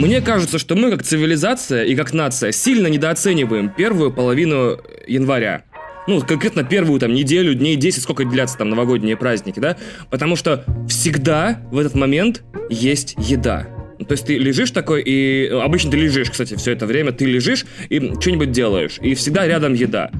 Мне 0.00 0.22
кажется, 0.22 0.58
что 0.58 0.76
мы 0.76 0.90
как 0.90 1.02
цивилизация 1.02 1.84
и 1.84 1.94
как 1.94 2.14
нация 2.14 2.52
сильно 2.52 2.86
недооцениваем 2.86 3.68
первую 3.68 4.10
половину 4.10 4.78
января. 5.06 5.64
Ну, 6.06 6.22
конкретно 6.22 6.64
первую 6.64 6.98
там 6.98 7.12
неделю, 7.12 7.54
дней 7.54 7.76
10, 7.76 8.02
сколько 8.02 8.24
длятся 8.24 8.56
там 8.56 8.70
новогодние 8.70 9.18
праздники, 9.18 9.60
да? 9.60 9.76
Потому 10.08 10.36
что 10.36 10.64
всегда 10.88 11.60
в 11.70 11.78
этот 11.78 11.96
момент 11.96 12.42
есть 12.70 13.14
еда. 13.18 13.66
То 13.98 14.12
есть 14.12 14.24
ты 14.24 14.38
лежишь 14.38 14.70
такой, 14.70 15.02
и 15.02 15.48
обычно 15.48 15.90
ты 15.90 15.98
лежишь, 15.98 16.30
кстати, 16.30 16.54
все 16.54 16.72
это 16.72 16.86
время, 16.86 17.12
ты 17.12 17.26
лежишь 17.26 17.66
и 17.90 17.98
что-нибудь 18.18 18.52
делаешь, 18.52 18.98
и 19.02 19.14
всегда 19.14 19.46
рядом 19.46 19.74
еда. 19.74 20.10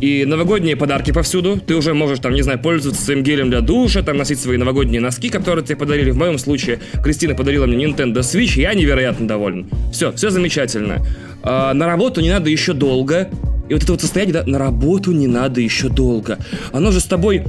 И 0.00 0.24
новогодние 0.26 0.76
подарки 0.76 1.10
повсюду. 1.10 1.58
Ты 1.58 1.74
уже 1.74 1.94
можешь, 1.94 2.18
там, 2.18 2.34
не 2.34 2.42
знаю, 2.42 2.58
пользоваться 2.58 3.02
своим 3.02 3.22
гелем 3.22 3.50
для 3.50 3.60
душа, 3.60 4.02
там, 4.02 4.18
носить 4.18 4.38
свои 4.40 4.58
новогодние 4.58 5.00
носки, 5.00 5.30
которые 5.30 5.64
тебе 5.64 5.76
подарили. 5.76 6.10
В 6.10 6.16
моем 6.16 6.38
случае 6.38 6.80
Кристина 7.02 7.34
подарила 7.34 7.66
мне 7.66 7.86
Nintendo 7.86 8.18
Switch, 8.18 8.60
я 8.60 8.74
невероятно 8.74 9.26
доволен. 9.26 9.66
Все, 9.92 10.12
все 10.12 10.30
замечательно. 10.30 11.04
А, 11.42 11.72
на 11.72 11.86
работу 11.86 12.20
не 12.20 12.30
надо 12.30 12.50
еще 12.50 12.72
долго. 12.72 13.28
И 13.68 13.74
вот 13.74 13.82
это 13.82 13.92
вот 13.92 14.00
состояние, 14.00 14.34
да, 14.34 14.44
на 14.46 14.58
работу 14.58 15.12
не 15.12 15.26
надо 15.26 15.60
еще 15.60 15.88
долго. 15.88 16.38
Оно 16.72 16.92
же 16.92 17.00
с 17.00 17.04
тобой 17.04 17.44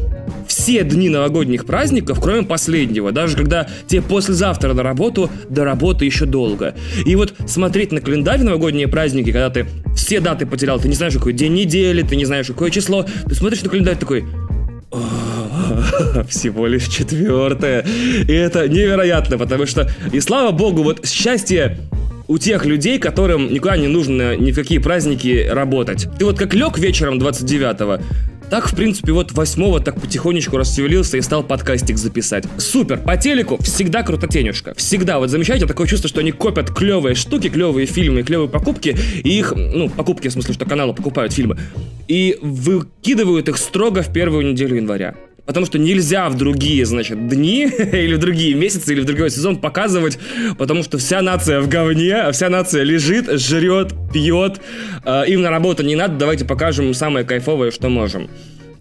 все 0.48 0.84
дни 0.84 1.09
новогодних 1.09 1.66
праздников, 1.66 2.20
кроме 2.21 2.43
последнего. 2.43 3.12
Даже 3.12 3.38
когда 3.38 3.67
тебе 3.88 4.02
послезавтра 4.02 4.73
на 4.73 4.84
работу, 4.84 5.30
до 5.49 5.63
работы 5.63 6.05
еще 6.05 6.26
долго. 6.26 6.76
И 7.05 7.16
вот 7.16 7.34
смотреть 7.48 7.91
на 7.91 8.02
календарь 8.02 8.41
новогодние 8.41 8.88
праздники, 8.88 9.31
когда 9.31 9.49
ты 9.49 9.67
все 9.95 10.20
даты 10.20 10.45
потерял, 10.45 10.80
ты 10.80 10.88
не 10.88 10.95
знаешь, 10.95 11.13
какой 11.13 11.34
день 11.34 11.53
недели, 11.53 12.02
ты 12.02 12.16
не 12.16 12.26
знаешь, 12.26 12.48
какое 12.48 12.71
число, 12.71 13.05
ты 13.27 13.35
смотришь 13.35 13.62
на 13.62 13.70
календарь 13.70 13.98
такой... 13.98 14.26
Всего 16.29 16.65
лишь 16.65 16.87
четвертое. 16.87 17.85
И 18.27 18.31
это 18.31 18.68
невероятно, 18.70 19.37
потому 19.37 19.65
что, 19.65 19.91
и 20.13 20.20
слава 20.21 20.52
богу, 20.52 20.81
вот 20.81 21.05
счастье 21.05 21.77
у 22.28 22.38
тех 22.38 22.66
людей, 22.66 23.00
которым 23.00 23.54
никуда 23.54 23.78
не 23.78 23.88
нужно 23.88 24.36
ни 24.36 24.52
в 24.52 24.56
какие 24.56 24.80
праздники 24.80 25.48
работать. 25.50 26.08
Ты 26.18 26.26
вот 26.26 26.38
как 26.38 26.54
лег 26.54 26.78
вечером 26.78 27.20
29-го, 27.20 28.00
так, 28.50 28.70
в 28.72 28.76
принципе, 28.76 29.12
вот 29.12 29.34
восьмого 29.34 29.82
так 29.82 30.00
потихонечку 30.00 30.55
расшевелился 30.55 31.18
и 31.18 31.22
стал 31.22 31.44
подкастик 31.44 31.98
записать. 31.98 32.46
Супер! 32.58 32.98
По 32.98 33.18
телеку 33.18 33.62
всегда 33.62 34.04
крутотенюшка. 34.04 34.74
Всегда. 34.76 35.20
Вот 35.20 35.30
замечаете, 35.30 35.66
такое 35.66 35.86
чувство, 35.86 36.08
что 36.08 36.22
они 36.22 36.32
копят 36.32 36.72
клевые 36.74 37.16
штуки, 37.16 37.50
клевые 37.50 37.88
фильмы, 37.88 38.24
клевые 38.24 38.48
покупки, 38.48 38.96
и 39.24 39.38
их, 39.38 39.54
ну, 39.55 39.90
покупки 39.90 40.30
в 40.30 40.32
смысле, 40.32 40.54
что 40.54 40.66
каналы 40.66 40.94
покупают 40.94 41.34
фильмы, 41.34 41.58
и 42.08 42.38
выкидывают 42.42 43.50
их 43.50 43.58
строго 43.58 44.02
в 44.02 44.14
первую 44.14 44.46
неделю 44.46 44.78
января. 44.78 45.16
Потому 45.48 45.65
что 45.65 45.79
нельзя 45.79 46.29
в 46.29 46.35
другие, 46.35 46.85
значит, 46.85 47.27
дни 47.27 47.63
или 47.93 48.13
в 48.15 48.20
другие 48.20 48.53
месяцы 48.53 48.93
или 48.93 49.01
в 49.01 49.05
другой 49.05 49.31
сезон 49.31 49.57
показывать, 49.57 50.20
потому 50.57 50.84
что 50.84 50.98
вся 50.98 51.21
нация 51.21 51.62
в 51.62 51.70
говне, 51.70 52.31
вся 52.34 52.49
нация 52.49 52.84
лежит, 52.84 53.31
жрет, 53.40 53.93
пьет. 54.13 54.59
Э, 55.05 55.23
им 55.25 55.41
на 55.41 55.49
работу 55.49 55.84
не 55.84 55.95
надо, 55.95 56.15
давайте 56.18 56.45
покажем 56.45 56.93
самое 56.93 57.25
кайфовое, 57.25 57.71
что 57.71 57.90
можем. 57.90 58.29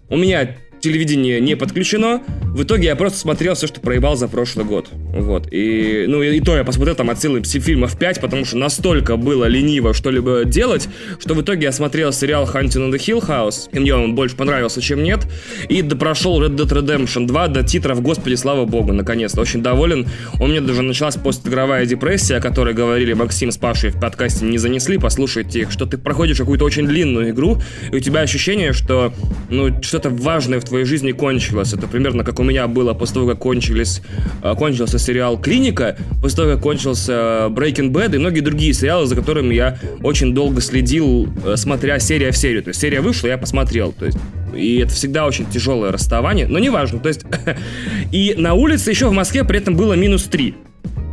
У 0.09 0.17
меня 0.17 0.57
телевидение 0.87 1.41
не 1.41 1.55
подключено. 1.55 2.21
В 2.43 2.63
итоге 2.63 2.85
я 2.85 2.95
просто 2.95 3.19
смотрел 3.19 3.53
все, 3.55 3.67
что 3.67 3.81
проебал 3.81 4.15
за 4.15 4.27
прошлый 4.27 4.65
год. 4.65 4.87
Вот. 5.13 5.47
И, 5.51 6.05
ну, 6.07 6.23
и, 6.23 6.37
и 6.37 6.41
то 6.41 6.55
я 6.55 6.63
посмотрел 6.63 6.95
там 6.95 7.09
от 7.09 7.21
силы 7.21 7.43
фильмов 7.43 7.97
5, 7.97 8.21
потому 8.21 8.45
что 8.45 8.57
настолько 8.57 9.17
было 9.17 9.45
лениво 9.45 9.93
что-либо 9.93 10.45
делать, 10.45 10.87
что 11.19 11.33
в 11.33 11.41
итоге 11.41 11.63
я 11.63 11.71
смотрел 11.71 12.13
сериал 12.13 12.45
Hunting 12.45 12.89
on 12.89 12.91
the 12.91 12.97
Hill 12.97 13.27
House, 13.27 13.69
и 13.71 13.79
мне 13.79 13.93
он 13.93 14.15
больше 14.15 14.35
понравился, 14.35 14.81
чем 14.81 15.03
нет, 15.03 15.27
и 15.67 15.83
прошел 15.83 16.41
Red 16.41 16.55
Dead 16.55 16.67
Redemption 16.67 17.27
2 17.27 17.47
до 17.49 17.63
титров, 17.63 18.01
господи, 18.01 18.35
слава 18.35 18.65
богу, 18.65 18.93
наконец-то. 18.93 19.41
Очень 19.41 19.61
доволен. 19.61 20.07
У 20.39 20.47
меня 20.47 20.61
даже 20.61 20.81
началась 20.81 21.15
постигровая 21.15 21.85
депрессия, 21.85 22.37
о 22.37 22.41
которой 22.41 22.73
говорили 22.73 23.13
Максим 23.13 23.51
с 23.51 23.57
Пашей 23.57 23.89
в 23.89 23.99
подкасте 23.99 24.45
не 24.45 24.57
занесли, 24.57 24.97
послушайте 24.97 25.61
их, 25.61 25.71
что 25.71 25.85
ты 25.85 25.97
проходишь 25.97 26.37
какую-то 26.37 26.63
очень 26.63 26.87
длинную 26.87 27.31
игру, 27.31 27.61
и 27.91 27.95
у 27.95 27.99
тебя 27.99 28.21
ощущение, 28.21 28.71
что, 28.73 29.13
ну, 29.49 29.81
что-то 29.83 30.09
важное 30.09 30.59
в 30.59 30.63
твоей 30.63 30.76
жизни 30.85 31.11
кончилось. 31.11 31.73
Это 31.73 31.87
примерно 31.87 32.23
как 32.23 32.39
у 32.39 32.43
меня 32.43 32.67
было 32.67 32.93
после 32.93 33.15
того, 33.15 33.27
как 33.27 33.39
кончились, 33.39 34.01
э, 34.43 34.53
кончился 34.55 34.99
сериал 34.99 35.39
«Клиника», 35.39 35.97
после 36.21 36.37
того, 36.37 36.53
как 36.53 36.61
кончился 36.61 37.47
Breaking 37.49 37.91
Bad 37.91 38.15
и 38.15 38.17
многие 38.17 38.41
другие 38.41 38.73
сериалы, 38.73 39.05
за 39.05 39.15
которыми 39.15 39.53
я 39.53 39.77
очень 40.03 40.33
долго 40.33 40.61
следил, 40.61 41.27
э, 41.45 41.55
смотря 41.55 41.99
серия 41.99 42.31
в 42.31 42.37
серию. 42.37 42.63
То 42.63 42.69
есть 42.69 42.79
серия 42.79 43.01
вышла, 43.01 43.27
я 43.27 43.37
посмотрел. 43.37 43.91
То 43.91 44.05
есть 44.05 44.17
и 44.55 44.77
это 44.77 44.91
всегда 44.91 45.25
очень 45.25 45.45
тяжелое 45.45 45.91
расставание, 45.91 46.47
но 46.47 46.59
неважно. 46.59 46.99
То 46.99 47.09
есть 47.09 47.21
и 48.11 48.35
на 48.37 48.53
улице 48.53 48.89
еще 48.89 49.07
в 49.07 49.13
Москве 49.13 49.43
при 49.43 49.57
этом 49.59 49.75
было 49.75 49.93
минус 49.93 50.23
3. 50.25 50.55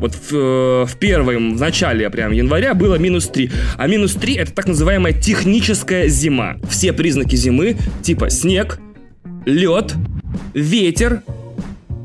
Вот 0.00 0.14
в, 0.14 0.34
э, 0.34 0.86
в 0.86 0.96
первом, 0.98 1.56
в 1.56 1.60
начале 1.60 2.08
прям 2.10 2.32
января 2.32 2.74
было 2.74 2.96
минус 2.96 3.28
3. 3.28 3.50
А 3.76 3.86
минус 3.86 4.14
3 4.14 4.34
это 4.34 4.52
так 4.52 4.66
называемая 4.66 5.12
техническая 5.12 6.08
зима. 6.08 6.56
Все 6.68 6.92
признаки 6.92 7.36
зимы, 7.36 7.76
типа 8.02 8.30
снег, 8.30 8.80
лед, 9.44 9.94
ветер, 10.54 11.22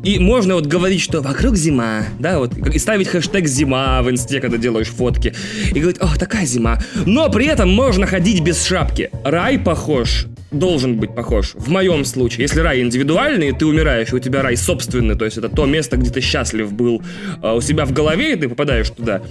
и 0.03 0.17
можно 0.17 0.55
вот 0.55 0.65
говорить, 0.65 1.01
что 1.01 1.21
вокруг 1.21 1.55
зима, 1.57 2.05
да, 2.19 2.39
вот, 2.39 2.55
и 2.57 2.79
ставить 2.79 3.09
хэштег 3.09 3.47
зима 3.47 4.01
в 4.01 4.09
инсте, 4.09 4.39
когда 4.39 4.57
делаешь 4.57 4.87
фотки, 4.87 5.33
и 5.73 5.79
говорить, 5.79 5.99
о, 5.99 6.17
такая 6.17 6.45
зима. 6.45 6.79
Но 7.05 7.29
при 7.29 7.47
этом 7.47 7.69
можно 7.69 8.07
ходить 8.07 8.41
без 8.41 8.65
шапки. 8.65 9.09
Рай 9.23 9.59
похож 9.59 10.27
должен 10.51 10.97
быть 10.97 11.13
похож. 11.13 11.53
В 11.55 11.69
моем 11.69 12.05
случае, 12.05 12.43
если 12.43 12.61
рай 12.61 12.81
индивидуальный, 12.81 13.51
ты 13.51 13.65
умираешь, 13.65 14.11
и 14.11 14.15
у 14.15 14.19
тебя 14.19 14.41
рай 14.41 14.57
собственный, 14.57 15.15
то 15.15 15.25
есть 15.25 15.37
это 15.37 15.49
то 15.49 15.65
место, 15.65 15.97
где 15.97 16.09
ты 16.09 16.21
счастлив 16.21 16.71
был 16.71 17.03
э, 17.43 17.53
у 17.53 17.61
себя 17.61 17.85
в 17.85 17.91
голове, 17.91 18.33
и 18.33 18.35
ты 18.35 18.49
попадаешь 18.49 18.89
туда, 18.89 19.21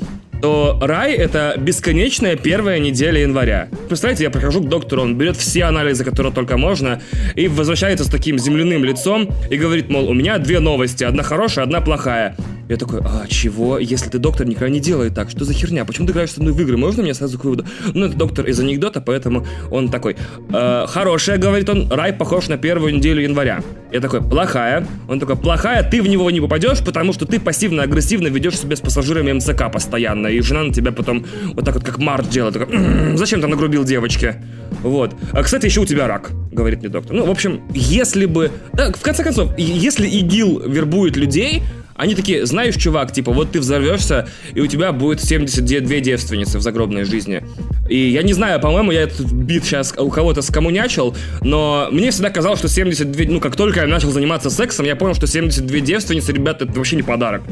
то 0.40 0.78
рай— 0.80 1.14
это 1.16 1.54
бесконечная 1.58 2.36
первая 2.36 2.78
неделя 2.78 3.20
января. 3.20 3.68
Представляете, 3.88 4.24
я 4.24 4.30
прохожу 4.30 4.60
к 4.60 4.68
доктору, 4.68 5.02
он 5.02 5.16
берет 5.16 5.36
все 5.36 5.64
анализы, 5.64 6.04
которые 6.04 6.32
только 6.32 6.56
можно, 6.56 7.00
и 7.34 7.48
возвращается 7.48 8.04
с 8.04 8.08
таким 8.08 8.38
земляным 8.38 8.84
лицом 8.84 9.30
и 9.50 9.56
говорит, 9.56 9.88
мол, 9.88 10.08
у 10.08 10.14
меня 10.14 10.38
две 10.38 10.60
новости, 10.60 11.04
одна 11.04 11.22
хорошая, 11.22 11.64
одна 11.64 11.80
плохая. 11.80 12.36
Я 12.68 12.76
такой, 12.76 13.00
а 13.00 13.26
чего? 13.26 13.78
Если 13.78 14.10
ты 14.10 14.18
доктор, 14.18 14.46
никогда 14.46 14.68
не 14.68 14.80
делай 14.80 15.08
так. 15.08 15.30
Что 15.30 15.44
за 15.44 15.54
херня? 15.54 15.86
Почему 15.86 16.06
ты 16.06 16.12
играешь 16.12 16.32
со 16.32 16.42
мной 16.42 16.52
в 16.52 16.60
игры? 16.60 16.76
Можно 16.76 17.02
мне 17.02 17.14
сразу 17.14 17.38
к 17.38 17.44
выводу? 17.44 17.64
Ну, 17.94 18.06
это 18.06 18.16
доктор 18.16 18.46
из 18.46 18.60
анекдота, 18.60 19.00
поэтому 19.00 19.46
он 19.70 19.88
такой, 19.88 20.16
э, 20.52 20.86
хорошая, 20.86 21.38
говорит 21.38 21.68
он, 21.70 21.90
рай 21.90 22.12
похож 22.12 22.48
на 22.48 22.58
первую 22.58 22.94
неделю 22.94 23.22
января. 23.22 23.62
Я 23.90 24.00
такой, 24.00 24.20
плохая. 24.20 24.86
Он 25.08 25.18
такой, 25.18 25.36
плохая, 25.36 25.82
ты 25.82 26.02
в 26.02 26.06
него 26.06 26.30
не 26.30 26.42
попадешь, 26.42 26.84
потому 26.84 27.14
что 27.14 27.24
ты 27.24 27.40
пассивно-агрессивно 27.40 28.28
ведешь 28.28 28.58
себя 28.58 28.76
с 28.76 28.80
пассажирами 28.80 29.32
МЦК 29.32 29.72
постоянно. 29.72 30.26
И 30.26 30.40
жена 30.42 30.64
на 30.64 30.72
тебя 30.72 30.92
потом 30.92 31.24
вот 31.54 31.64
так 31.64 31.74
вот, 31.74 31.84
как 31.84 31.96
Март 31.96 32.28
делает. 32.28 32.52
Такой, 32.54 33.16
зачем 33.16 33.40
ты 33.40 33.46
нагрубил 33.46 33.84
девочке? 33.84 34.42
Вот. 34.82 35.14
А, 35.32 35.42
кстати, 35.42 35.64
еще 35.64 35.80
у 35.80 35.86
тебя 35.86 36.06
рак, 36.06 36.32
говорит 36.52 36.80
мне 36.80 36.90
доктор. 36.90 37.16
Ну, 37.16 37.24
в 37.24 37.30
общем, 37.30 37.62
если 37.72 38.26
бы... 38.26 38.50
Да, 38.74 38.92
в 38.92 39.00
конце 39.00 39.24
концов, 39.24 39.56
если 39.56 40.06
ИГИЛ 40.06 40.68
вербует 40.68 41.16
людей, 41.16 41.62
они 41.98 42.14
такие, 42.14 42.46
знаешь, 42.46 42.76
чувак, 42.76 43.12
типа, 43.12 43.32
вот 43.32 43.50
ты 43.50 43.58
взорвешься, 43.58 44.28
и 44.54 44.60
у 44.60 44.68
тебя 44.68 44.92
будет 44.92 45.20
72 45.20 45.98
девственницы 45.98 46.58
в 46.58 46.62
загробной 46.62 47.04
жизни. 47.04 47.42
И 47.88 47.98
я 48.10 48.22
не 48.22 48.32
знаю, 48.32 48.60
по-моему, 48.60 48.92
я 48.92 49.02
этот 49.02 49.32
бит 49.32 49.64
сейчас 49.64 49.92
у 49.98 50.08
кого-то 50.08 50.40
скоммунячил, 50.40 51.16
но 51.42 51.88
мне 51.90 52.12
всегда 52.12 52.30
казалось, 52.30 52.60
что 52.60 52.68
72, 52.68 53.24
ну, 53.26 53.40
как 53.40 53.56
только 53.56 53.80
я 53.80 53.86
начал 53.88 54.10
заниматься 54.12 54.48
сексом, 54.48 54.86
я 54.86 54.94
понял, 54.94 55.14
что 55.14 55.26
72 55.26 55.80
девственницы, 55.80 56.32
ребята, 56.32 56.66
это 56.66 56.74
вообще 56.74 56.94
не 56.94 57.02
подарок. 57.02 57.42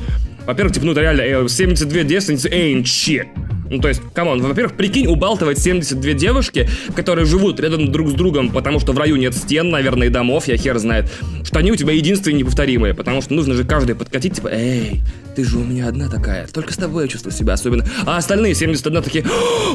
Во-первых, 0.46 0.74
типа, 0.74 0.86
ну, 0.86 0.92
это 0.92 1.00
реально, 1.00 1.48
72 1.48 2.04
девственницы 2.04 2.48
ain't 2.48 2.84
shit. 2.84 3.26
Ну, 3.68 3.80
то 3.80 3.88
есть, 3.88 4.00
come 4.14 4.29
on, 4.29 4.40
во-первых, 4.42 4.76
прикинь, 4.76 5.08
убалтывать 5.08 5.58
72 5.58 6.12
девушки, 6.12 6.68
которые 6.94 7.26
живут 7.26 7.58
рядом 7.58 7.90
друг 7.90 8.10
с 8.10 8.12
другом, 8.12 8.50
потому 8.50 8.78
что 8.78 8.92
в 8.92 8.98
раю 8.98 9.16
нет 9.16 9.34
стен, 9.34 9.70
наверное, 9.70 10.06
и 10.06 10.10
домов, 10.10 10.46
я 10.46 10.56
хер 10.56 10.78
знает, 10.78 11.10
что 11.46 11.60
они 11.60 11.70
у 11.70 11.76
тебя 11.76 11.92
единственные 11.92 12.40
неповторимые, 12.40 12.92
потому 12.92 13.22
что 13.22 13.32
нужно 13.32 13.54
же 13.54 13.64
каждый 13.64 13.94
подкатить, 13.94 14.34
типа, 14.34 14.48
эй, 14.48 15.00
ты 15.36 15.44
же 15.44 15.58
у 15.58 15.64
меня 15.64 15.86
одна 15.86 16.08
такая, 16.08 16.48
только 16.48 16.72
с 16.72 16.76
тобой 16.76 17.04
я 17.04 17.08
чувствую 17.08 17.32
себя 17.32 17.52
особенно. 17.52 17.86
А 18.04 18.16
остальные 18.16 18.54
71 18.54 19.02
такие, 19.02 19.24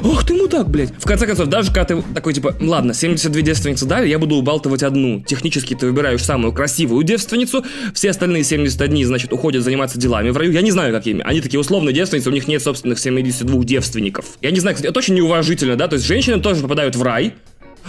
ох 0.04 0.26
ты 0.26 0.34
мудак, 0.34 0.70
блядь. 0.70 0.92
В 0.98 1.06
конце 1.06 1.26
концов, 1.26 1.48
даже 1.48 1.68
когда 1.72 1.86
ты 1.86 2.04
такой, 2.14 2.34
типа, 2.34 2.56
ладно, 2.60 2.94
72 2.94 3.42
девственницы 3.42 3.86
дали, 3.86 4.10
я 4.10 4.20
буду 4.20 4.36
убалтывать 4.36 4.84
одну. 4.84 5.22
Технически 5.22 5.74
ты 5.74 5.86
выбираешь 5.86 6.24
самую 6.24 6.52
красивую 6.52 7.04
девственницу, 7.04 7.64
все 7.94 8.10
остальные 8.10 8.44
71, 8.44 9.06
значит, 9.06 9.32
уходят 9.32 9.64
заниматься 9.64 9.98
делами 9.98 10.30
в 10.30 10.38
раю. 10.38 10.52
Я 10.52 10.62
не 10.62 10.72
знаю, 10.72 10.94
какими. 10.94 11.22
Они 11.22 11.40
такие 11.40 11.60
условные 11.60 11.94
девственницы, 11.94 12.30
у 12.30 12.34
них 12.34 12.50
нет 12.50 12.62
собственных 12.62 13.00
72 13.00 13.64
девственников. 13.64 14.26
Я 14.42 14.52
не 14.52 14.60
знаю, 14.60 14.76
кстати, 14.76 14.90
это 14.90 15.00
очень 15.00 15.16
неуважительно, 15.16 15.78
да, 15.78 15.88
то 15.88 15.96
есть 15.96 16.06
женщины 16.06 16.42
тоже 16.42 16.62
попадают 16.62 16.98
в 16.98 17.02
рай, 17.04 17.34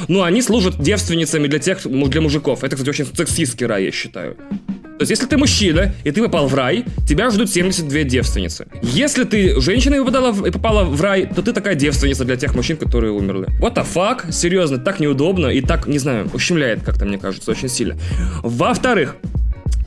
но 0.08 0.22
они 0.22 0.42
служат 0.42 0.80
девственницами 0.80 1.46
для 1.46 1.58
тех, 1.58 1.80
для 1.84 2.20
мужиков. 2.20 2.64
Это, 2.64 2.76
кстати, 2.76 2.90
очень 2.90 3.06
сексистский 3.06 3.66
рай, 3.66 3.84
я 3.84 3.92
считаю. 3.92 4.36
То 4.98 5.04
есть, 5.04 5.10
если 5.10 5.26
ты 5.26 5.36
мужчина, 5.36 5.92
и 6.04 6.10
ты 6.12 6.22
попал 6.22 6.46
в 6.46 6.54
рай, 6.54 6.84
тебя 7.08 7.30
ждут 7.30 7.50
72 7.50 8.04
девственницы. 8.04 8.68
Если 8.82 9.24
ты 9.24 9.60
женщина 9.60 9.96
и 9.96 9.98
попадала, 9.98 10.46
и 10.46 10.50
попала 10.50 10.84
в 10.84 11.00
рай, 11.00 11.26
то 11.26 11.42
ты 11.42 11.52
такая 11.52 11.74
девственница 11.74 12.24
для 12.24 12.36
тех 12.36 12.54
мужчин, 12.54 12.76
которые 12.76 13.12
умерли. 13.12 13.48
What 13.60 13.74
the 13.74 13.84
fuck? 13.84 14.30
Серьезно, 14.30 14.78
так 14.78 15.00
неудобно 15.00 15.48
и 15.48 15.60
так, 15.60 15.86
не 15.88 15.98
знаю, 15.98 16.30
ущемляет 16.32 16.82
как-то, 16.82 17.04
мне 17.04 17.18
кажется, 17.18 17.50
очень 17.50 17.68
сильно. 17.68 17.96
Во-вторых, 18.42 19.16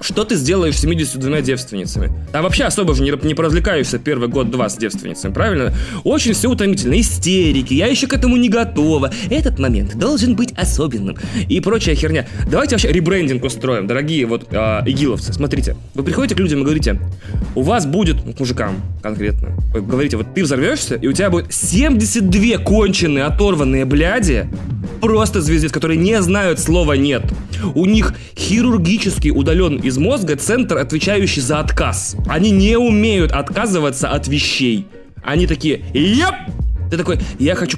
что 0.02 0.24
ты 0.24 0.36
сделаешь 0.36 0.76
с 0.76 0.82
72 0.82 1.42
девственницами? 1.42 2.12
Там 2.32 2.44
вообще 2.44 2.66
особо 2.66 2.94
же 2.94 3.04
не, 3.04 3.14
не 3.26 3.34
поразвлекаешься 3.34 3.98
первый 3.98 4.28
год-два 4.28 4.70
с 4.70 4.78
девственницами, 4.78 5.34
правильно? 5.34 5.74
Очень 6.04 6.34
все 6.34 6.50
утомительно. 6.50 7.00
Истерики, 7.00 7.74
я 7.74 7.88
еще 7.88 8.08
к 8.08 8.14
этому 8.14 8.38
не 8.38 8.50
готова. 8.50 9.12
Этот 9.30 9.58
момент 9.58 9.96
должен 9.98 10.36
быть 10.36 10.52
особенным. 10.54 11.18
И 11.48 11.60
прочая 11.62 11.96
херня. 11.96 12.28
Давайте 12.50 12.76
вообще 12.76 12.92
ребрендинг 12.92 13.44
устроим, 13.44 13.88
дорогие 13.88 14.26
вот 14.26 14.48
э, 14.52 14.82
игиловцы. 14.86 15.34
Смотрите, 15.34 15.76
вы 15.94 16.04
приходите 16.04 16.36
к 16.36 16.40
людям 16.40 16.60
и 16.60 16.64
говорите, 16.64 17.00
у 17.56 17.62
вас 17.62 17.86
будет, 17.86 18.26
ну, 18.26 18.34
к 18.34 18.40
мужикам 18.40 18.76
конкретно, 19.02 19.50
вы 19.74 19.82
говорите, 19.82 20.18
вот 20.18 20.34
ты 20.34 20.44
взорвешься, 20.44 20.96
и 20.96 21.08
у 21.08 21.14
тебя 21.14 21.30
будет 21.30 21.54
72 21.54 22.58
конченые 22.58 23.26
оторванные 23.26 23.86
бляди, 23.86 24.48
просто 25.02 25.42
звездец, 25.42 25.72
которые 25.72 25.98
не 25.98 26.22
знают 26.22 26.60
слова 26.60 26.94
«нет». 26.94 27.24
У 27.74 27.86
них 27.86 28.14
хирургически 28.38 29.30
удален 29.30 29.75
из 29.78 29.98
мозга 29.98 30.36
центр, 30.36 30.78
отвечающий 30.78 31.42
за 31.42 31.60
отказ. 31.60 32.16
Они 32.28 32.52
не 32.52 32.78
умеют 32.78 33.32
отказываться 33.32 34.10
от 34.10 34.28
вещей. 34.28 34.88
Они 35.24 35.48
такие 35.48 35.82
«Еп!» 35.94 36.36
Ты 36.90 36.98
такой, 36.98 37.20
я 37.40 37.56
хочу... 37.56 37.78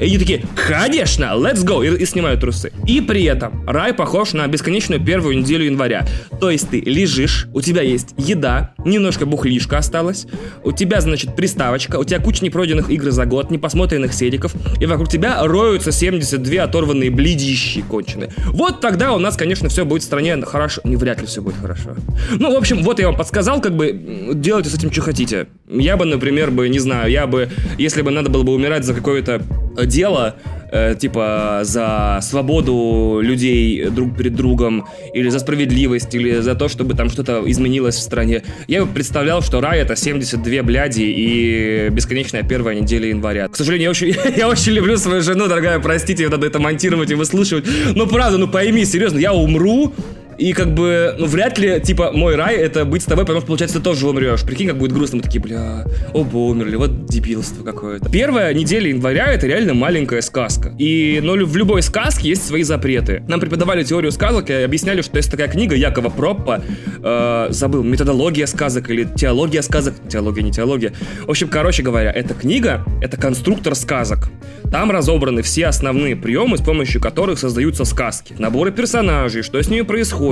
И 0.00 0.04
они 0.04 0.18
такие, 0.18 0.42
конечно, 0.54 1.24
let's 1.36 1.64
go, 1.64 1.86
и, 1.86 2.02
и 2.02 2.06
снимают 2.06 2.40
трусы. 2.40 2.72
И 2.86 3.00
при 3.00 3.24
этом 3.24 3.68
рай 3.68 3.92
похож 3.92 4.32
на 4.32 4.46
бесконечную 4.46 5.04
первую 5.04 5.38
неделю 5.38 5.64
января. 5.64 6.06
То 6.40 6.50
есть 6.50 6.70
ты 6.70 6.80
лежишь, 6.80 7.48
у 7.52 7.60
тебя 7.60 7.82
есть 7.82 8.14
еда, 8.16 8.72
немножко 8.84 9.26
бухлишка 9.26 9.78
осталось, 9.78 10.26
у 10.64 10.72
тебя, 10.72 11.02
значит, 11.02 11.36
приставочка, 11.36 11.96
у 11.96 12.04
тебя 12.04 12.18
куча 12.18 12.42
непройденных 12.44 12.90
игр 12.90 13.10
за 13.10 13.26
год, 13.26 13.50
непосмотренных 13.50 14.14
седиков, 14.14 14.54
и 14.80 14.86
вокруг 14.86 15.10
тебя 15.10 15.42
роются 15.42 15.92
72 15.92 16.62
оторванные 16.62 17.10
бледищи 17.10 17.82
конченые. 17.82 18.32
Вот 18.46 18.80
тогда 18.80 19.12
у 19.12 19.18
нас, 19.18 19.36
конечно, 19.36 19.68
все 19.68 19.84
будет 19.84 20.02
в 20.02 20.06
стране 20.06 20.40
хорошо. 20.42 20.80
Не 20.84 20.96
вряд 20.96 21.20
ли 21.20 21.26
все 21.26 21.42
будет 21.42 21.56
хорошо. 21.60 21.94
Ну, 22.32 22.54
в 22.54 22.56
общем, 22.56 22.82
вот 22.82 22.98
я 23.00 23.06
вам 23.06 23.16
подсказал, 23.16 23.60
как 23.60 23.76
бы 23.76 24.30
делайте 24.34 24.70
с 24.70 24.74
этим, 24.74 24.90
что 24.90 25.02
хотите. 25.02 25.48
Я 25.68 25.96
бы, 25.96 26.06
например, 26.06 26.50
бы, 26.50 26.68
не 26.68 26.78
знаю, 26.78 27.10
я 27.10 27.26
бы 27.26 27.49
если 27.78 28.02
бы 28.02 28.10
надо 28.10 28.30
было 28.30 28.42
бы 28.42 28.52
умирать 28.52 28.84
за 28.84 28.94
какое-то 28.94 29.42
дело, 29.86 30.36
э, 30.72 30.94
типа 30.98 31.60
за 31.62 32.18
свободу 32.22 33.20
людей 33.22 33.86
друг 33.90 34.16
перед 34.16 34.34
другом, 34.34 34.86
или 35.14 35.28
за 35.28 35.38
справедливость, 35.38 36.14
или 36.14 36.40
за 36.40 36.54
то, 36.54 36.68
чтобы 36.68 36.94
там 36.94 37.08
что-то 37.10 37.42
изменилось 37.46 37.96
в 37.96 38.00
стране, 38.00 38.42
я 38.68 38.84
представлял, 38.86 39.42
что 39.42 39.60
рай 39.60 39.80
это 39.80 39.96
72 39.96 40.62
бляди 40.62 41.02
и 41.02 41.88
бесконечная 41.90 42.42
первая 42.42 42.80
неделя 42.80 43.08
января. 43.08 43.48
К 43.48 43.56
сожалению, 43.56 43.86
я 43.86 43.90
очень, 43.90 44.14
я 44.36 44.48
очень 44.48 44.72
люблю 44.72 44.96
свою 44.96 45.22
жену, 45.22 45.48
дорогая, 45.48 45.78
простите, 45.80 46.28
надо 46.28 46.46
это 46.46 46.58
монтировать 46.58 47.10
и 47.10 47.14
выслушивать. 47.14 47.64
Но 47.94 48.06
правда, 48.06 48.38
ну 48.38 48.48
пойми, 48.48 48.84
серьезно, 48.84 49.18
я 49.18 49.32
умру, 49.32 49.92
и 50.40 50.54
как 50.54 50.72
бы, 50.72 51.14
ну, 51.18 51.26
вряд 51.26 51.58
ли, 51.58 51.80
типа, 51.80 52.12
мой 52.12 52.34
рай 52.34 52.56
это 52.56 52.86
быть 52.86 53.02
с 53.02 53.04
тобой, 53.04 53.24
потому 53.24 53.40
что, 53.40 53.48
получается, 53.48 53.78
ты 53.78 53.84
тоже 53.84 54.08
умрешь. 54.08 54.42
Прикинь, 54.42 54.68
как 54.68 54.78
будет 54.78 54.92
грустно. 54.92 55.18
Мы 55.18 55.22
такие, 55.22 55.40
бля, 55.40 55.84
оба 56.14 56.36
умерли, 56.38 56.76
вот 56.76 57.04
дебилство 57.04 57.62
какое-то. 57.62 58.08
Первая 58.08 58.54
неделя 58.54 58.88
января 58.88 59.26
это 59.32 59.46
реально 59.46 59.74
маленькая 59.74 60.22
сказка. 60.22 60.74
И, 60.78 61.20
ну, 61.22 61.44
в 61.44 61.56
любой 61.56 61.82
сказке 61.82 62.30
есть 62.30 62.46
свои 62.46 62.62
запреты. 62.62 63.22
Нам 63.28 63.38
преподавали 63.38 63.84
теорию 63.84 64.12
сказок 64.12 64.48
и 64.48 64.54
объясняли, 64.54 65.02
что 65.02 65.18
есть 65.18 65.30
такая 65.30 65.48
книга 65.48 65.76
Якова 65.76 66.08
Проппа, 66.08 66.62
э, 67.02 67.46
забыл, 67.50 67.82
методология 67.82 68.46
сказок 68.46 68.88
или 68.88 69.04
теология 69.04 69.60
сказок. 69.60 69.94
Теология, 70.08 70.42
не 70.42 70.52
теология. 70.52 70.94
В 71.26 71.30
общем, 71.30 71.48
короче 71.48 71.82
говоря, 71.82 72.10
эта 72.10 72.32
книга, 72.32 72.82
это 73.02 73.18
конструктор 73.18 73.74
сказок. 73.74 74.30
Там 74.72 74.90
разобраны 74.90 75.42
все 75.42 75.66
основные 75.66 76.16
приемы, 76.16 76.56
с 76.56 76.62
помощью 76.62 77.00
которых 77.00 77.38
создаются 77.38 77.84
сказки. 77.84 78.34
Наборы 78.38 78.70
персонажей, 78.72 79.42
что 79.42 79.60
с 79.60 79.68
ними 79.68 79.82
происходит, 79.82 80.29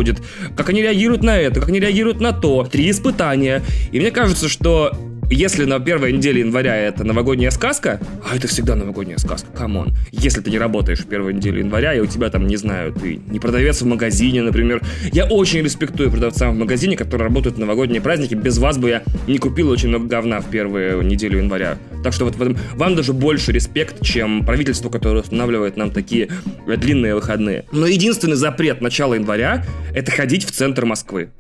как 0.57 0.69
они 0.69 0.83
реагируют 0.83 1.23
на 1.23 1.37
это, 1.37 1.61
как 1.61 1.69
они 1.69 1.81
реагируют 1.81 2.21
на 2.21 2.33
то. 2.33 2.65
Три 2.65 2.91
испытания. 2.91 3.63
И 3.93 4.01
мне 4.01 4.11
кажется, 4.11 4.49
что 4.49 4.93
если 5.31 5.65
на 5.65 5.79
первой 5.79 6.13
неделе 6.13 6.41
января 6.41 6.77
это 6.77 7.05
новогодняя 7.05 7.51
сказка, 7.51 8.01
а 8.25 8.37
это 8.37 8.49
всегда 8.49 8.75
новогодняя 8.75 9.19
сказка, 9.19 9.49
come 9.55 9.76
on. 9.76 9.93
Если 10.11 10.41
ты 10.41 10.51
не 10.51 10.59
работаешь 10.59 11.01
в 11.01 11.07
первую 11.07 11.35
неделю 11.35 11.59
января, 11.59 11.95
и 11.95 12.01
у 12.01 12.07
тебя 12.07 12.31
там, 12.31 12.47
не 12.47 12.57
знаю, 12.57 12.93
ты 12.93 13.21
не 13.29 13.39
продавец 13.39 13.83
в 13.83 13.87
магазине, 13.87 14.43
например. 14.43 14.83
Я 15.13 15.27
очень 15.27 15.63
респектую 15.63 16.11
продавцам 16.11 16.55
в 16.55 16.59
магазине, 16.59 16.97
которые 16.97 17.27
работают 17.27 17.57
в 17.57 17.61
новогодние 17.61 18.01
праздники. 18.01 18.35
Без 18.35 18.59
вас 18.59 18.79
бы 18.79 18.89
я 18.89 19.03
не 19.27 19.39
купил 19.39 19.71
очень 19.71 19.89
много 19.89 20.07
говна 20.07 20.41
в 20.41 20.47
первую 20.51 21.03
неделю 21.03 21.39
января. 21.39 21.79
Так 22.03 22.13
что 22.13 22.25
вот 22.25 22.37
в 22.37 22.43
этом 22.43 22.57
вам 22.75 22.95
даже 22.95 23.13
больше 23.13 23.53
респект, 23.53 24.03
чем 24.03 24.47
правительство, 24.47 24.89
которое 24.89 25.21
устанавливает 25.21 25.77
нам 25.77 25.91
такие 25.91 26.29
длинные 26.67 27.15
выходные. 27.15 27.65
Но 27.73 27.87
единственный 27.87 28.37
запрет 28.37 28.81
начала 28.81 29.15
января— 29.15 29.65
это 29.95 30.11
ходить 30.11 30.45
в 30.45 30.53
центр 30.53 30.85
Москвы. 30.85 31.31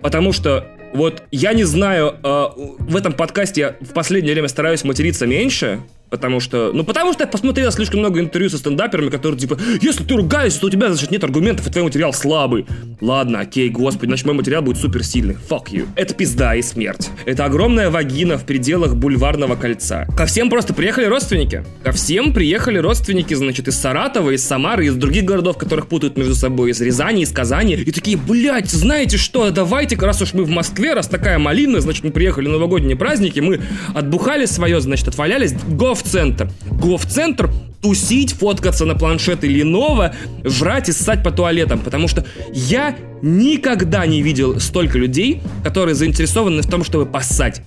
Потому 0.00 0.32
что 0.32 0.66
вот 0.94 1.24
я 1.32 1.52
не 1.52 1.64
знаю, 1.64 2.14
э, 2.22 2.46
в 2.78 2.96
этом 2.96 3.12
подкасте 3.12 3.60
я 3.60 3.76
в 3.80 3.92
последнее 3.92 4.32
время 4.32 4.48
стараюсь 4.48 4.84
материться 4.84 5.26
меньше, 5.26 5.80
Потому 6.14 6.38
что, 6.38 6.70
ну 6.72 6.84
потому 6.84 7.12
что 7.12 7.24
я 7.24 7.26
посмотрел 7.26 7.72
слишком 7.72 7.98
много 7.98 8.20
интервью 8.20 8.48
со 8.48 8.56
стендаперами, 8.56 9.10
которые 9.10 9.36
типа, 9.36 9.58
если 9.82 10.04
ты 10.04 10.14
ругаешься, 10.14 10.60
то 10.60 10.68
у 10.68 10.70
тебя, 10.70 10.86
значит, 10.86 11.10
нет 11.10 11.24
аргументов, 11.24 11.66
и 11.66 11.70
твой 11.70 11.82
материал 11.82 12.12
слабый. 12.12 12.66
Ладно, 13.00 13.40
окей, 13.40 13.68
господи, 13.68 14.10
значит, 14.10 14.24
мой 14.24 14.36
материал 14.36 14.62
будет 14.62 14.76
супер 14.76 15.02
сильный. 15.02 15.36
Fuck 15.50 15.72
you. 15.72 15.88
Это 15.96 16.14
пизда 16.14 16.54
и 16.54 16.62
смерть. 16.62 17.10
Это 17.26 17.46
огромная 17.46 17.90
вагина 17.90 18.38
в 18.38 18.44
пределах 18.44 18.94
бульварного 18.94 19.56
кольца. 19.56 20.06
Ко 20.16 20.26
всем 20.26 20.50
просто 20.50 20.72
приехали 20.72 21.06
родственники. 21.06 21.64
Ко 21.82 21.90
всем 21.90 22.32
приехали 22.32 22.78
родственники, 22.78 23.34
значит, 23.34 23.66
из 23.66 23.76
Саратова, 23.76 24.30
из 24.30 24.44
Самары, 24.44 24.86
из 24.86 24.94
других 24.94 25.24
городов, 25.24 25.58
которых 25.58 25.88
путают 25.88 26.16
между 26.16 26.36
собой, 26.36 26.70
из 26.70 26.80
Рязани, 26.80 27.22
из 27.22 27.32
Казани. 27.32 27.74
И 27.74 27.90
такие, 27.90 28.16
блядь, 28.16 28.70
знаете 28.70 29.16
что, 29.16 29.50
давайте, 29.50 29.96
раз 29.96 30.22
уж 30.22 30.32
мы 30.32 30.44
в 30.44 30.50
Москве, 30.50 30.94
раз 30.94 31.08
такая 31.08 31.40
малина, 31.40 31.80
значит, 31.80 32.04
мы 32.04 32.12
приехали 32.12 32.46
на 32.46 32.52
новогодние 32.52 32.96
праздники, 32.96 33.40
мы 33.40 33.60
отбухали 33.94 34.46
свое, 34.46 34.80
значит, 34.80 35.08
отвалялись, 35.08 35.54
го 35.68 35.94
в 36.04 36.08
центр. 36.10 36.50
Го 36.70 36.96
в 36.96 37.06
центр, 37.06 37.50
тусить, 37.82 38.32
фоткаться 38.32 38.84
на 38.84 38.94
планшеты 38.94 39.46
Lenovo, 39.48 40.14
жрать 40.44 40.88
и 40.88 40.92
ссать 40.92 41.22
по 41.22 41.30
туалетам, 41.30 41.80
потому 41.80 42.08
что 42.08 42.24
я 42.52 42.96
никогда 43.22 44.06
не 44.06 44.22
видел 44.22 44.60
столько 44.60 44.98
людей, 44.98 45.42
которые 45.62 45.94
заинтересованы 45.94 46.62
в 46.62 46.70
том, 46.70 46.84
чтобы 46.84 47.06
поссать. 47.06 47.62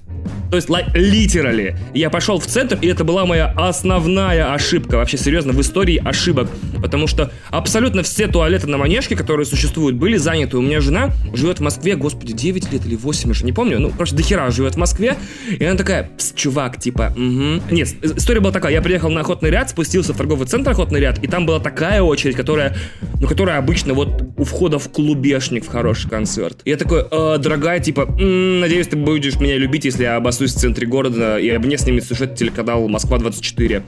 То 0.50 0.56
есть, 0.56 0.70
literally. 0.70 1.76
Я 1.94 2.10
пошел 2.10 2.40
в 2.40 2.46
центр, 2.46 2.78
и 2.82 2.88
это 2.88 3.04
была 3.04 3.26
моя 3.26 3.54
основная 3.58 4.54
ошибка, 4.54 4.96
вообще 4.96 5.18
серьезно, 5.18 5.54
в 5.54 5.62
истории 5.62 6.02
ошибок. 6.04 6.48
Потому 6.82 7.08
что 7.08 7.32
абсолютно 7.50 8.04
все 8.04 8.28
туалеты 8.28 8.68
на 8.68 8.78
Манежке, 8.78 9.16
которые 9.16 9.46
существуют, 9.46 9.96
были 9.98 10.18
заняты. 10.18 10.58
У 10.58 10.62
меня 10.62 10.80
жена 10.80 11.12
живет 11.34 11.60
в 11.60 11.62
Москве, 11.62 11.96
господи, 11.96 12.34
9 12.34 12.72
лет 12.72 12.86
или 12.86 12.96
8, 12.96 13.32
уже 13.32 13.46
не 13.46 13.52
помню, 13.52 13.80
ну, 13.80 13.90
просто 13.90 14.16
дохера 14.16 14.50
живет 14.52 14.76
в 14.76 14.78
Москве. 14.78 15.18
И 15.50 15.64
она 15.64 15.78
такая, 15.78 16.10
чувак, 16.36 16.80
типа, 16.80 17.14
угу. 17.16 17.62
Нет, 17.72 17.90
история 18.02 18.40
была 18.40 18.54
такая, 18.54 18.74
я 18.74 18.82
приехал 18.82 19.10
на 19.10 19.22
охотный 19.22 19.50
ряд, 19.50 19.70
спустился 19.70 20.14
в 20.14 20.18
торговый 20.18 20.48
центр 20.48 20.72
охотный 20.72 21.00
ряд, 21.00 21.24
и 21.24 21.28
там 21.28 21.46
была 21.46 21.60
такая 21.60 22.02
очередь, 22.02 22.36
которая, 22.36 22.76
ну, 23.20 23.28
которая 23.28 23.58
обычно 23.58 23.94
вот 23.94 24.22
у 24.38 24.44
входа 24.44 24.80
в 24.80 24.90
клубешник 24.90 25.66
в 25.66 25.68
хороший 25.68 26.10
концерт. 26.10 26.62
И 26.66 26.70
я 26.70 26.78
такой, 26.78 27.06
э, 27.10 27.38
дорогая, 27.40 27.80
типа, 27.80 28.06
надеюсь, 28.06 28.88
ты 28.88 28.96
будешь 28.96 29.40
меня 29.40 29.58
любить, 29.58 29.86
если 29.86 30.04
я 30.04 30.20
обоссусь 30.38 30.56
в 30.56 30.60
центре 30.60 30.88
города, 30.88 31.38
и 31.38 31.58
мне 31.58 31.78
снимет 31.78 32.06
сюжет 32.06 32.36
телеканал 32.36 32.88
Москва-24. 32.88 33.84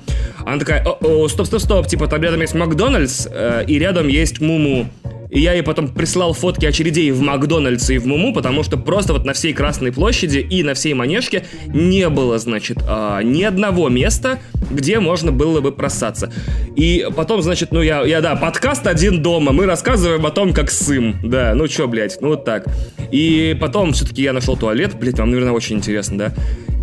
Она 0.45 0.57
такая, 0.57 0.83
о, 0.83 1.27
стоп, 1.27 1.45
стоп, 1.45 1.61
стоп, 1.61 1.87
типа, 1.87 2.07
там 2.07 2.21
рядом 2.21 2.41
есть 2.41 2.55
Макдональдс, 2.55 3.27
э, 3.31 3.65
и 3.67 3.77
рядом 3.77 4.07
есть 4.07 4.41
Муму. 4.41 4.89
И 5.29 5.39
я 5.39 5.53
ей 5.53 5.61
потом 5.61 5.89
прислал 5.89 6.33
фотки 6.33 6.65
очередей 6.65 7.11
в 7.11 7.21
Макдональдс 7.21 7.89
и 7.91 7.97
в 7.99 8.07
Муму, 8.07 8.33
потому 8.33 8.63
что 8.63 8.77
просто 8.77 9.13
вот 9.13 9.25
на 9.25 9.33
всей 9.33 9.53
Красной 9.53 9.91
площади 9.91 10.39
и 10.39 10.63
на 10.63 10.73
всей 10.73 10.93
Манежке 10.93 11.45
не 11.67 12.09
было, 12.09 12.39
значит, 12.39 12.79
а, 12.87 13.21
ни 13.21 13.43
одного 13.43 13.89
места, 13.89 14.39
где 14.71 14.99
можно 14.99 15.31
было 15.31 15.61
бы 15.61 15.71
просаться. 15.71 16.31
И 16.75 17.07
потом, 17.15 17.41
значит, 17.41 17.71
ну 17.71 17.81
я, 17.81 18.01
я 18.03 18.21
да, 18.21 18.35
подкаст 18.35 18.87
«Один 18.87 19.21
дома», 19.21 19.51
мы 19.51 19.65
рассказываем 19.65 20.25
о 20.25 20.31
том, 20.31 20.53
как 20.53 20.71
сым. 20.71 21.15
Да, 21.23 21.53
ну 21.53 21.67
чё, 21.67 21.87
блядь, 21.87 22.19
ну 22.21 22.29
вот 22.29 22.45
так. 22.45 22.65
И 23.11 23.55
потом 23.59 23.93
все-таки 23.93 24.23
я 24.23 24.33
нашел 24.33 24.57
туалет, 24.57 24.95
блядь, 24.99 25.19
вам, 25.19 25.29
наверное, 25.29 25.53
очень 25.53 25.77
интересно, 25.77 26.17
да? 26.17 26.33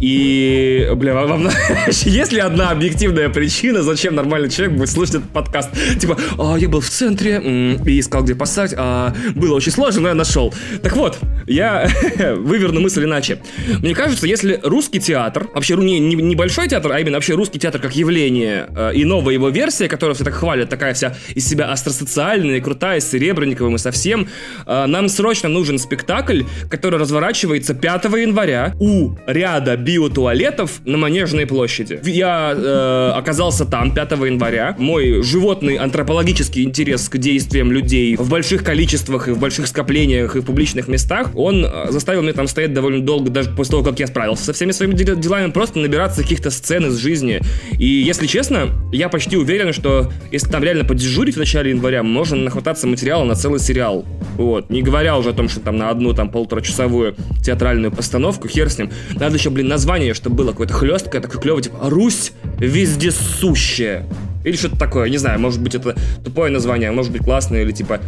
И, 0.00 0.90
бля, 0.94 1.14
вам 1.14 1.48
есть 1.88 2.32
ли 2.32 2.40
одна 2.40 2.70
объективная 2.70 3.30
причина, 3.30 3.82
зачем 3.82 4.14
нормальный 4.14 4.50
человек 4.50 4.76
будет 4.76 4.90
слушать 4.90 5.16
этот 5.16 5.30
подкаст? 5.30 5.70
Типа, 5.98 6.18
а, 6.38 6.56
я 6.56 6.68
был 6.68 6.80
в 6.80 6.88
центре 6.88 7.76
и 7.84 8.00
искал, 8.00 8.22
где 8.22 8.34
поставить, 8.36 8.74
а 8.76 9.14
было 9.34 9.54
очень 9.54 9.72
сложно, 9.72 10.02
но 10.02 10.08
я 10.08 10.14
нашел. 10.14 10.52
Так 10.82 10.96
вот, 10.96 11.18
я 11.46 11.88
выверну 12.36 12.80
мысль 12.80 13.04
иначе. 13.04 13.38
Мне 13.80 13.94
кажется, 13.94 14.26
если 14.26 14.60
русский 14.62 15.00
театр, 15.00 15.48
вообще 15.54 15.76
не, 15.76 15.98
не 15.98 16.14
небольшой 16.14 16.68
театр, 16.68 16.92
а 16.92 17.00
именно 17.00 17.16
вообще 17.16 17.34
русский 17.34 17.58
театр 17.58 17.80
как 17.80 17.94
явление 17.94 18.68
э, 18.74 18.92
и 18.94 19.04
новая 19.04 19.34
его 19.34 19.48
версия, 19.48 19.88
которую 19.88 20.14
все 20.14 20.24
так 20.24 20.34
хвалят, 20.34 20.68
такая 20.68 20.94
вся 20.94 21.14
из 21.34 21.46
себя 21.46 21.70
астросоциальная, 21.70 22.60
крутая, 22.60 23.00
с 23.00 23.10
Серебренниковым 23.10 23.76
и 23.76 23.78
совсем, 23.78 24.28
э, 24.66 24.86
нам 24.86 25.08
срочно 25.08 25.48
нужен 25.48 25.78
спектакль, 25.78 26.42
который 26.70 26.98
разворачивается 26.98 27.74
5 27.74 28.04
января 28.04 28.74
у 28.80 29.16
ряда 29.26 29.76
биотуалетов 29.76 30.80
на 30.84 30.96
Манежной 30.98 31.46
площади. 31.46 32.00
Я 32.04 32.54
э, 32.56 33.12
оказался 33.14 33.64
там 33.64 33.92
5 33.92 34.12
января. 34.12 34.74
Мой 34.78 35.22
животный 35.22 35.76
антропологический 35.76 36.64
интерес 36.64 37.08
к 37.08 37.18
действиям 37.18 37.70
людей 37.72 38.16
больших 38.28 38.64
количествах 38.64 39.28
и 39.28 39.32
в 39.32 39.38
больших 39.38 39.66
скоплениях 39.66 40.36
и 40.36 40.40
в 40.40 40.44
публичных 40.44 40.88
местах, 40.88 41.30
он 41.34 41.64
э, 41.64 41.90
заставил 41.90 42.22
меня 42.22 42.32
там 42.32 42.46
стоять 42.48 42.72
довольно 42.72 43.04
долго, 43.04 43.30
даже 43.30 43.50
после 43.50 43.72
того, 43.72 43.82
как 43.82 43.98
я 44.00 44.06
справился 44.06 44.44
со 44.44 44.52
всеми 44.52 44.72
своими 44.72 44.94
делами, 44.94 45.50
просто 45.50 45.78
набираться 45.78 46.22
каких-то 46.22 46.50
сцен 46.50 46.86
из 46.86 46.96
жизни. 46.96 47.40
И 47.78 47.86
если 47.86 48.26
честно, 48.26 48.70
я 48.92 49.08
почти 49.08 49.36
уверен, 49.36 49.72
что 49.72 50.12
если 50.30 50.50
там 50.50 50.62
реально 50.62 50.84
подежурить 50.84 51.36
в 51.36 51.38
начале 51.38 51.70
января, 51.70 52.02
можно 52.02 52.36
нахвататься 52.36 52.86
материала 52.86 53.24
на 53.24 53.34
целый 53.34 53.60
сериал. 53.60 54.04
Вот. 54.36 54.70
Не 54.70 54.82
говоря 54.82 55.16
уже 55.16 55.30
о 55.30 55.32
том, 55.32 55.48
что 55.48 55.60
там 55.60 55.76
на 55.76 55.90
одну 55.90 56.12
там 56.12 56.30
полуторачасовую 56.30 57.16
театральную 57.44 57.92
постановку, 57.92 58.48
хер 58.48 58.70
с 58.70 58.78
ним. 58.78 58.90
Надо 59.14 59.36
еще, 59.36 59.50
блин, 59.50 59.68
название, 59.68 60.14
чтобы 60.14 60.36
было 60.36 60.50
какое-то 60.50 60.74
хлесткое, 60.74 61.20
такое 61.20 61.40
клевое, 61.40 61.62
типа 61.62 61.78
«Русь 61.82 62.32
вездесущая». 62.58 64.06
Или 64.46 64.54
что-то 64.54 64.78
такое, 64.78 65.10
не 65.10 65.18
знаю, 65.18 65.40
может 65.40 65.60
быть 65.60 65.74
это 65.74 65.96
тупое 66.24 66.52
название, 66.52 66.92
может 66.92 67.10
быть 67.10 67.22
классное, 67.22 67.62
или 67.62 67.72
типа 67.72 68.00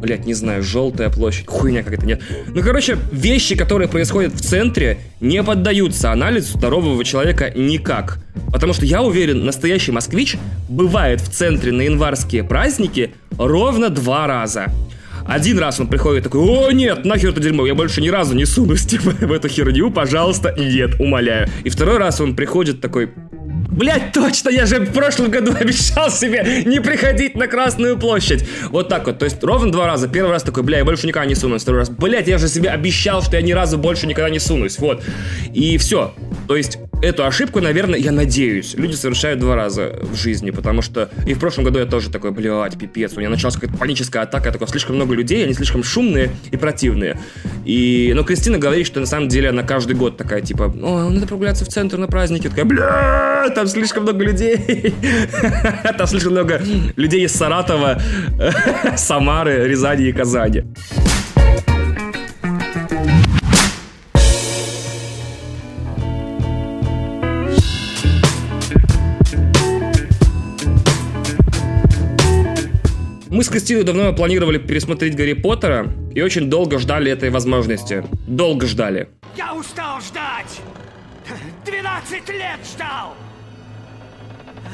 блять, 0.00 0.26
не 0.26 0.34
знаю, 0.34 0.62
желтая 0.62 1.08
площадь, 1.10 1.46
хуйня 1.46 1.82
какая-то, 1.82 2.04
нет. 2.04 2.20
Ну, 2.48 2.62
короче, 2.62 2.98
вещи, 3.10 3.54
которые 3.54 3.88
происходят 3.88 4.34
в 4.34 4.40
центре, 4.40 4.98
не 5.20 5.42
поддаются 5.42 6.10
анализу 6.10 6.58
здорового 6.58 7.02
человека 7.04 7.50
никак. 7.54 8.18
Потому 8.52 8.74
что 8.74 8.84
я 8.84 9.02
уверен, 9.02 9.46
настоящий 9.46 9.92
москвич 9.92 10.36
бывает 10.68 11.20
в 11.22 11.30
центре 11.30 11.72
на 11.72 11.82
январские 11.82 12.44
праздники 12.44 13.14
ровно 13.38 13.88
два 13.88 14.26
раза. 14.26 14.66
Один 15.26 15.58
раз 15.58 15.80
он 15.80 15.86
приходит 15.86 16.24
такой, 16.24 16.42
о 16.42 16.70
нет, 16.70 17.06
нахер 17.06 17.30
это 17.30 17.40
дерьмо, 17.40 17.66
я 17.66 17.74
больше 17.74 18.02
ни 18.02 18.08
разу 18.08 18.34
не 18.34 18.44
сунусь 18.44 18.84
типа, 18.84 19.10
в 19.20 19.32
эту 19.32 19.48
херню, 19.48 19.90
пожалуйста, 19.90 20.54
нет, 20.56 21.00
умоляю. 21.00 21.48
И 21.64 21.70
второй 21.70 21.96
раз 21.96 22.20
он 22.20 22.36
приходит 22.36 22.82
такой, 22.82 23.10
Блять, 23.76 24.12
точно, 24.12 24.50
я 24.50 24.66
же 24.66 24.78
в 24.78 24.92
прошлом 24.92 25.30
году 25.30 25.52
обещал 25.60 26.08
себе 26.08 26.62
не 26.64 26.80
приходить 26.80 27.34
на 27.34 27.48
Красную 27.48 27.98
площадь. 27.98 28.46
Вот 28.70 28.88
так 28.88 29.06
вот, 29.06 29.18
то 29.18 29.24
есть 29.24 29.42
ровно 29.42 29.72
два 29.72 29.86
раза. 29.86 30.06
Первый 30.06 30.30
раз 30.30 30.44
такой, 30.44 30.62
бля, 30.62 30.78
я 30.78 30.84
больше 30.84 31.08
никогда 31.08 31.26
не 31.26 31.34
сунусь. 31.34 31.62
Второй 31.62 31.80
раз, 31.80 31.90
блять, 31.90 32.28
я 32.28 32.38
же 32.38 32.46
себе 32.46 32.70
обещал, 32.70 33.20
что 33.22 33.36
я 33.36 33.42
ни 33.42 33.52
разу 33.52 33.76
больше 33.76 34.06
никогда 34.06 34.30
не 34.30 34.38
сунусь. 34.38 34.78
Вот. 34.78 35.02
И 35.52 35.76
все. 35.78 36.14
То 36.46 36.56
есть 36.56 36.78
эту 37.02 37.24
ошибку, 37.24 37.60
наверное, 37.60 37.98
я 37.98 38.12
надеюсь, 38.12 38.74
люди 38.74 38.94
совершают 38.94 39.40
два 39.40 39.54
раза 39.54 39.98
в 40.02 40.14
жизни, 40.16 40.50
потому 40.50 40.82
что 40.82 41.10
и 41.26 41.34
в 41.34 41.38
прошлом 41.38 41.64
году 41.64 41.78
я 41.78 41.86
тоже 41.86 42.10
такой, 42.10 42.30
блядь, 42.30 42.78
пипец, 42.78 43.12
у 43.14 43.20
меня 43.20 43.28
началась 43.28 43.54
какая-то 43.54 43.76
паническая 43.76 44.22
атака, 44.22 44.52
такой, 44.52 44.68
слишком 44.68 44.96
много 44.96 45.14
людей, 45.14 45.44
они 45.44 45.54
слишком 45.54 45.82
шумные 45.82 46.30
и 46.50 46.56
противные. 46.56 47.18
И, 47.64 48.12
но 48.14 48.24
Кристина 48.24 48.58
говорит, 48.58 48.86
что 48.86 49.00
на 49.00 49.06
самом 49.06 49.28
деле 49.28 49.50
она 49.50 49.62
каждый 49.62 49.96
год 49.96 50.16
такая, 50.16 50.40
типа, 50.40 50.74
о, 50.82 51.10
надо 51.10 51.26
прогуляться 51.26 51.64
в 51.64 51.68
центр 51.68 51.98
на 51.98 52.06
праздники, 52.06 52.48
такая, 52.48 52.64
бля, 52.64 53.50
там 53.64 53.70
слишком 53.70 54.02
много 54.02 54.24
людей, 54.24 54.58
там 55.98 56.06
слишком 56.06 56.32
много 56.32 56.60
людей 56.96 57.24
из 57.24 57.32
Саратова, 57.32 57.98
Самары, 58.96 59.66
Рязани 59.66 60.08
и 60.08 60.12
Казани. 60.12 60.64
Мы 73.30 73.42
с 73.42 73.48
Кристиной 73.48 73.84
давно 73.84 74.12
планировали 74.12 74.58
пересмотреть 74.58 75.16
Гарри 75.16 75.32
Поттера 75.32 75.90
и 76.14 76.20
очень 76.20 76.50
долго 76.50 76.78
ждали 76.78 77.10
этой 77.10 77.30
возможности. 77.30 78.04
Долго 78.26 78.66
ждали. 78.66 79.08
Я 79.38 79.54
устал 79.54 80.02
ждать! 80.02 80.60
12 81.64 82.28
лет 82.28 82.60
ждал! 82.74 83.14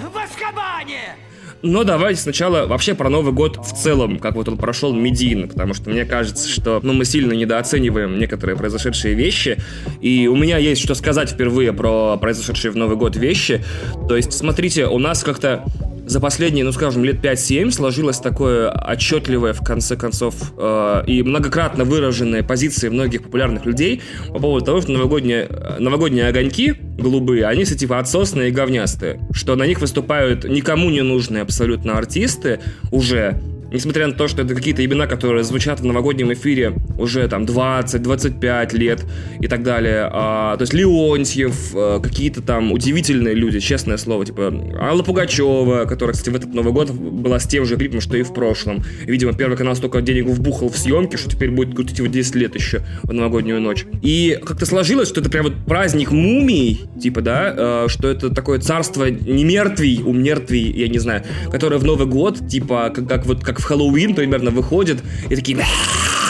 В 0.00 0.16
Аскабане! 0.16 1.16
Но 1.62 1.84
давайте 1.84 2.22
сначала 2.22 2.66
вообще 2.66 2.94
про 2.94 3.10
Новый 3.10 3.34
год 3.34 3.58
в 3.58 3.76
целом, 3.76 4.18
как 4.18 4.34
вот 4.34 4.48
он 4.48 4.56
прошел 4.56 4.94
медийно, 4.94 5.46
потому 5.46 5.74
что 5.74 5.90
мне 5.90 6.06
кажется, 6.06 6.48
что 6.48 6.80
ну, 6.82 6.94
мы 6.94 7.04
сильно 7.04 7.34
недооцениваем 7.34 8.18
некоторые 8.18 8.56
произошедшие 8.56 9.14
вещи, 9.14 9.58
и 10.00 10.26
у 10.26 10.36
меня 10.36 10.56
есть 10.56 10.82
что 10.82 10.94
сказать 10.94 11.30
впервые 11.30 11.74
про 11.74 12.16
произошедшие 12.16 12.70
в 12.70 12.76
Новый 12.76 12.96
год 12.96 13.14
вещи. 13.16 13.62
То 14.08 14.16
есть, 14.16 14.32
смотрите, 14.32 14.86
у 14.86 14.98
нас 14.98 15.22
как-то 15.22 15.64
за 16.10 16.18
последние, 16.18 16.64
ну 16.64 16.72
скажем, 16.72 17.04
лет 17.04 17.24
5-7 17.24 17.70
сложилось 17.70 18.18
такое 18.18 18.68
отчетливое, 18.68 19.52
в 19.52 19.62
конце 19.62 19.94
концов, 19.96 20.34
э, 20.58 21.04
и 21.06 21.22
многократно 21.22 21.84
выраженные 21.84 22.42
позиции 22.42 22.88
многих 22.88 23.22
популярных 23.22 23.64
людей 23.64 24.02
по 24.28 24.40
поводу 24.40 24.66
того, 24.66 24.80
что 24.80 24.90
новогодние, 24.90 25.48
новогодние 25.78 26.26
огоньки 26.26 26.74
голубые, 26.98 27.46
они 27.46 27.62
все 27.62 27.76
типа 27.76 28.00
отсосные 28.00 28.48
и 28.48 28.52
говнястые, 28.52 29.20
что 29.32 29.54
на 29.54 29.64
них 29.68 29.80
выступают 29.80 30.42
никому 30.44 30.90
не 30.90 31.02
нужные 31.02 31.42
абсолютно 31.42 31.96
артисты 31.96 32.58
уже, 32.90 33.40
несмотря 33.72 34.06
на 34.06 34.14
то, 34.14 34.28
что 34.28 34.42
это 34.42 34.54
какие-то 34.54 34.84
имена, 34.84 35.06
которые 35.06 35.44
звучат 35.44 35.80
в 35.80 35.84
новогоднем 35.84 36.32
эфире 36.32 36.74
уже 36.98 37.26
там 37.28 37.44
20-25 37.44 38.76
лет 38.76 39.04
и 39.40 39.48
так 39.48 39.62
далее. 39.62 40.08
А, 40.12 40.56
то 40.56 40.62
есть 40.62 40.74
Леонтьев, 40.74 41.72
а, 41.74 42.00
какие-то 42.00 42.42
там 42.42 42.72
удивительные 42.72 43.34
люди, 43.34 43.60
честное 43.60 43.96
слово, 43.96 44.26
типа 44.26 44.52
Алла 44.80 45.02
Пугачева, 45.02 45.84
которая, 45.86 46.14
кстати, 46.14 46.30
в 46.30 46.36
этот 46.36 46.54
Новый 46.54 46.72
год 46.72 46.90
была 46.90 47.38
с 47.38 47.46
тем 47.46 47.64
же 47.64 47.76
клипом, 47.76 48.00
что 48.00 48.16
и 48.16 48.22
в 48.22 48.32
прошлом. 48.32 48.82
Видимо, 49.04 49.32
Первый 49.32 49.56
канал 49.56 49.74
столько 49.76 50.00
денег 50.02 50.26
вбухал 50.26 50.68
в 50.68 50.76
съемки, 50.76 51.16
что 51.16 51.30
теперь 51.30 51.50
будет 51.50 51.74
крутить 51.74 51.98
его 51.98 52.08
10 52.08 52.34
лет 52.34 52.54
еще 52.54 52.82
в 53.02 53.12
новогоднюю 53.12 53.60
ночь. 53.60 53.86
И 54.02 54.38
как-то 54.44 54.66
сложилось, 54.66 55.08
что 55.08 55.20
это 55.20 55.30
прям 55.30 55.44
вот 55.44 55.54
праздник 55.66 56.10
мумий, 56.10 56.82
типа, 57.00 57.20
да, 57.20 57.54
а, 57.56 57.86
что 57.88 58.08
это 58.08 58.34
такое 58.34 58.58
царство 58.58 59.06
не 59.06 59.44
мертвий, 59.44 60.02
у 60.04 60.12
мертвий, 60.12 60.70
я 60.72 60.88
не 60.88 60.98
знаю, 60.98 61.24
которое 61.50 61.78
в 61.78 61.84
Новый 61.84 62.06
год, 62.06 62.48
типа, 62.48 62.92
как, 62.94 63.08
как 63.08 63.26
вот 63.26 63.44
как 63.44 63.59
в 63.60 63.64
Хэллоуин 63.64 64.14
примерно 64.14 64.50
выходят 64.50 64.98
и 65.28 65.36
такие 65.36 65.58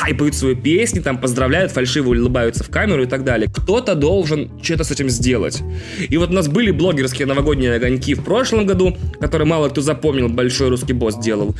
и 0.08 0.14
поют 0.14 0.34
свои 0.34 0.54
песни, 0.54 1.00
там 1.00 1.18
поздравляют, 1.18 1.72
фальшиво 1.72 2.08
улыбаются 2.08 2.64
в 2.64 2.70
камеру 2.70 3.02
и 3.02 3.06
так 3.06 3.24
далее. 3.24 3.48
Кто-то 3.52 3.94
должен 3.94 4.50
что-то 4.62 4.84
с 4.84 4.90
этим 4.90 5.08
сделать. 5.08 5.62
И 6.08 6.16
вот 6.16 6.30
у 6.30 6.32
нас 6.32 6.48
были 6.48 6.70
блогерские 6.70 7.26
новогодние 7.26 7.74
огоньки 7.74 8.14
в 8.14 8.24
прошлом 8.24 8.66
году, 8.66 8.96
которые 9.20 9.46
мало 9.46 9.68
кто 9.68 9.80
запомнил, 9.80 10.28
большой 10.28 10.68
русский 10.70 10.92
босс 10.92 11.16
делал. 11.16 11.54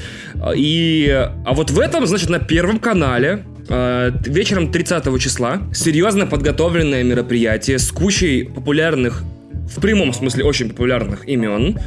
И, 0.57 1.09
а 1.45 1.53
вот 1.53 1.71
в 1.71 1.79
этом, 1.79 2.07
значит, 2.07 2.29
на 2.31 2.39
Первом 2.39 2.79
канале 2.79 3.45
э, 3.69 4.11
вечером 4.27 4.73
30 4.73 5.21
числа 5.21 5.61
серьезно 5.73 6.27
подготовленное 6.27 7.05
мероприятие 7.05 7.79
с 7.79 7.91
кучей 7.93 8.45
популярных 8.45 9.23
в 9.71 9.81
прямом 9.81 10.13
смысле 10.13 10.45
очень 10.45 10.69
популярных 10.71 11.29
имен, 11.29 11.79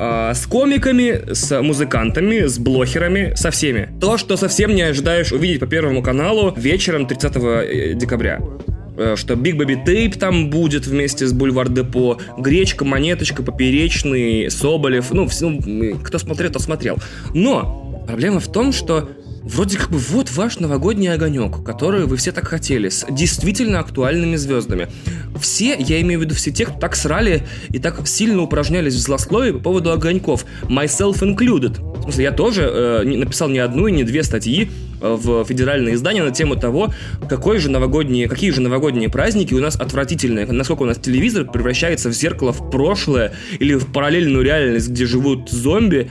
э, 0.00 0.32
с 0.34 0.46
комиками, 0.46 1.32
с 1.32 1.60
музыкантами, 1.62 2.46
с 2.46 2.58
блохерами, 2.58 3.34
со 3.36 3.50
всеми. 3.50 3.90
То, 4.00 4.16
что 4.16 4.36
совсем 4.36 4.74
не 4.74 4.82
ожидаешь 4.82 5.32
увидеть 5.32 5.60
по 5.60 5.66
Первому 5.66 6.02
каналу 6.02 6.54
вечером 6.56 7.06
30 7.06 7.36
э, 7.36 7.92
декабря 7.94 8.40
э, 8.96 9.14
что 9.16 9.34
Big 9.34 9.56
Baby 9.56 9.84
Tape 9.84 10.18
там 10.18 10.50
будет 10.50 10.86
вместе 10.86 11.26
с 11.26 11.32
Бульвар 11.32 11.68
Депо, 11.68 12.18
Гречка, 12.38 12.84
Монеточка, 12.84 13.42
Поперечный, 13.42 14.50
Соболев, 14.50 15.12
ну, 15.12 15.28
все, 15.28 15.48
ну, 15.48 15.98
кто 15.98 16.18
смотрел, 16.18 16.50
тот 16.50 16.62
смотрел. 16.62 16.96
Но 17.34 18.02
проблема 18.06 18.40
в 18.40 18.50
том, 18.50 18.72
что 18.72 19.08
Вроде 19.42 19.78
как 19.78 19.90
бы 19.90 19.98
вот 19.98 20.30
ваш 20.30 20.58
новогодний 20.58 21.12
огонек, 21.12 21.64
который 21.64 22.06
вы 22.06 22.16
все 22.16 22.30
так 22.30 22.46
хотели, 22.46 22.88
с 22.88 23.06
действительно 23.10 23.80
актуальными 23.80 24.36
звездами. 24.36 24.88
Все, 25.40 25.76
я 25.78 26.00
имею 26.02 26.20
в 26.20 26.22
виду 26.24 26.34
все 26.34 26.50
те, 26.50 26.66
кто 26.66 26.78
так 26.78 26.94
срали 26.94 27.46
и 27.70 27.78
так 27.78 28.06
сильно 28.06 28.42
упражнялись 28.42 28.94
в 28.94 28.98
злословии 28.98 29.52
по 29.52 29.60
поводу 29.60 29.92
огоньков. 29.92 30.44
Myself 30.64 31.20
included. 31.20 31.80
В 32.00 32.02
смысле, 32.02 32.24
я 32.24 32.32
тоже 32.32 32.62
э, 32.62 33.02
написал 33.04 33.48
не 33.48 33.58
одну 33.58 33.86
и 33.86 33.92
не 33.92 34.04
две 34.04 34.22
статьи 34.22 34.70
в 35.00 35.44
федеральное 35.44 35.94
издание 35.94 36.22
на 36.22 36.30
тему 36.30 36.56
того, 36.56 36.92
какой 37.28 37.58
же 37.58 37.70
новогодние, 37.70 38.28
какие 38.28 38.50
же 38.50 38.60
новогодние 38.60 39.08
праздники 39.08 39.54
у 39.54 39.60
нас 39.60 39.76
отвратительные, 39.76 40.46
насколько 40.46 40.82
у 40.82 40.86
нас 40.86 40.98
телевизор 40.98 41.44
превращается 41.44 42.08
в 42.08 42.12
зеркало 42.12 42.52
в 42.52 42.70
прошлое 42.70 43.32
или 43.58 43.74
в 43.74 43.92
параллельную 43.92 44.44
реальность, 44.44 44.88
где 44.88 45.06
живут 45.06 45.50
зомби, 45.50 46.10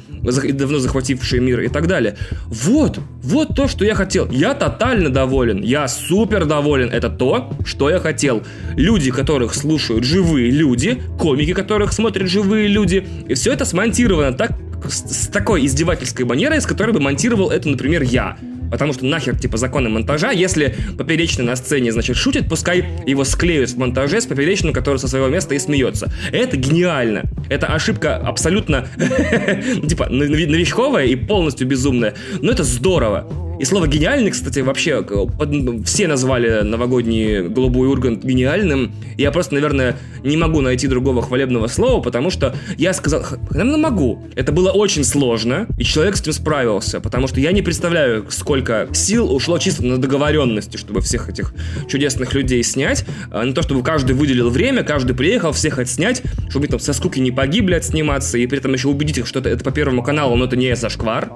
давно 0.54 0.80
захватившие 0.80 1.42
мир 1.42 1.62
и 1.62 1.68
так 1.68 1.88
далее. 1.88 2.18
Вот, 2.48 3.00
вот 3.24 3.56
то, 3.56 3.68
что 3.68 3.86
я 3.86 3.96
хотел. 3.96 4.30
Я 4.32 4.54
тотально 4.54 5.10
доволен. 5.10 5.62
Я 5.62 5.88
супер 5.88 6.46
доволен. 6.46 6.90
Это 6.90 7.10
то, 7.10 7.52
что 7.66 7.90
я 7.90 8.00
хотел. 8.00 8.44
Люди, 8.76 9.12
которых 9.12 9.54
слушают 9.54 10.04
живые 10.04 10.52
люди, 10.52 11.02
комики, 11.18 11.54
которых 11.54 11.94
смотрят 11.94 12.28
живые 12.28 12.68
люди. 12.68 13.06
И 13.28 13.34
все 13.34 13.54
это 13.54 13.66
смонтировано 13.66 14.34
так, 14.34 14.52
с, 14.88 15.26
с 15.26 15.28
такой 15.28 15.66
издевательской 15.66 16.26
манерой, 16.26 16.62
с 16.62 16.66
которой 16.66 16.92
бы 16.92 17.00
монтировал 17.00 17.50
это, 17.50 17.70
например, 17.70 18.04
я. 18.04 18.38
Потому 18.70 18.94
что 18.94 19.06
нахер, 19.06 19.38
типа, 19.38 19.58
законы 19.58 19.90
монтажа, 19.90 20.32
если 20.32 20.76
поперечный 20.98 21.46
на 21.46 21.56
сцене, 21.56 21.92
значит, 21.92 22.16
шутит, 22.16 22.48
пускай 22.48 22.86
его 23.06 23.24
склеют 23.24 23.72
в 23.72 23.78
монтаже 23.78 24.22
с 24.22 24.26
поперечным, 24.26 24.74
который 24.74 24.98
со 24.98 25.08
своего 25.08 25.28
места 25.28 25.56
и 25.56 25.60
смеется. 25.60 26.12
Это 26.32 26.58
гениально. 26.58 27.24
Это 27.50 27.68
ошибка 27.68 28.18
абсолютно, 28.18 28.88
типа, 29.88 30.08
новичковая 30.10 31.06
и 31.06 31.16
полностью 31.16 31.68
безумная. 31.68 32.14
Но 32.42 32.52
это 32.52 32.64
здорово. 32.64 33.28
И 33.60 33.66
слово 33.66 33.88
«гениальный», 33.88 34.32
кстати, 34.32 34.60
вообще 34.60 35.04
под, 35.04 35.86
все 35.86 36.08
назвали 36.08 36.62
новогодний 36.62 37.42
«Голубой 37.42 37.90
Ургант» 37.90 38.24
гениальным. 38.24 38.94
Я 39.18 39.32
просто, 39.32 39.54
наверное, 39.54 39.98
не 40.24 40.38
могу 40.38 40.62
найти 40.62 40.88
другого 40.88 41.22
хвалебного 41.22 41.68
слова, 41.68 42.02
потому 42.02 42.30
что 42.30 42.56
я 42.78 42.94
сказал, 42.94 43.22
наверное, 43.50 43.76
могу. 43.76 44.24
Это 44.36 44.54
было 44.54 44.72
очень 44.72 45.04
сложно, 45.04 45.68
и 45.78 45.84
человек 45.84 46.16
с 46.16 46.22
этим 46.22 46.32
справился, 46.32 47.02
потому 47.02 47.28
что 47.28 47.42
я 47.42 47.52
не 47.52 47.62
представляю, 47.62 48.28
сколько 48.30 48.59
сил 48.94 49.34
ушло 49.34 49.58
чисто 49.58 49.86
на 49.86 49.98
договоренности, 49.98 50.78
чтобы 50.78 51.02
всех 51.02 51.30
этих 51.30 51.54
чудесных 51.88 52.34
людей 52.34 52.64
снять, 52.64 53.06
на 53.32 53.54
то, 53.54 53.62
чтобы 53.62 53.84
каждый 53.84 54.16
выделил 54.16 54.50
время, 54.50 54.84
каждый 54.84 55.16
приехал, 55.16 55.52
всех 55.52 55.80
отснять, 55.80 56.22
чтобы 56.50 56.68
там 56.68 56.80
со 56.80 56.94
скуки 56.94 57.20
не 57.20 57.32
погибли 57.32 57.76
отсниматься, 57.76 58.38
и 58.38 58.48
при 58.48 58.60
этом 58.60 58.74
еще 58.74 58.88
убедить 58.88 59.18
их, 59.20 59.28
что 59.28 59.40
это, 59.40 59.50
это 59.50 59.64
по 59.64 59.72
Первому 59.72 60.04
каналу, 60.04 60.36
но 60.36 60.46
это 60.46 60.56
не 60.56 60.76
зашквар. 60.76 61.32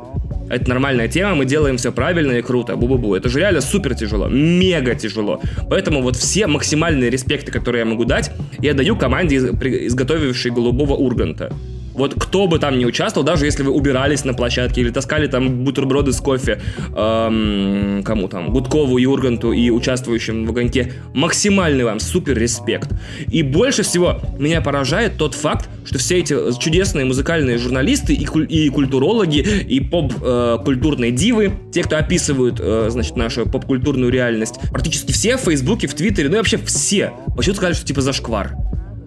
Это 0.50 0.70
нормальная 0.70 1.08
тема, 1.08 1.36
мы 1.36 1.46
делаем 1.46 1.78
все 1.78 1.92
правильно 1.92 2.34
и 2.34 2.42
круто. 2.42 2.74
Бу-бу-бу. 2.74 3.16
Это 3.16 3.30
же 3.30 3.40
реально 3.40 3.62
супер 3.62 3.96
тяжело. 3.96 4.28
Мега 4.28 4.94
тяжело. 4.94 5.42
Поэтому 5.70 6.02
вот 6.02 6.16
все 6.16 6.48
максимальные 6.48 7.10
респекты, 7.10 7.52
которые 7.52 7.80
я 7.80 7.86
могу 7.86 8.06
дать, 8.06 8.32
я 8.60 8.74
даю 8.74 8.96
команде, 8.96 9.38
изготовившей 9.38 10.52
голубого 10.52 10.94
урганта. 10.94 11.52
Вот 11.94 12.16
кто 12.20 12.48
бы 12.48 12.60
там 12.60 12.78
ни 12.78 12.86
участвовал, 12.86 13.26
даже 13.26 13.46
если 13.46 13.64
вы 13.64 13.72
убирались 13.72 14.26
на 14.26 14.34
площадке 14.34 14.82
или 14.82 14.90
таскали 14.90 15.28
там 15.28 15.64
бутерброды 15.64 16.12
с 16.12 16.20
кофе 16.20 16.62
эм, 16.96 18.04
кому 18.04 18.28
там, 18.28 18.52
Гудкову, 18.52 18.98
Юрганту 18.98 19.52
и 19.52 19.70
участвующим 19.70 20.46
в 20.46 20.50
огоньке, 20.50 20.94
максимальный 21.14 21.84
вам 21.84 22.00
супер 22.00 22.38
респект. 22.38 22.90
И 23.28 23.44
больше 23.44 23.84
всего 23.84 24.20
меня 24.40 24.62
поражает 24.62 25.18
тот 25.18 25.36
факт, 25.36 25.70
что 25.86 26.00
все 26.00 26.20
эти 26.20 26.36
чудесные 26.60 27.06
музыкальные 27.06 27.58
журналисты 27.58 28.14
и, 28.14 28.26
куль- 28.26 28.48
и 28.50 28.70
культурологи, 28.70 29.40
и 29.40 29.80
поп-культурные 29.80 31.12
э, 31.12 31.16
дивы, 31.16 31.52
те, 31.72 31.84
кто 31.84 31.98
описывают, 31.98 32.60
э, 32.60 32.88
значит, 32.90 33.16
нашу 33.16 33.46
поп-культурную 33.46 34.12
реальность, 34.12 34.56
практически 34.72 35.12
все 35.12 35.38
в 35.38 35.42
Фейсбуке, 35.42 35.88
в 35.88 35.94
Твиттере, 35.94 36.30
ну 36.30 36.36
и 36.36 36.38
вообще 36.38 36.58
все, 36.58 37.14
почему-то 37.36 37.58
сказали, 37.58 37.74
что 37.74 37.86
типа 37.86 38.02
зашквар 38.02 38.56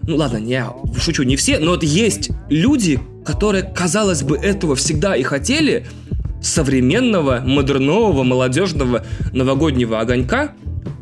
ну 0.06 0.16
ладно, 0.16 0.38
я 0.38 0.72
шучу, 0.98 1.22
не 1.24 1.36
все, 1.36 1.58
но 1.58 1.72
вот 1.72 1.82
есть 1.82 2.30
люди, 2.48 3.00
которые, 3.24 3.64
казалось 3.64 4.22
бы, 4.22 4.36
этого 4.36 4.76
всегда 4.76 5.16
и 5.16 5.22
хотели, 5.22 5.86
современного, 6.40 7.42
модернового, 7.44 8.22
молодежного 8.22 9.04
новогоднего 9.32 10.00
огонька, 10.00 10.52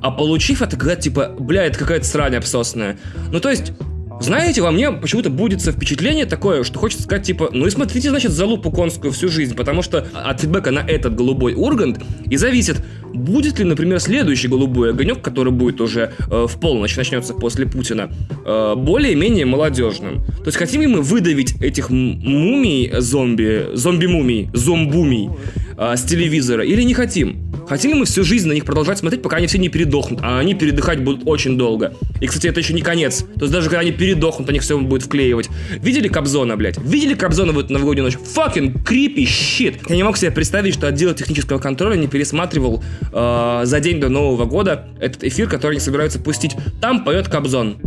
а 0.01 0.11
получив 0.11 0.63
это, 0.63 0.77
говорят, 0.77 1.01
типа, 1.01 1.35
бля, 1.39 1.65
это 1.65 1.79
какая-то 1.79 2.07
срань 2.07 2.37
обсосная. 2.37 2.99
Ну, 3.31 3.41
то 3.41 3.51
есть, 3.51 3.73
знаете, 4.21 4.63
во 4.63 4.71
мне 4.71 4.91
почему-то 4.91 5.31
будет 5.31 5.61
впечатление 5.61 6.27
такое, 6.27 6.65
что 6.65 6.79
хочется 6.79 7.05
сказать, 7.05 7.27
типа, 7.27 7.51
ну 7.53 7.67
и 7.67 7.71
смотрите, 7.71 8.11
значит, 8.11 8.33
за 8.33 8.47
лупу 8.47 8.71
конскую 8.71 9.13
всю 9.13 9.29
жизнь, 9.29 9.55
потому 9.55 9.83
что 9.83 10.07
от 10.15 10.41
фидбэка 10.41 10.71
на 10.71 10.81
этот 10.81 11.15
голубой 11.15 11.55
ургант 11.55 12.01
и 12.27 12.37
зависит, 12.37 12.77
будет 13.13 13.59
ли, 13.59 13.65
например, 13.65 14.01
следующий 14.01 14.49
голубой 14.49 14.91
огонек, 14.91 15.21
который 15.23 15.53
будет 15.53 15.81
уже 15.81 16.13
э, 16.31 16.47
в 16.49 16.59
полночь, 16.61 16.97
начнется 16.97 17.35
после 17.35 17.67
Путина, 17.67 18.11
э, 18.45 18.75
более-менее 18.77 19.47
молодежным. 19.47 20.25
То 20.25 20.47
есть 20.47 20.57
хотим 20.57 20.81
ли 20.81 20.87
мы 20.87 21.03
выдавить 21.03 21.61
этих 21.61 21.91
мумий 21.91 22.93
зомби, 22.99 23.69
зомби-мумий, 23.75 24.51
зомбумий 24.53 25.31
э, 25.77 25.97
с 25.97 26.03
телевизора 26.03 26.65
или 26.65 26.83
не 26.83 26.95
хотим? 26.95 27.44
Хотим 27.69 27.93
ли 27.93 27.99
мы 28.01 28.05
всю 28.05 28.25
жизнь 28.25 28.49
на 28.49 28.53
них 28.53 28.65
продолжать 28.65 28.99
смотреть, 28.99 29.23
пока 29.23 29.37
они 29.37 29.47
все 29.47 29.59
не 29.59 29.69
передохнут, 29.69 30.21
а 30.23 30.39
они 30.39 30.55
передыхать 30.55 31.01
будут 31.01 31.23
очень 31.27 31.57
долго. 31.57 31.95
И, 32.21 32.27
кстати, 32.27 32.47
это 32.47 32.61
еще 32.61 32.75
не 32.75 32.83
конец. 32.83 33.25
То 33.35 33.43
есть 33.43 33.53
даже 33.53 33.69
когда 33.69 33.81
они 33.81 33.93
передохнут, 33.93 34.49
они 34.49 34.59
все 34.59 34.79
будет 34.79 35.03
вклеивать. 35.03 35.49
Видели 35.81 36.09
Кобзона, 36.09 36.57
блядь? 36.57 36.79
Видели 36.79 37.15
Кобзона 37.15 37.53
в 37.53 37.59
эту 37.59 37.73
новогоднюю 37.73 38.05
ночь? 38.05 38.19
Fucking 38.35 38.85
creepy 38.85 39.25
shit. 39.25 39.81
Я 39.89 39.97
не 39.97 40.03
мог 40.03 40.17
себе 40.17 40.31
представить, 40.31 40.75
что 40.75 40.89
отдел 40.89 41.15
технического 41.15 41.59
контроля 41.59 41.97
не 41.97 42.07
пересматривал 42.07 42.83
э, 43.13 43.63
за 43.65 43.81
день 43.81 44.01
до 44.01 44.09
Нового 44.09 44.45
года 44.45 44.89
этот 45.01 45.25
эфир, 45.25 45.49
который 45.49 45.73
они 45.73 45.81
собираются 45.81 46.19
пустить. 46.19 46.57
Там 46.81 47.05
поет 47.05 47.29
Кобзон. 47.29 47.79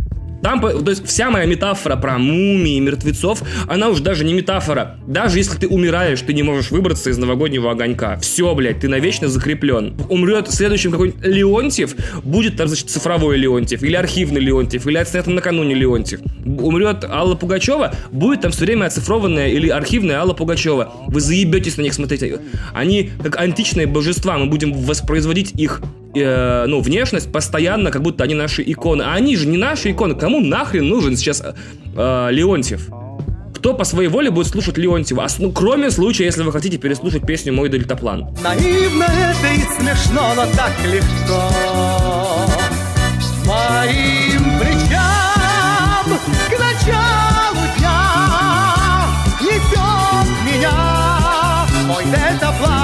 Там, 0.42 0.60
то 0.60 0.90
есть 0.90 1.06
вся 1.06 1.30
моя 1.30 1.46
метафора 1.46 1.96
про 1.96 2.18
мумии, 2.18 2.78
мертвецов, 2.80 3.42
она 3.66 3.88
уже 3.88 4.02
даже 4.02 4.24
не 4.24 4.34
метафора. 4.34 4.96
Даже 5.06 5.38
если 5.38 5.58
ты 5.58 5.68
умираешь, 5.68 6.20
ты 6.20 6.32
не 6.32 6.42
можешь 6.42 6.70
выбраться 6.70 7.10
из 7.10 7.18
новогоднего 7.18 7.70
огонька. 7.70 8.18
Все, 8.18 8.54
блядь, 8.54 8.80
ты 8.80 8.88
навечно 8.88 9.28
закреплен. 9.28 9.94
Умрет 10.08 10.50
следующим 10.50 10.92
какой-нибудь 10.92 11.24
Леонтьев, 11.24 11.94
будет 12.24 12.56
там, 12.56 12.68
значит, 12.68 12.90
цифровой 12.90 13.36
Леонтьев, 13.36 13.82
или 13.82 13.94
архивный 13.94 14.40
Леонтьев, 14.40 14.86
или 14.86 14.96
отснятый 14.96 15.34
накануне 15.34 15.74
Леонтьев. 15.74 16.20
Умрет 16.44 17.04
Алла 17.04 17.34
Пугачева, 17.34 17.94
будет 18.12 18.42
там 18.42 18.52
все 18.52 18.64
время 18.64 18.86
оцифрованная 18.86 19.48
или 19.48 19.68
архивная 19.68 20.20
Алла 20.20 20.34
Пугачева. 20.34 20.92
Вы 21.08 21.20
заебетесь 21.20 21.76
на 21.76 21.82
них 21.82 21.94
смотреть. 21.94 22.24
Они 22.72 23.10
как 23.22 23.38
античные 23.38 23.86
божества, 23.86 24.38
мы 24.38 24.46
будем 24.46 24.72
воспроизводить 24.72 25.52
их 25.52 25.80
э, 26.14 26.64
ну, 26.66 26.80
внешность 26.80 27.30
постоянно, 27.32 27.90
как 27.90 28.02
будто 28.02 28.24
они 28.24 28.34
наши 28.34 28.62
иконы. 28.62 29.02
А 29.02 29.14
они 29.14 29.36
же 29.36 29.46
не 29.46 29.56
наши 29.56 29.90
иконы. 29.90 30.14
Кому 30.14 30.40
нахрен 30.40 30.88
нужен 30.88 31.16
сейчас 31.16 31.42
э, 31.42 32.28
Леонтьев? 32.30 32.88
Кто 33.54 33.74
по 33.74 33.84
своей 33.84 34.08
воле 34.08 34.30
будет 34.30 34.46
слушать 34.46 34.78
Леонтьева? 34.78 35.24
А, 35.24 35.28
ну, 35.38 35.50
кроме 35.50 35.90
случая, 35.90 36.24
если 36.24 36.42
вы 36.42 36.52
хотите 36.52 36.78
переслушать 36.78 37.26
песню 37.26 37.52
«Мой 37.52 37.68
дельтаплан». 37.68 38.28
Наивно 38.42 39.04
это 39.04 39.54
и 39.54 39.60
смешно, 39.80 40.32
но 40.36 40.46
так 40.56 40.72
легко 40.86 41.50
Моим 43.44 44.60
плечам 44.60 46.18
к 46.46 46.52
началу 46.52 47.66
дня 47.78 47.98
Несет 49.40 50.28
меня 50.46 51.08
мой 51.88 52.04
дельтаплан 52.04 52.77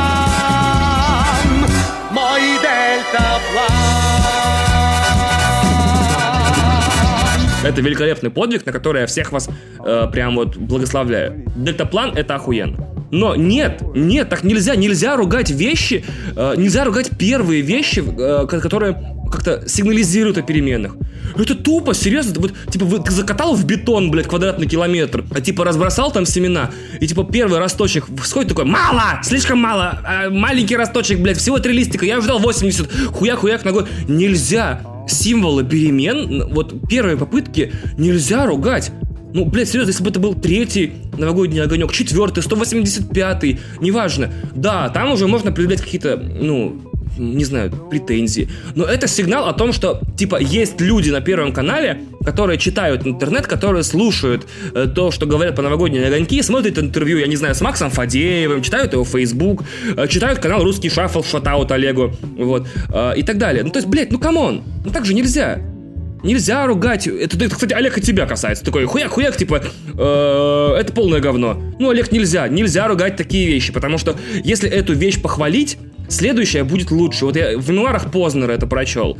Это 7.65 7.81
великолепный 7.81 8.31
подвиг, 8.31 8.67
на 8.67 8.73
который 8.73 9.03
я 9.03 9.07
всех 9.07 9.33
вас 9.33 9.49
э, 9.85 10.09
прям 10.13 10.37
вот 10.37 10.57
благословляю. 10.57 11.45
Дельтаплан 11.57 12.13
это 12.15 12.35
охуенно. 12.35 12.77
Но 13.11 13.37
нет, 13.37 13.83
нет, 13.95 14.29
так 14.29 14.45
нельзя, 14.45 14.75
нельзя 14.77 15.17
ругать 15.17 15.51
вещи, 15.51 16.05
э, 16.35 16.55
нельзя 16.57 16.85
ругать 16.85 17.11
первые 17.17 17.63
вещи, 17.63 18.03
э, 18.07 18.47
которые 18.47 19.15
как-то 19.31 19.69
сигнализируют 19.69 20.39
о 20.39 20.43
переменах. 20.43 20.97
Это 21.37 21.55
тупо, 21.55 21.95
серьезно, 21.95 22.41
вот, 22.41 22.53
типа, 22.71 22.85
вы, 22.85 23.01
ты 23.01 23.11
закатал 23.11 23.55
в 23.55 23.65
бетон, 23.65 24.11
блядь, 24.11 24.27
квадратный 24.27 24.67
километр, 24.67 25.25
а 25.35 25.41
типа 25.41 25.65
разбросал 25.65 26.13
там 26.13 26.27
семена, 26.27 26.71
и 27.01 27.07
типа 27.07 27.25
первый 27.25 27.59
росточек 27.59 28.07
сходит 28.25 28.51
такой, 28.51 28.65
мало, 28.65 29.21
слишком 29.23 29.59
мало, 29.59 30.01
а, 30.05 30.31
маленький 30.31 30.77
росточек, 30.77 31.19
блядь, 31.19 31.39
всего 31.39 31.59
три 31.59 31.73
листика, 31.73 32.05
я 32.05 32.21
ждал 32.21 32.39
80, 32.39 32.89
хуяк-хуяк 33.13 33.65
ногой. 33.65 33.87
Нельзя, 34.07 34.81
символы 35.07 35.65
перемен, 35.65 36.53
вот 36.53 36.89
первые 36.89 37.17
попытки 37.17 37.73
нельзя 37.99 38.47
ругать. 38.47 38.93
Ну, 39.35 39.45
блядь, 39.45 39.69
серьезно, 39.69 39.91
если 39.91 40.05
бы 40.05 40.11
это 40.11 40.21
был 40.21 40.35
третий 40.35 40.93
новогодний 41.19 41.61
огонек, 41.61 41.93
четвертый, 41.93 42.43
185-й, 42.43 43.59
неважно. 43.81 44.33
Да, 44.55 44.89
там 44.91 45.11
уже 45.11 45.27
можно 45.27 45.51
предъявлять 45.51 45.83
какие-то, 45.83 46.17
ну, 46.17 46.81
не 47.19 47.45
знаю, 47.45 47.71
претензии. 47.91 48.49
Но 48.75 48.85
это 48.85 49.07
сигнал 49.07 49.49
о 49.49 49.53
том, 49.53 49.73
что, 49.73 50.01
типа, 50.17 50.41
есть 50.41 50.81
люди 50.81 51.11
на 51.11 51.21
Первом 51.21 51.53
канале, 51.53 52.01
которые 52.25 52.59
читают 52.59 53.07
интернет, 53.07 53.47
которые 53.47 53.83
слушают 53.83 54.47
э, 54.75 54.87
то, 54.93 55.11
что 55.11 55.27
говорят 55.27 55.57
по 55.57 55.63
новогодние 55.63 56.07
огоньки, 56.07 56.43
смотрят 56.43 56.79
интервью, 56.79 57.19
я 57.19 57.27
не 57.27 57.37
знаю, 57.37 57.55
с 57.55 57.61
Максом 57.61 57.91
Фадеевым, 57.91 58.63
читают 58.63 58.93
его 58.93 59.05
Facebook, 59.05 59.63
э, 59.97 60.09
читают 60.09 60.39
канал 60.39 60.65
Русский 60.65 60.91
Шаффл, 60.91 61.23
shoutout 61.23 61.71
Олегу, 61.71 62.13
вот, 62.37 62.67
э, 62.93 63.13
и 63.17 63.23
так 63.23 63.39
далее. 63.39 63.63
Ну, 63.63 63.71
то 63.71 63.79
есть, 63.79 63.89
блядь, 63.89 64.11
ну 64.11 64.19
come 64.19 64.44
on, 64.44 64.63
ну 64.85 64.91
так 64.91 65.05
же 65.05 65.15
нельзя. 65.15 65.61
Нельзя 66.23 66.67
ругать. 66.67 67.07
Это, 67.07 67.37
это, 67.37 67.51
кстати, 67.51 67.75
Олег 67.75 67.99
и 67.99 68.01
тебя 68.01 68.25
касается. 68.25 68.65
Такой 68.65 68.87
хуяк-хуяк, 68.87 69.37
типа, 69.37 69.63
э, 69.93 70.77
это 70.79 70.93
полное 70.95 71.21
говно. 71.21 71.63
Ну, 71.79 71.91
Олег, 71.91 72.11
нельзя. 72.13 72.49
Нельзя 72.49 72.89
ругать 72.89 73.17
такие 73.17 73.47
вещи, 73.47 73.75
потому 73.75 73.99
что 73.99 74.17
если 74.43 74.69
эту 74.71 74.95
вещь 74.95 75.21
похвалить, 75.21 75.77
следующая 76.09 76.65
будет 76.65 76.91
лучше. 76.91 77.27
Вот 77.27 77.37
я 77.37 77.59
в 77.59 77.71
мемуарах 77.71 78.11
Познера 78.11 78.53
это 78.53 78.67
прочел. 78.67 79.19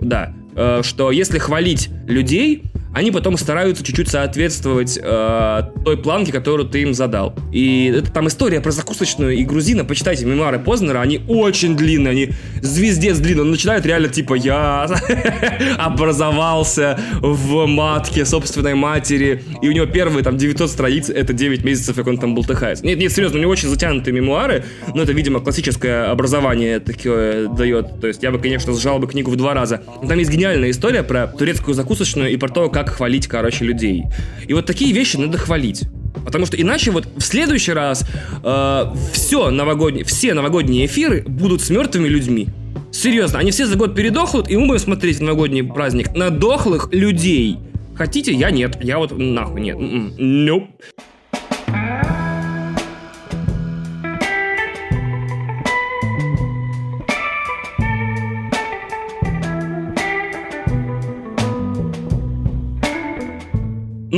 Да. 0.00 0.34
Э, 0.54 0.80
что 0.82 1.10
если 1.10 1.38
хвалить 1.38 1.88
людей, 2.06 2.62
они 2.94 3.10
потом 3.10 3.38
стараются 3.38 3.82
чуть-чуть 3.82 4.08
соответствовать 4.08 4.98
э, 5.02 5.62
той 5.84 5.96
планке, 5.96 6.32
которую 6.32 6.68
ты 6.68 6.82
им 6.82 6.92
задал. 6.92 7.34
И 7.50 7.86
это 7.86 8.12
там 8.12 8.28
история 8.28 8.60
про 8.60 8.70
закусочную 8.70 9.32
и 9.36 9.44
грузина. 9.44 9.84
Почитайте 9.84 10.26
мемуары 10.26 10.58
Познера, 10.58 11.00
они 11.00 11.20
очень 11.26 11.76
длинные, 11.76 12.10
они 12.10 12.30
звездец 12.60 13.18
длинные. 13.18 13.42
Он 13.42 13.50
начинает 13.50 13.86
реально 13.86 14.08
типа 14.08 14.34
«я 14.34 14.84
образовался 15.78 16.98
в 17.20 17.66
матке 17.66 18.24
собственной 18.24 18.74
матери». 18.74 19.42
И 19.62 19.68
у 19.68 19.72
него 19.72 19.86
первые 19.86 20.22
там 20.22 20.36
900 20.36 20.70
страниц, 20.70 21.08
это 21.08 21.32
9 21.32 21.64
месяцев, 21.64 21.96
как 21.96 22.06
он 22.06 22.18
там 22.18 22.34
болтыхается. 22.34 22.84
Нет, 22.84 22.98
нет, 22.98 23.12
серьезно, 23.12 23.38
у 23.38 23.40
него 23.40 23.52
очень 23.52 23.68
затянутые 23.68 24.12
мемуары, 24.12 24.64
но 24.94 25.02
это, 25.02 25.12
видимо, 25.12 25.40
классическое 25.40 26.10
образование 26.10 26.78
такое 26.78 27.48
дает. 27.48 28.00
То 28.00 28.06
есть 28.06 28.22
я 28.22 28.30
бы, 28.30 28.38
конечно, 28.38 28.74
сжал 28.74 28.98
бы 28.98 29.08
книгу 29.08 29.30
в 29.30 29.36
два 29.36 29.54
раза. 29.54 29.82
Там 30.06 30.18
есть 30.18 30.30
гениальная 30.30 30.70
история 30.70 31.02
про 31.02 31.26
турецкую 31.26 31.74
закусочную 31.74 32.30
и 32.30 32.36
про 32.36 32.48
то, 32.48 32.68
как 32.68 32.81
как 32.84 32.96
хвалить, 32.96 33.26
короче, 33.26 33.64
людей. 33.64 34.04
И 34.46 34.54
вот 34.54 34.66
такие 34.66 34.92
вещи 34.92 35.16
надо 35.16 35.38
хвалить. 35.38 35.84
Потому 36.24 36.46
что 36.46 36.60
иначе 36.60 36.90
вот 36.90 37.06
в 37.16 37.22
следующий 37.22 37.72
раз 37.72 38.04
э, 38.42 38.94
все 39.12 39.50
новогодние, 39.50 40.04
все 40.04 40.34
новогодние 40.34 40.86
эфиры 40.86 41.22
будут 41.22 41.62
с 41.62 41.70
мертвыми 41.70 42.08
людьми. 42.08 42.48
Серьезно, 42.90 43.38
они 43.38 43.50
все 43.50 43.66
за 43.66 43.76
год 43.76 43.94
передохнут, 43.94 44.50
и 44.50 44.56
мы 44.56 44.66
будем 44.66 44.80
смотреть 44.80 45.20
новогодний 45.20 45.64
праздник 45.64 46.14
на 46.14 46.30
дохлых 46.30 46.92
людей. 46.92 47.58
Хотите? 47.94 48.32
Я 48.32 48.50
нет. 48.50 48.78
Я 48.82 48.98
вот 48.98 49.16
нахуй 49.16 49.60
нет. 49.60 49.76
М-м. 49.76 50.14
Nope. 50.18 50.68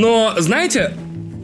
Но, 0.05 0.35
знаете, 0.37 0.93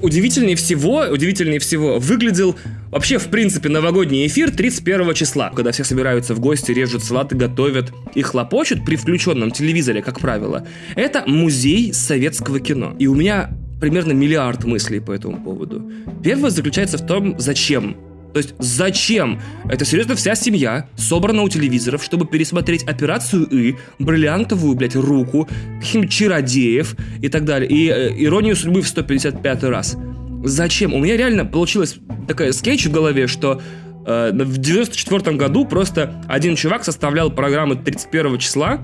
удивительнее 0.03 0.55
всего, 0.55 1.07
удивительнее 1.11 1.61
всего 1.61 1.99
выглядел 1.99 2.57
вообще, 2.91 3.17
в 3.17 3.29
принципе, 3.29 3.71
новогодний 3.71 4.27
эфир 4.27 4.55
31 4.55 5.15
числа, 5.15 5.51
когда 5.57 5.73
все 5.73 5.83
собираются 5.83 6.35
в 6.35 6.41
гости, 6.41 6.71
режут 6.71 7.03
салаты, 7.03 7.37
готовят 7.37 7.91
и 8.15 8.21
хлопочут 8.21 8.85
при 8.85 8.97
включенном 8.97 9.51
телевизоре, 9.51 10.03
как 10.03 10.21
правило. 10.21 10.67
Это 10.95 11.25
музей 11.27 11.95
советского 11.95 12.61
кино. 12.61 12.95
И 12.99 13.07
у 13.07 13.15
меня 13.15 13.51
примерно 13.81 14.13
миллиард 14.13 14.65
мыслей 14.65 15.01
по 15.01 15.13
этому 15.13 15.43
поводу. 15.43 15.91
Первое 16.23 16.51
заключается 16.51 16.99
в 16.99 17.07
том, 17.07 17.37
зачем 17.39 17.97
то 18.33 18.39
есть 18.39 18.55
зачем? 18.59 19.41
Это 19.69 19.85
серьезно 19.85 20.15
вся 20.15 20.35
семья 20.35 20.89
собрана 20.97 21.43
у 21.43 21.49
телевизоров, 21.49 22.03
чтобы 22.05 22.27
пересмотреть 22.27 22.85
операцию 22.85 23.47
И, 23.51 23.77
бриллиантовую, 23.99 24.75
блядь, 24.77 24.97
руку, 24.97 25.49
каких-нибудь 25.81 26.11
чародеев 26.11 26.95
и 27.21 27.29
так 27.29 27.45
далее. 27.45 27.69
И 27.69 27.89
э, 27.89 28.25
иронию 28.25 28.57
судьбы 28.57 28.83
в 28.83 28.89
155 28.89 29.65
раз. 29.65 29.97
Зачем? 30.45 30.95
У 30.95 30.99
меня 30.99 31.17
реально 31.17 31.45
получилась 31.45 31.97
такая 32.29 32.53
скетч 32.53 32.87
в 32.87 32.93
голове, 32.93 33.27
что 33.27 33.61
э, 34.07 34.31
в 34.33 34.59
94 34.59 35.37
году 35.37 35.67
просто 35.67 36.23
один 36.29 36.57
чувак 36.57 36.85
составлял 36.85 37.31
программы 37.31 37.77
31 37.77 38.39
числа, 38.39 38.81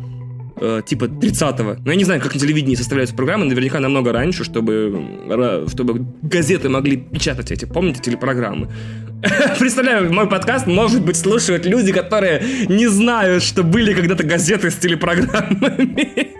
э, 0.57 0.83
типа 0.85 1.05
30-го. 1.05 1.77
Но 1.85 1.91
я 1.91 1.97
не 1.97 2.05
знаю, 2.05 2.21
как 2.21 2.35
на 2.35 2.41
телевидении 2.41 2.75
составляются 2.75 3.15
программы, 3.15 3.47
наверняка 3.47 3.81
намного 3.81 4.13
раньше, 4.13 4.45
чтобы, 4.45 5.67
чтобы 5.69 6.07
газеты 6.23 6.69
могли 6.69 6.97
печатать 6.97 7.53
эти, 7.53 7.65
помните, 7.65 8.01
телепрограммы. 8.03 8.69
Представляю, 9.59 10.13
мой 10.13 10.29
подкаст, 10.29 10.67
может 10.67 11.05
быть, 11.05 11.17
слушают 11.17 11.67
люди, 11.67 11.93
которые 11.93 12.43
не 12.69 12.87
знают, 12.87 13.43
что 13.43 13.63
были 13.63 13.95
когда-то 13.95 14.25
газеты 14.25 14.71
с 14.71 14.77
телепрограммами. 14.77 16.37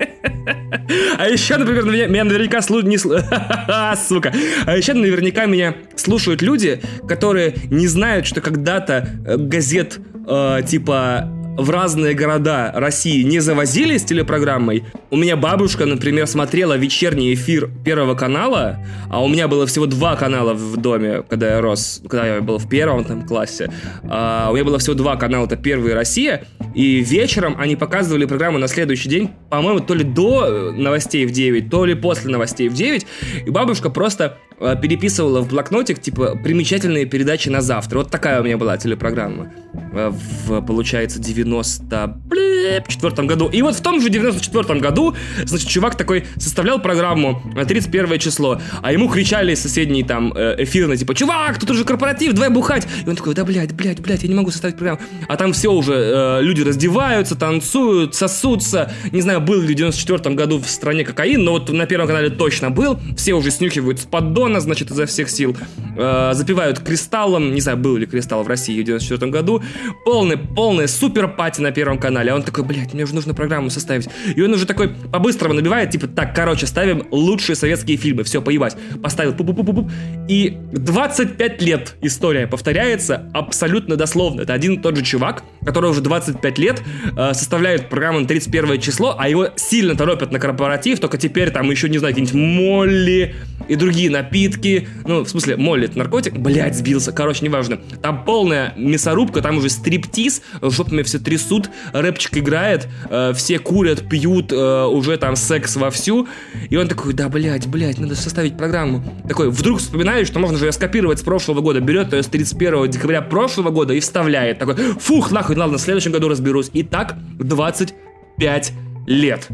А 1.19 1.29
еще, 1.29 1.57
например, 1.57 1.85
меня, 1.85 2.07
меня 2.07 2.25
наверняка 2.25 2.63
слушают... 2.63 2.87
Не... 2.87 2.99
Сука. 3.97 4.33
А 4.67 4.77
еще 4.77 4.95
наверняка 4.95 5.47
меня 5.47 5.75
слушают 5.97 6.43
люди, 6.43 6.81
которые 7.09 7.55
не 7.71 7.87
знают, 7.87 8.27
что 8.27 8.41
когда-то 8.41 9.09
э, 9.27 9.37
газет 9.37 9.99
э, 10.29 10.61
типа 10.67 11.31
в 11.57 11.71
разные 11.71 12.15
города 12.15 12.73
России 12.75 13.23
не 13.23 13.41
завозили 13.41 13.97
с 13.97 14.05
телепрограммой. 14.05 14.85
У 15.11 15.17
меня 15.17 15.37
бабушка, 15.37 15.87
например, 15.87 16.27
смотрела 16.27 16.77
вечерний 16.77 17.35
эфир 17.35 17.71
Первого 17.85 18.15
канала, 18.15 18.85
а 19.09 19.23
у 19.23 19.29
меня 19.29 19.49
было 19.49 19.67
всего 19.67 19.87
два 19.87 20.17
канала 20.17 20.55
в 20.55 20.77
доме, 20.77 21.23
когда 21.23 21.55
я 21.55 21.61
рос, 21.61 22.03
когда 22.09 22.37
я 22.37 22.41
был 22.41 22.59
в 22.59 22.69
первом 22.69 23.05
там 23.05 23.27
классе. 23.27 23.71
А, 24.05 24.49
у 24.51 24.55
меня 24.55 24.65
было 24.65 24.79
всего 24.79 24.95
два 24.95 25.17
канала, 25.17 25.47
это 25.47 25.57
Первый 25.57 25.93
и 25.93 25.95
Россия, 25.95 26.45
и 26.75 27.01
вечером 27.01 27.57
они 27.59 27.77
показывали 27.77 28.27
программу 28.27 28.59
на 28.59 28.69
следующий 28.69 29.09
день, 29.09 29.31
по-моему, 29.49 29.81
то 29.81 29.95
ли 29.95 30.05
до 30.05 30.73
новостей 30.73 31.27
в 31.27 31.31
9, 31.31 31.71
то 31.71 31.85
ли 31.85 31.95
после 31.95 32.31
новостей 32.31 32.69
в 32.69 32.75
9, 32.75 33.07
и 33.47 33.51
бабушка 33.51 33.91
просто 33.91 34.37
Э, 34.56 34.56
переписывала 34.59 35.41
в 35.41 35.49
блокнотик, 35.49 36.01
типа, 36.01 36.39
примечательные 36.43 37.07
передачи 37.07 37.49
на 37.49 37.61
завтра. 37.61 37.99
Вот 37.99 38.11
такая 38.11 38.41
у 38.41 38.45
меня 38.45 38.57
была 38.57 38.77
телепрограмма. 38.79 39.53
Э, 39.93 40.11
в, 40.11 40.61
получается, 40.63 41.19
94 41.19 43.27
году. 43.27 43.49
И 43.49 43.63
вот 43.63 43.75
в 43.75 43.81
том 43.81 44.01
же 44.01 44.09
94 44.09 44.81
году, 44.81 45.15
значит, 45.45 45.69
чувак 45.69 45.97
такой 45.97 46.25
составлял 46.37 46.81
программу 46.81 47.43
на 47.55 47.65
31 47.65 48.19
число, 48.19 48.61
а 48.83 48.93
ему 48.93 49.09
кричали 49.09 49.55
соседние 49.55 50.05
там 50.05 50.33
э, 50.35 50.57
эфирные, 50.59 50.99
типа, 50.99 51.15
чувак, 51.15 51.59
тут 51.59 51.71
уже 51.71 51.85
корпоратив, 51.85 52.33
давай 52.33 52.51
бухать. 52.51 52.87
И 53.05 53.09
он 53.09 53.17
такой, 53.17 53.35
да, 53.35 53.45
блядь, 53.45 53.73
блядь, 53.73 54.01
блядь, 54.01 54.23
я 54.23 54.29
не 54.29 54.35
могу 54.35 54.51
составить 54.51 54.77
программу. 54.77 55.01
А 55.29 55.37
там 55.37 55.53
все 55.53 55.73
уже, 55.73 55.95
э, 55.95 56.43
люди 56.43 56.63
раздеваются, 56.63 57.37
танцуют, 57.37 58.15
сосутся. 58.15 58.93
Не 59.13 59.21
знаю, 59.21 59.41
был 59.41 59.61
ли 59.61 59.75
в 59.75 59.77
94 59.77 60.35
году 60.35 60.59
в 60.59 60.69
стране 60.69 61.05
кокаин, 61.05 61.43
но 61.43 61.53
вот 61.53 61.71
на 61.71 61.87
Первом 61.87 62.07
канале 62.07 62.31
точно 62.31 62.71
был. 62.71 62.99
Все 63.17 63.35
уже 63.35 63.51
снюхивают 63.51 64.01
с 64.01 64.05
поддона, 64.05 64.46
Дракона, 64.47 64.61
значит, 64.61 64.91
изо 64.91 65.07
всех 65.07 65.29
сил. 65.29 65.57
Э, 65.97 66.31
запивают 66.35 66.79
кристаллом. 66.79 67.53
Не 67.53 67.61
знаю, 67.61 67.79
был 67.79 67.97
ли 67.97 68.07
кристалл 68.07 68.45
в 68.45 68.49
России 68.49 68.81
в 68.81 68.85
94 68.85 69.31
году. 69.31 69.63
Полный, 70.05 70.37
полный 70.37 70.87
супер 70.87 71.29
пати 71.29 71.61
на 71.61 71.73
Первом 71.73 71.99
канале. 71.99 72.31
А 72.31 72.37
он 72.37 72.43
такой, 72.43 72.65
блядь, 72.65 72.95
мне 72.95 73.05
уже 73.05 73.15
нужно 73.15 73.35
программу 73.35 73.71
составить. 73.71 74.09
И 74.37 74.43
он 74.43 74.53
уже 74.53 74.67
такой 74.67 74.89
по-быстрому 74.89 75.55
набивает, 75.55 75.91
типа, 75.91 76.07
так, 76.07 76.35
короче, 76.35 76.67
ставим 76.67 77.07
лучшие 77.11 77.57
советские 77.57 77.97
фильмы. 77.97 78.23
Все, 78.23 78.41
поебать. 78.41 78.77
Поставил 79.03 79.35
пу 79.35 79.45
пу 79.45 79.53
пу 79.53 79.65
пу 79.65 79.73
пу 79.73 79.91
И 80.29 80.57
25 80.73 81.63
лет 81.63 81.97
история 82.03 82.47
повторяется 82.47 83.29
абсолютно 83.35 83.97
дословно. 83.97 84.43
Это 84.43 84.53
один 84.53 84.75
и 84.75 84.79
тот 84.79 84.97
же 84.97 85.03
чувак, 85.03 85.43
который 85.65 85.91
уже 85.91 86.03
25 86.03 86.59
лет 86.59 86.83
э, 87.17 87.35
составляет 87.35 87.89
программу 87.89 88.21
на 88.21 88.27
31 88.29 88.81
число, 88.81 89.17
а 89.19 89.29
его 89.29 89.49
сильно 89.57 89.97
торопят 89.97 90.31
на 90.31 90.39
корпоратив, 90.39 91.01
только 91.01 91.19
теперь 91.19 91.51
там 91.51 91.69
еще, 91.69 91.89
не 91.89 91.99
знаю, 91.99 92.15
какие-нибудь 92.15 92.37
Молли 92.37 93.35
и 93.69 93.75
другие 93.75 94.11
напитки 94.11 94.36
напитки, 94.37 94.89
ну, 95.07 95.25
в 95.25 95.29
смысле, 95.29 95.57
молли 95.57 95.87
это 95.87 95.99
наркотик, 95.99 96.35
блядь, 96.35 96.77
сбился, 96.77 97.13
короче, 97.13 97.45
неважно. 97.45 97.79
Там 98.03 98.25
полная 98.25 98.75
мясорубка, 98.77 99.41
там 99.41 99.59
уже 99.59 99.71
стриптиз, 99.71 100.43
жопами 100.61 101.03
все 101.03 101.19
трясут, 101.19 101.71
рэпчик 101.93 102.39
играет, 102.39 102.87
э, 103.09 103.33
все 103.35 103.59
курят, 103.59 104.09
пьют, 104.09 104.53
э, 104.53 104.85
уже 104.85 105.17
там 105.17 105.37
секс 105.37 105.77
вовсю. 105.77 106.29
И 106.69 106.77
он 106.77 106.89
такой, 106.89 107.15
да, 107.15 107.29
блядь, 107.29 107.67
блядь, 107.67 107.99
надо 107.99 108.15
составить 108.15 108.57
программу. 108.57 109.03
Такой, 109.27 109.51
вдруг 109.51 109.79
вспоминает, 109.79 110.27
что 110.27 110.39
можно 110.39 110.59
же 110.59 110.71
скопировать 110.73 111.21
с 111.21 111.23
прошлого 111.23 111.61
года, 111.61 111.81
берет 111.81 112.13
ее 112.13 112.23
с 112.23 112.27
31 112.27 112.91
декабря 112.91 113.23
прошлого 113.23 113.71
года 113.71 113.95
и 113.95 114.01
вставляет. 114.01 114.59
Такой, 114.59 114.75
фух, 115.01 115.31
нахуй, 115.31 115.57
ладно, 115.57 115.79
в 115.79 115.81
следующем 115.81 116.13
году 116.13 116.29
разберусь. 116.29 116.71
И 116.75 116.83
так 116.83 117.17
25 117.39 118.73
лет. 119.07 119.49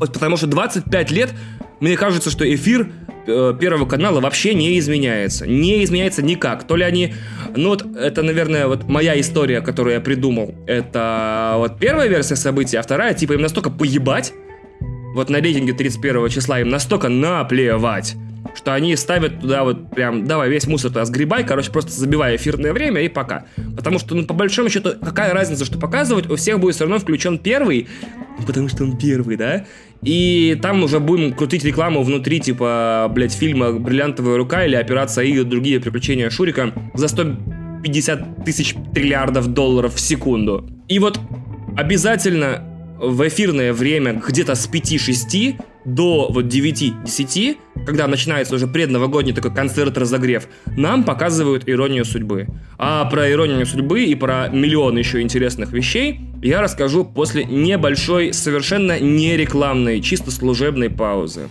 Потому 0.00 0.36
что 0.36 0.48
25 0.48 1.10
лет, 1.12 1.32
мне 1.80 1.96
кажется, 1.96 2.30
что 2.30 2.52
эфир 2.52 2.88
Первого 3.26 3.86
канала 3.86 4.20
вообще 4.20 4.54
не 4.54 4.78
изменяется. 4.78 5.46
Не 5.46 5.82
изменяется 5.84 6.22
никак. 6.22 6.64
То 6.64 6.76
ли 6.76 6.84
они... 6.84 7.14
Ну 7.56 7.70
вот 7.70 7.84
это, 7.96 8.22
наверное, 8.22 8.66
вот 8.66 8.88
моя 8.88 9.18
история, 9.20 9.60
которую 9.60 9.94
я 9.94 10.00
придумал. 10.00 10.54
Это 10.66 11.54
вот 11.58 11.78
первая 11.78 12.08
версия 12.08 12.36
событий, 12.36 12.76
а 12.76 12.82
вторая, 12.82 13.14
типа, 13.14 13.34
им 13.34 13.40
настолько 13.42 13.70
поебать, 13.70 14.32
вот 15.14 15.30
на 15.30 15.40
рейтинге 15.40 15.72
31 15.72 16.28
числа 16.28 16.60
им 16.60 16.68
настолько 16.68 17.08
наплевать, 17.08 18.16
что 18.56 18.74
они 18.74 18.96
ставят 18.96 19.40
туда 19.40 19.62
вот 19.62 19.90
прям, 19.90 20.26
давай 20.26 20.50
весь 20.50 20.66
мусор 20.66 20.90
туда 20.90 21.04
сгребай, 21.04 21.44
короче, 21.44 21.70
просто 21.70 21.92
забивай 21.92 22.34
эфирное 22.34 22.72
время 22.72 23.00
и 23.00 23.08
пока. 23.08 23.46
Потому 23.76 24.00
что, 24.00 24.16
ну, 24.16 24.26
по 24.26 24.34
большому 24.34 24.68
счету, 24.68 24.94
какая 25.00 25.32
разница, 25.32 25.64
что 25.64 25.78
показывать, 25.78 26.28
у 26.28 26.34
всех 26.34 26.58
будет 26.58 26.74
все 26.74 26.84
равно 26.84 26.98
включен 26.98 27.38
первый, 27.38 27.86
потому 28.46 28.68
что 28.68 28.82
он 28.82 28.98
первый, 28.98 29.36
да? 29.36 29.66
И 30.04 30.58
там 30.60 30.82
уже 30.82 31.00
будем 31.00 31.32
крутить 31.32 31.64
рекламу 31.64 32.02
внутри, 32.02 32.38
типа, 32.40 33.10
блядь, 33.10 33.32
фильма 33.32 33.72
«Бриллиантовая 33.72 34.36
рука» 34.36 34.64
или 34.64 34.76
«Операция 34.76 35.24
И» 35.24 35.40
и 35.40 35.44
другие 35.44 35.80
приключения 35.80 36.28
Шурика 36.28 36.72
за 36.94 37.08
150 37.08 38.44
тысяч 38.44 38.74
триллиардов 38.94 39.48
долларов 39.48 39.94
в 39.94 40.00
секунду. 40.00 40.68
И 40.88 40.98
вот 40.98 41.18
обязательно 41.76 42.62
в 43.00 43.26
эфирное 43.26 43.72
время 43.72 44.20
где-то 44.26 44.54
с 44.54 44.68
5-6 44.68 45.56
до 45.84 46.28
вот 46.30 46.46
9-10, 46.46 47.56
когда 47.86 48.06
начинается 48.06 48.54
уже 48.54 48.66
предновогодний 48.66 49.34
такой 49.34 49.54
концерт-разогрев, 49.54 50.48
нам 50.76 51.04
показывают 51.04 51.68
иронию 51.68 52.04
судьбы. 52.04 52.46
А 52.78 53.04
про 53.06 53.30
иронию 53.30 53.66
судьбы 53.66 54.04
и 54.04 54.14
про 54.14 54.48
миллион 54.48 54.96
еще 54.96 55.20
интересных 55.20 55.72
вещей 55.72 56.20
я 56.42 56.60
расскажу 56.60 57.04
после 57.04 57.44
небольшой, 57.44 58.32
совершенно 58.32 58.98
не 58.98 59.36
рекламной, 59.36 60.00
чисто 60.00 60.30
служебной 60.30 60.90
паузы. 60.90 61.48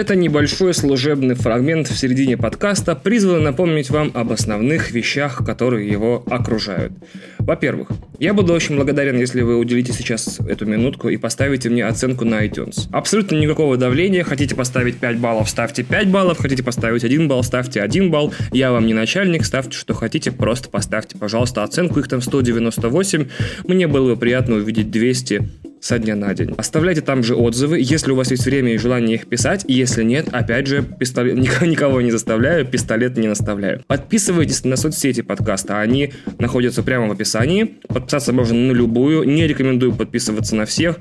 Это 0.00 0.16
небольшой 0.16 0.72
служебный 0.72 1.34
фрагмент 1.34 1.88
в 1.88 1.94
середине 1.94 2.38
подкаста 2.38 2.96
призван 2.96 3.42
напомнить 3.42 3.90
вам 3.90 4.10
об 4.14 4.32
основных 4.32 4.92
вещах, 4.92 5.44
которые 5.44 5.90
его 5.90 6.24
окружают. 6.30 6.94
Во-первых, 7.38 7.88
я 8.18 8.32
буду 8.32 8.54
очень 8.54 8.76
благодарен, 8.76 9.18
если 9.18 9.42
вы 9.42 9.58
уделите 9.58 9.92
сейчас 9.92 10.40
эту 10.40 10.64
минутку 10.64 11.10
и 11.10 11.18
поставите 11.18 11.68
мне 11.68 11.84
оценку 11.84 12.24
на 12.24 12.46
iTunes. 12.46 12.88
Абсолютно 12.90 13.36
никакого 13.36 13.76
давления. 13.76 14.24
Хотите 14.24 14.54
поставить 14.54 14.96
5 14.96 15.18
баллов, 15.18 15.50
ставьте 15.50 15.82
5 15.82 16.08
баллов. 16.08 16.38
Хотите 16.38 16.62
поставить 16.62 17.04
1 17.04 17.28
балл, 17.28 17.42
ставьте 17.42 17.82
1 17.82 18.10
балл. 18.10 18.32
Я 18.52 18.72
вам 18.72 18.86
не 18.86 18.94
начальник, 18.94 19.44
ставьте 19.44 19.76
что 19.76 19.92
хотите, 19.92 20.32
просто 20.32 20.70
поставьте, 20.70 21.18
пожалуйста, 21.18 21.62
оценку. 21.62 22.00
Их 22.00 22.08
там 22.08 22.22
198. 22.22 23.28
Мне 23.64 23.86
было 23.86 24.14
бы 24.14 24.18
приятно 24.18 24.56
увидеть 24.56 24.90
200 24.90 25.69
со 25.80 25.98
дня 25.98 26.14
на 26.14 26.32
день. 26.34 26.54
Оставляйте 26.56 27.00
там 27.00 27.22
же 27.22 27.34
отзывы, 27.34 27.78
если 27.80 28.12
у 28.12 28.16
вас 28.16 28.30
есть 28.30 28.44
время 28.44 28.74
и 28.74 28.78
желание 28.78 29.16
их 29.16 29.26
писать. 29.26 29.64
Если 29.66 30.04
нет, 30.04 30.28
опять 30.30 30.66
же, 30.66 30.82
пистолет, 30.82 31.36
никого 31.62 32.00
не 32.00 32.10
заставляю, 32.10 32.66
пистолет 32.66 33.16
не 33.16 33.28
наставляю. 33.28 33.82
Подписывайтесь 33.86 34.64
на 34.64 34.76
соцсети 34.76 35.22
подкаста, 35.22 35.80
они 35.80 36.12
находятся 36.38 36.82
прямо 36.82 37.08
в 37.08 37.12
описании. 37.12 37.78
Подписаться 37.88 38.32
можно 38.32 38.56
на 38.56 38.72
любую, 38.72 39.24
не 39.24 39.46
рекомендую 39.46 39.92
подписываться 39.92 40.54
на 40.54 40.66
всех. 40.66 40.98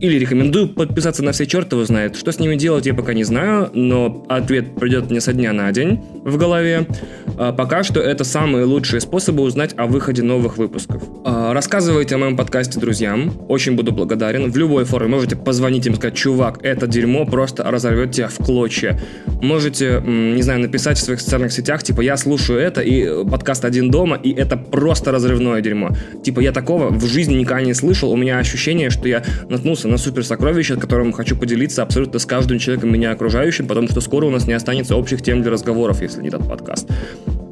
Или 0.00 0.18
рекомендую 0.18 0.68
подписаться 0.68 1.22
на 1.22 1.32
все 1.32 1.46
черт 1.46 1.70
его 1.72 1.84
знает. 1.84 2.16
Что 2.16 2.32
с 2.32 2.38
ними 2.38 2.56
делать, 2.56 2.86
я 2.86 2.94
пока 2.94 3.12
не 3.12 3.24
знаю, 3.24 3.70
но 3.74 4.24
ответ 4.28 4.74
придет 4.76 5.10
мне 5.10 5.20
со 5.20 5.34
дня 5.34 5.52
на 5.52 5.70
день 5.72 6.00
в 6.24 6.38
голове. 6.38 6.86
А 7.36 7.52
пока 7.52 7.82
что 7.82 8.00
это 8.00 8.24
самые 8.24 8.64
лучшие 8.64 9.00
способы 9.00 9.42
узнать 9.42 9.74
о 9.76 9.86
выходе 9.86 10.22
новых 10.22 10.56
выпусков. 10.56 11.02
А, 11.24 11.52
рассказывайте 11.52 12.14
о 12.14 12.18
моем 12.18 12.36
подкасте 12.36 12.80
друзьям. 12.80 13.32
Очень 13.48 13.76
буду 13.76 13.92
благодарен. 13.92 14.50
В 14.50 14.56
любой 14.56 14.84
форме 14.84 15.08
можете 15.08 15.36
позвонить 15.36 15.86
им 15.86 15.94
сказать, 15.94 16.14
чувак, 16.14 16.60
это 16.62 16.86
дерьмо 16.86 17.26
просто 17.26 17.64
разорвет 17.64 18.12
тебя 18.12 18.28
в 18.28 18.36
клочья. 18.36 18.98
Можете, 19.42 20.02
не 20.06 20.42
знаю, 20.42 20.60
написать 20.60 20.98
в 20.98 21.02
своих 21.02 21.20
социальных 21.20 21.52
сетях, 21.52 21.82
типа, 21.82 22.00
я 22.00 22.16
слушаю 22.16 22.58
это, 22.58 22.80
и 22.80 23.24
подкаст 23.24 23.64
«Один 23.64 23.90
дома», 23.90 24.16
и 24.16 24.32
это 24.32 24.56
просто 24.56 25.12
разрывное 25.12 25.60
дерьмо. 25.60 25.90
Типа, 26.22 26.40
я 26.40 26.52
такого 26.52 26.88
в 26.88 27.06
жизни 27.06 27.34
никогда 27.34 27.62
не 27.62 27.74
слышал. 27.74 28.10
У 28.10 28.16
меня 28.16 28.38
ощущение, 28.38 28.90
что 28.90 29.08
я 29.08 29.22
наткнулся 29.48 29.88
на 29.90 29.98
супер 29.98 30.24
сокровище, 30.24 30.76
которым 30.76 31.12
хочу 31.12 31.36
поделиться 31.36 31.82
абсолютно 31.82 32.18
с 32.18 32.26
каждым 32.26 32.58
человеком 32.58 32.92
меня 32.92 33.10
окружающим, 33.10 33.66
потому 33.66 33.88
что 33.88 34.00
скоро 34.00 34.26
у 34.26 34.30
нас 34.30 34.46
не 34.46 34.52
останется 34.52 34.96
общих 34.96 35.22
тем 35.22 35.42
для 35.42 35.50
разговоров, 35.50 36.00
если 36.00 36.22
не 36.22 36.28
этот 36.28 36.48
подкаст. 36.48 36.88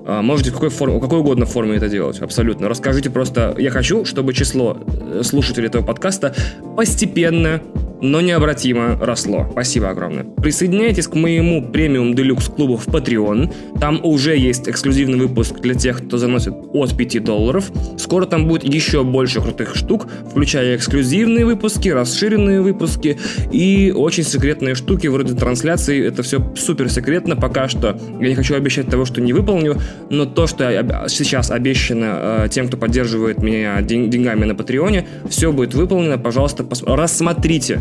А, 0.07 0.23
можете 0.23 0.51
в 0.51 0.55
какой, 0.55 0.71
форме, 0.71 0.97
в 0.97 1.01
какой 1.01 1.19
угодно 1.19 1.45
форме 1.45 1.77
это 1.77 1.89
делать, 1.89 2.21
абсолютно. 2.21 2.69
Расскажите 2.69 3.11
просто, 3.11 3.55
я 3.59 3.71
хочу, 3.71 4.05
чтобы 4.07 4.33
число 4.33 4.79
э, 4.87 5.21
слушателей 5.23 5.67
этого 5.67 5.85
подкаста 5.85 6.35
постепенно 6.77 7.61
но 8.01 8.21
необратимо 8.21 8.97
росло. 9.01 9.47
Спасибо 9.53 9.91
огромное. 9.91 10.25
Присоединяйтесь 10.25 11.09
к 11.09 11.15
моему 11.15 11.63
премиум 11.63 12.15
делюкс 12.15 12.49
клубу 12.49 12.77
в 12.77 12.87
Patreon. 12.87 13.53
Там 13.81 14.05
уже 14.05 14.37
есть 14.37 14.69
эксклюзивный 14.69 15.19
выпуск 15.19 15.61
для 15.61 15.75
тех, 15.75 16.07
кто 16.07 16.19
заносит 16.19 16.55
от 16.73 16.97
5 16.97 17.25
долларов. 17.25 17.71
Скоро 17.99 18.27
там 18.27 18.47
будет 18.47 18.65
еще 18.65 19.05
больше 19.05 19.41
крутых 19.41 19.75
штук, 19.77 20.07
включая 20.31 20.77
эксклюзивные 20.77 21.45
выпуски, 21.45 21.89
расширенные 21.89 22.61
выпуски 22.61 23.19
и 23.53 23.93
очень 23.95 24.25
секретные 24.25 24.75
штуки 24.75 25.07
вроде 25.07 25.35
трансляции. 25.35 26.05
Это 26.07 26.23
все 26.23 26.55
супер 26.57 26.89
секретно 26.91 27.37
пока 27.37 27.69
что. 27.69 27.99
Я 28.21 28.29
не 28.29 28.35
хочу 28.35 28.55
обещать 28.55 28.89
того, 28.89 29.05
что 29.05 29.21
не 29.21 29.33
выполню, 29.33 29.81
но 30.11 30.25
то, 30.25 30.47
что 30.47 30.69
сейчас 31.09 31.51
обещано 31.51 32.45
э, 32.45 32.49
тем, 32.51 32.69
кто 32.69 32.77
поддерживает 32.77 33.43
меня 33.43 33.81
деньгами 33.83 34.45
на 34.45 34.55
Патреоне, 34.55 35.07
все 35.29 35.53
будет 35.53 35.75
выполнено. 35.75 36.19
Пожалуйста, 36.19 36.67
рассмотрите 36.87 37.81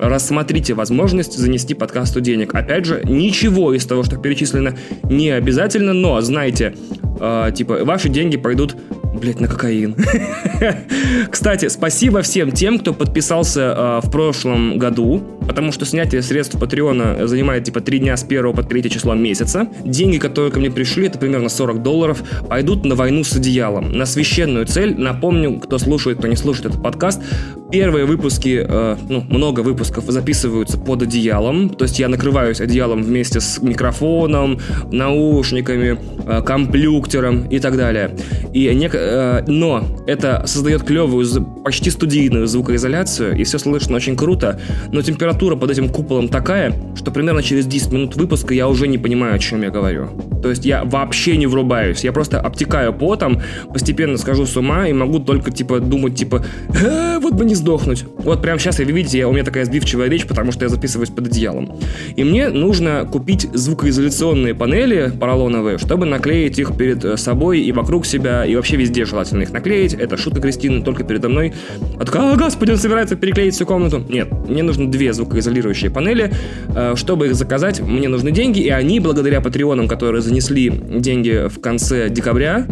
рассмотрите 0.00 0.74
возможность 0.74 1.36
занести 1.36 1.74
подкасту 1.74 2.20
денег. 2.20 2.54
Опять 2.54 2.84
же, 2.84 3.02
ничего 3.04 3.74
из 3.74 3.86
того, 3.86 4.02
что 4.02 4.16
перечислено, 4.16 4.74
не 5.04 5.30
обязательно, 5.30 5.92
но 5.92 6.20
знайте, 6.20 6.74
э, 7.20 7.50
типа, 7.54 7.84
ваши 7.84 8.08
деньги 8.08 8.36
пойдут 8.36 8.76
блять, 9.24 9.40
на 9.40 9.48
кокаин. 9.48 9.96
Кстати, 11.30 11.68
спасибо 11.68 12.22
всем 12.22 12.52
тем, 12.52 12.78
кто 12.78 12.92
подписался 12.92 13.74
э, 13.76 14.06
в 14.06 14.10
прошлом 14.10 14.78
году, 14.78 15.22
потому 15.46 15.72
что 15.72 15.84
снятие 15.84 16.22
средств 16.22 16.58
Патреона 16.58 17.26
занимает 17.26 17.64
типа 17.64 17.80
3 17.80 17.98
дня 18.00 18.16
с 18.16 18.24
1 18.24 18.52
по 18.52 18.62
3 18.62 18.90
число 18.90 19.14
месяца. 19.14 19.68
Деньги, 19.84 20.18
которые 20.18 20.52
ко 20.52 20.60
мне 20.60 20.70
пришли, 20.70 21.06
это 21.06 21.18
примерно 21.18 21.48
40 21.48 21.82
долларов, 21.82 22.22
пойдут 22.48 22.84
на 22.84 22.94
войну 22.94 23.24
с 23.24 23.34
одеялом, 23.34 23.92
на 23.92 24.06
священную 24.06 24.66
цель. 24.66 24.94
Напомню, 24.98 25.58
кто 25.60 25.78
слушает, 25.78 26.18
кто 26.18 26.28
не 26.28 26.36
слушает 26.36 26.66
этот 26.66 26.82
подкаст, 26.82 27.22
первые 27.70 28.04
выпуски, 28.04 28.64
э, 28.66 28.96
ну, 29.08 29.22
много 29.28 29.60
выпусков 29.60 29.83
записываются 29.84 30.78
под 30.78 31.02
одеялом, 31.02 31.68
то 31.70 31.84
есть 31.84 31.98
я 31.98 32.08
накрываюсь 32.08 32.60
одеялом 32.60 33.02
вместе 33.02 33.40
с 33.40 33.60
микрофоном, 33.62 34.58
наушниками, 34.90 35.98
э, 36.26 36.42
комплюктером 36.42 37.46
и 37.48 37.58
так 37.58 37.76
далее. 37.76 38.10
И 38.52 38.66
нек- 38.68 38.94
Э, 38.94 39.44
но 39.46 39.84
это 40.06 40.44
создает 40.46 40.82
клевую, 40.82 41.24
почти 41.64 41.90
студийную 41.90 42.46
звукоизоляцию, 42.46 43.36
и 43.36 43.44
все 43.44 43.58
слышно 43.58 43.96
очень 43.96 44.16
круто, 44.16 44.60
но 44.92 45.02
температура 45.02 45.56
под 45.56 45.70
этим 45.70 45.88
куполом 45.88 46.28
такая, 46.28 46.74
что 46.96 47.10
примерно 47.10 47.42
через 47.42 47.66
10 47.66 47.92
минут 47.92 48.16
выпуска 48.16 48.54
я 48.54 48.68
уже 48.68 48.86
не 48.88 48.98
понимаю, 48.98 49.34
о 49.34 49.38
чем 49.38 49.62
я 49.62 49.70
говорю. 49.70 50.08
То 50.42 50.50
есть 50.50 50.64
я 50.64 50.84
вообще 50.84 51.36
не 51.36 51.46
врубаюсь, 51.46 52.04
я 52.04 52.12
просто 52.12 52.40
обтекаю 52.40 52.92
потом, 52.92 53.40
постепенно 53.72 54.16
схожу 54.18 54.46
с 54.46 54.56
ума 54.56 54.88
и 54.88 54.92
могу 54.92 55.18
только, 55.18 55.50
типа, 55.50 55.80
думать, 55.80 56.16
типа, 56.16 56.44
э, 56.68 57.18
вот 57.18 57.34
бы 57.34 57.44
не 57.44 57.54
сдохнуть. 57.54 58.04
Вот 58.18 58.42
прямо 58.42 58.58
сейчас, 58.58 58.78
вы 58.78 58.84
видите, 58.84 59.24
у 59.26 59.32
меня 59.32 59.44
такая 59.44 59.64
сбивчивая 59.74 60.08
речь, 60.08 60.24
потому 60.24 60.52
что 60.52 60.64
я 60.64 60.68
записываюсь 60.68 61.10
под 61.10 61.26
одеялом. 61.26 61.76
И 62.14 62.22
мне 62.22 62.48
нужно 62.48 63.08
купить 63.10 63.48
звукоизоляционные 63.52 64.54
панели 64.54 65.12
поролоновые, 65.18 65.78
чтобы 65.78 66.06
наклеить 66.06 66.60
их 66.60 66.76
перед 66.76 67.04
э, 67.04 67.16
собой 67.16 67.60
и 67.60 67.72
вокруг 67.72 68.06
себя, 68.06 68.44
и 68.44 68.54
вообще 68.54 68.76
везде 68.76 69.04
желательно 69.04 69.42
их 69.42 69.50
наклеить. 69.50 69.94
Это 69.94 70.16
шутка 70.16 70.40
Кристины, 70.40 70.82
только 70.84 71.02
передо 71.02 71.28
мной. 71.28 71.52
А 71.98 72.04
такая, 72.04 72.34
а, 72.34 72.36
господи, 72.36 72.70
он 72.70 72.76
собирается 72.76 73.16
переклеить 73.16 73.54
всю 73.54 73.66
комнату. 73.66 74.04
Нет, 74.08 74.30
мне 74.48 74.62
нужны 74.62 74.86
две 74.86 75.12
звукоизолирующие 75.12 75.90
панели. 75.90 76.32
Э, 76.68 76.94
чтобы 76.94 77.26
их 77.26 77.34
заказать, 77.34 77.80
мне 77.80 78.08
нужны 78.08 78.30
деньги, 78.30 78.60
и 78.60 78.68
они, 78.68 79.00
благодаря 79.00 79.40
патреонам, 79.40 79.88
которые 79.88 80.22
занесли 80.22 80.70
деньги 80.70 81.48
в 81.48 81.60
конце 81.60 82.08
декабря, 82.08 82.66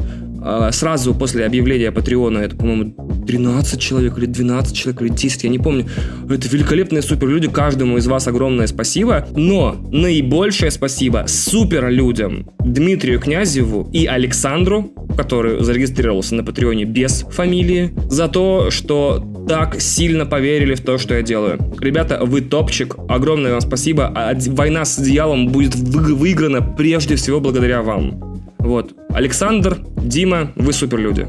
сразу 0.73 1.15
после 1.15 1.47
объявления 1.47 1.93
Патреона, 1.93 2.39
это, 2.39 2.57
по-моему, 2.57 3.25
13 3.27 3.81
человек 3.81 4.19
или 4.19 4.27
12 4.27 4.77
человек 4.77 5.03
или 5.03 5.09
10, 5.09 5.45
я 5.45 5.51
не 5.51 5.59
помню. 5.59 5.87
Это 6.29 6.49
великолепные 6.49 7.03
суперлюди, 7.03 7.49
каждому 7.49 7.99
из 7.99 8.07
вас 8.07 8.27
огромное 8.29 8.67
спасибо. 8.67 9.27
Но 9.35 9.77
наибольшее 9.93 10.71
спасибо 10.71 11.25
супер 11.27 11.89
людям 11.89 12.51
Дмитрию 12.65 13.21
Князеву 13.21 13.89
и 13.93 14.07
Александру, 14.07 14.91
который 15.17 15.63
зарегистрировался 15.63 16.35
на 16.35 16.45
Патреоне 16.45 16.85
без 16.85 17.23
фамилии, 17.31 17.93
за 18.09 18.29
то, 18.29 18.71
что 18.71 19.25
так 19.49 19.81
сильно 19.81 20.25
поверили 20.27 20.75
в 20.75 20.81
то, 20.81 20.99
что 20.99 21.15
я 21.15 21.23
делаю. 21.23 21.59
Ребята, 21.81 22.21
вы 22.23 22.41
топчик. 22.41 22.97
Огромное 23.09 23.53
вам 23.53 23.61
спасибо. 23.61 24.07
А 24.15 24.35
война 24.49 24.85
с 24.85 24.99
одеялом 24.99 25.49
будет 25.49 25.75
выиграна 25.75 26.63
прежде 26.63 27.17
всего 27.17 27.41
благодаря 27.41 27.83
вам. 27.83 28.32
Вот. 28.63 28.95
Александр, 29.11 29.79
Дима, 29.97 30.53
вы 30.55 30.73
суперлюди. 30.73 31.27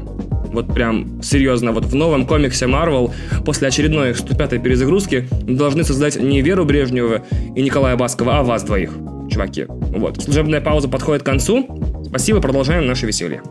Вот 0.52 0.72
прям 0.72 1.20
серьезно, 1.20 1.72
вот 1.72 1.86
в 1.86 1.94
новом 1.96 2.26
комиксе 2.26 2.66
Marvel 2.66 3.12
после 3.44 3.66
очередной 3.66 4.12
105-й 4.12 4.60
перезагрузки 4.60 5.28
должны 5.42 5.82
создать 5.82 6.16
не 6.16 6.42
Веру 6.42 6.64
Брежнева 6.64 7.24
и 7.56 7.60
Николая 7.60 7.96
Баскова, 7.96 8.38
а 8.38 8.42
вас 8.44 8.62
двоих, 8.62 8.92
чуваки. 9.28 9.66
Вот. 9.68 10.22
Служебная 10.22 10.60
пауза 10.60 10.88
подходит 10.88 11.24
к 11.24 11.26
концу. 11.26 11.66
Спасибо, 12.06 12.40
продолжаем 12.40 12.86
наше 12.86 13.04
веселье. 13.06 13.42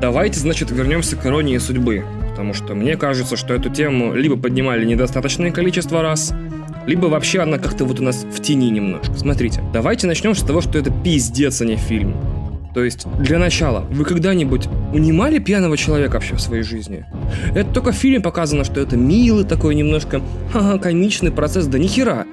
Давайте, 0.00 0.40
значит, 0.40 0.72
вернемся 0.72 1.14
к 1.14 1.24
иронии 1.24 1.58
судьбы, 1.58 2.04
потому 2.40 2.54
что 2.54 2.74
мне 2.74 2.96
кажется, 2.96 3.36
что 3.36 3.52
эту 3.52 3.68
тему 3.68 4.14
либо 4.14 4.34
поднимали 4.34 4.86
недостаточное 4.86 5.50
количество 5.50 6.00
раз, 6.00 6.32
либо 6.86 7.04
вообще 7.04 7.40
она 7.40 7.58
как-то 7.58 7.84
вот 7.84 8.00
у 8.00 8.02
нас 8.02 8.24
в 8.24 8.40
тени 8.40 8.70
немножко. 8.70 9.12
Смотрите, 9.12 9.62
давайте 9.74 10.06
начнем 10.06 10.34
с 10.34 10.40
того, 10.40 10.62
что 10.62 10.78
это 10.78 10.90
пиздец, 10.90 11.60
а 11.60 11.66
не 11.66 11.76
фильм. 11.76 12.16
То 12.72 12.82
есть, 12.82 13.06
для 13.18 13.38
начала, 13.38 13.80
вы 13.90 14.06
когда-нибудь 14.06 14.68
унимали 14.94 15.38
пьяного 15.38 15.76
человека 15.76 16.14
вообще 16.14 16.34
в 16.34 16.40
своей 16.40 16.62
жизни? 16.62 17.04
Это 17.54 17.70
только 17.74 17.92
в 17.92 17.96
фильме 17.96 18.20
показано, 18.20 18.64
что 18.64 18.80
это 18.80 18.96
милый 18.96 19.44
такой 19.44 19.74
немножко 19.74 20.22
ха-ха, 20.50 20.78
комичный 20.78 21.32
процесс, 21.32 21.66
да 21.66 21.78
нихера. 21.78 22.24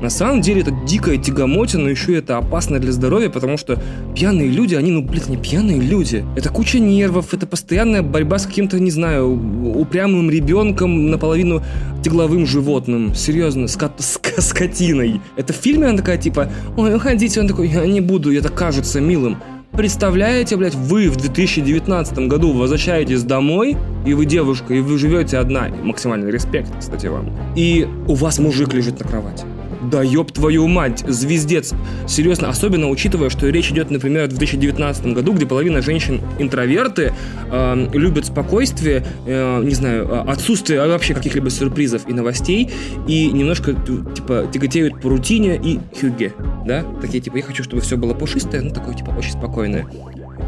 На 0.00 0.10
самом 0.10 0.40
деле 0.40 0.60
это 0.60 0.70
дикая 0.86 1.16
тягомотина, 1.16 1.88
еще 1.88 2.12
и 2.12 2.16
это 2.16 2.36
опасно 2.38 2.78
для 2.78 2.92
здоровья, 2.92 3.30
потому 3.30 3.56
что 3.56 3.82
пьяные 4.14 4.48
люди, 4.48 4.74
они, 4.76 4.92
ну, 4.92 5.02
блин, 5.02 5.22
не 5.28 5.36
пьяные 5.36 5.80
люди. 5.80 6.24
Это 6.36 6.50
куча 6.50 6.78
нервов, 6.78 7.34
это 7.34 7.46
постоянная 7.46 8.02
борьба 8.02 8.38
с 8.38 8.46
каким-то, 8.46 8.78
не 8.78 8.92
знаю, 8.92 9.30
упрямым 9.76 10.30
ребенком, 10.30 11.10
наполовину 11.10 11.62
тегловым 12.04 12.46
животным. 12.46 13.14
Серьезно, 13.14 13.66
скот, 13.66 13.92
ск 13.98 14.28
скотиной. 14.38 15.20
Это 15.36 15.52
в 15.52 15.56
фильме 15.56 15.88
она 15.88 15.98
такая, 15.98 16.16
типа, 16.16 16.50
ой, 16.76 16.94
уходите, 16.94 17.40
он 17.40 17.48
такой, 17.48 17.68
я 17.68 17.84
не 17.86 18.00
буду, 18.00 18.32
это 18.32 18.50
кажется 18.50 19.00
милым. 19.00 19.38
представляете, 19.72 20.56
блядь, 20.56 20.76
вы 20.76 21.08
в 21.10 21.16
2019 21.16 22.18
году 22.28 22.52
возвращаетесь 22.52 23.24
домой, 23.24 23.76
и 24.06 24.14
вы 24.14 24.26
девушка, 24.26 24.74
и 24.74 24.80
вы 24.80 24.96
живете 24.96 25.38
одна. 25.38 25.68
Максимальный 25.82 26.30
респект, 26.30 26.70
кстати, 26.78 27.06
вам. 27.06 27.32
И 27.56 27.86
у 28.06 28.14
вас 28.14 28.38
мужик 28.38 28.72
лежит 28.72 29.00
на 29.00 29.06
кровати. 29.06 29.44
Да 29.82 30.02
ёб 30.02 30.32
твою 30.32 30.66
мать, 30.66 31.04
звездец. 31.06 31.74
Серьезно, 32.06 32.48
особенно 32.48 32.88
учитывая, 32.88 33.30
что 33.30 33.48
речь 33.48 33.70
идет, 33.70 33.90
например, 33.90 34.26
в 34.26 34.28
2019 34.28 35.06
году, 35.14 35.32
где 35.32 35.46
половина 35.46 35.82
женщин 35.82 36.20
интроверты, 36.38 37.12
э, 37.50 37.88
любят 37.92 38.26
спокойствие, 38.26 39.04
э, 39.26 39.62
не 39.64 39.74
знаю, 39.74 40.08
а, 40.10 40.32
отсутствие 40.32 40.86
вообще 40.86 41.14
каких-либо 41.14 41.50
сюрпризов 41.50 42.08
и 42.08 42.12
новостей, 42.12 42.70
и 43.06 43.30
немножко, 43.30 43.74
типа, 43.74 44.48
тяготеют 44.52 45.00
по 45.00 45.08
рутине 45.08 45.60
и 45.62 45.78
хюге, 45.98 46.32
да? 46.66 46.84
Такие, 47.00 47.20
типа, 47.20 47.36
я 47.36 47.42
хочу, 47.42 47.62
чтобы 47.62 47.82
все 47.82 47.96
было 47.96 48.14
пушистое, 48.14 48.62
ну, 48.62 48.70
такое, 48.70 48.94
типа, 48.94 49.10
очень 49.16 49.32
спокойное. 49.32 49.86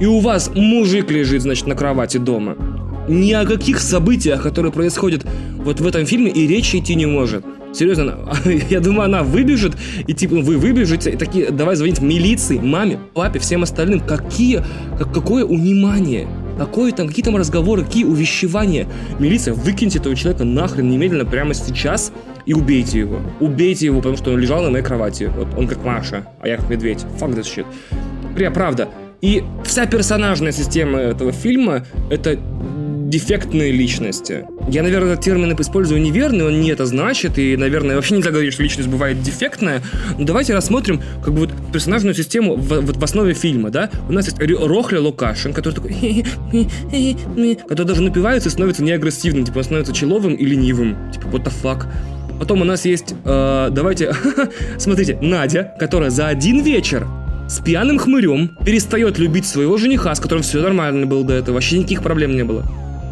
И 0.01 0.07
у 0.07 0.21
вас 0.21 0.51
мужик 0.55 1.11
лежит, 1.11 1.43
значит, 1.43 1.67
на 1.67 1.75
кровати 1.75 2.19
дома. 2.19 2.57
Ни 3.11 3.33
о 3.33 3.45
каких 3.45 3.81
событиях, 3.81 4.41
которые 4.41 4.73
происходят 4.73 5.27
вот 5.57 5.81
в 5.81 5.87
этом 5.87 6.07
фильме, 6.07 6.31
и 6.31 6.47
речи 6.47 6.77
идти 6.77 6.95
не 6.95 7.07
может. 7.07 7.45
Серьезно, 7.73 8.33
я 8.71 8.79
думаю, 8.79 9.07
она 9.07 9.25
выбежит, 9.25 9.73
и 10.07 10.15
типа 10.15 10.37
вы 10.37 10.57
выбежите, 10.59 11.11
и 11.11 11.17
такие, 11.17 11.51
давай 11.51 11.75
звонить 11.75 12.01
милиции, 12.01 12.59
маме, 12.59 13.01
папе, 13.13 13.41
всем 13.41 13.65
остальным. 13.65 13.99
Какие, 13.99 14.63
как, 14.97 15.13
какое 15.13 15.45
унимание, 15.45 16.29
какое 16.57 16.93
там, 16.93 17.09
какие 17.09 17.25
там 17.25 17.37
разговоры, 17.37 17.83
какие 17.83 18.05
увещевания. 18.05 18.87
Милиция, 19.19 19.55
выкиньте 19.55 19.99
этого 19.99 20.15
человека 20.15 20.45
нахрен 20.45 20.89
немедленно 20.89 21.25
прямо 21.25 21.53
сейчас 21.53 22.13
и 22.47 22.55
убейте 22.55 23.01
его. 23.01 23.21
Убейте 23.41 23.87
его, 23.87 23.99
потому 23.99 24.19
что 24.19 24.31
он 24.31 24.39
лежал 24.39 24.63
на 24.63 24.71
моей 24.71 24.85
кровати. 24.85 25.33
Вот 25.37 25.49
он 25.59 25.67
как 25.67 25.85
Маша, 25.85 26.29
а 26.41 26.47
я 26.47 26.59
как 26.59 26.71
медведь. 26.71 27.05
Fuck 27.19 27.35
that 27.35 27.43
shit. 27.43 27.67
Прям 28.37 28.53
правда. 28.53 28.89
И 29.21 29.43
вся 29.65 29.87
персонажная 29.87 30.53
система 30.53 30.99
этого 30.99 31.33
фильма 31.33 31.85
это 32.09 32.39
дефектные 33.11 33.73
личности. 33.73 34.47
Я, 34.69 34.83
наверное, 34.83 35.13
этот 35.13 35.25
термин 35.25 35.55
использую 35.61 36.01
неверный, 36.01 36.47
он 36.47 36.61
не 36.61 36.71
это 36.71 36.87
значит, 36.87 37.39
и, 37.39 37.57
наверное, 37.57 37.97
вообще 37.97 38.15
нельзя 38.15 38.31
говорить, 38.31 38.53
что 38.53 38.63
личность 38.63 38.89
бывает 38.89 39.21
дефектная. 39.21 39.83
Но 40.17 40.25
давайте 40.25 40.55
рассмотрим 40.55 41.03
как 41.23 41.35
бы 41.35 41.41
вот 41.41 41.51
персонажную 41.73 42.15
систему 42.15 42.57
в, 42.57 42.81
вот 42.81 42.97
в 42.97 43.05
основе 43.05 43.35
фильма, 43.35 43.71
да? 43.71 43.91
У 44.09 44.13
нас 44.13 44.27
есть 44.27 44.39
Рохля 44.39 45.01
Лукашин, 45.01 45.53
который 45.53 45.75
такой, 45.75 46.25
который 47.69 47.87
даже 47.87 48.03
напивается 48.03 48.49
и 48.49 48.53
становится 48.53 48.85
неагрессивным, 48.85 49.45
типа 49.45 49.59
он 49.59 49.65
становится 49.65 49.93
человым 49.93 50.35
и 50.35 50.45
ленивым, 50.45 50.97
типа 51.13 51.27
what 51.27 51.45
the 51.45 51.53
fuck. 51.63 51.87
Потом 52.39 52.63
у 52.63 52.65
нас 52.65 52.87
есть, 52.87 53.15
э, 53.25 53.69
давайте, 53.71 54.15
смотрите, 54.79 55.19
Надя, 55.21 55.75
которая 55.79 56.11
за 56.11 56.29
один 56.29 56.63
вечер 56.63 57.07
с 57.49 57.59
пьяным 57.59 57.99
хмырем 57.99 58.57
перестает 58.65 59.19
любить 59.19 59.45
своего 59.45 59.77
жениха, 59.77 60.15
с 60.15 60.21
которым 60.21 60.43
все 60.43 60.63
нормально 60.63 61.05
было 61.07 61.25
до 61.25 61.35
этого, 61.35 61.57
вообще 61.57 61.79
никаких 61.79 62.03
проблем 62.03 62.37
не 62.37 62.45
было. 62.45 62.65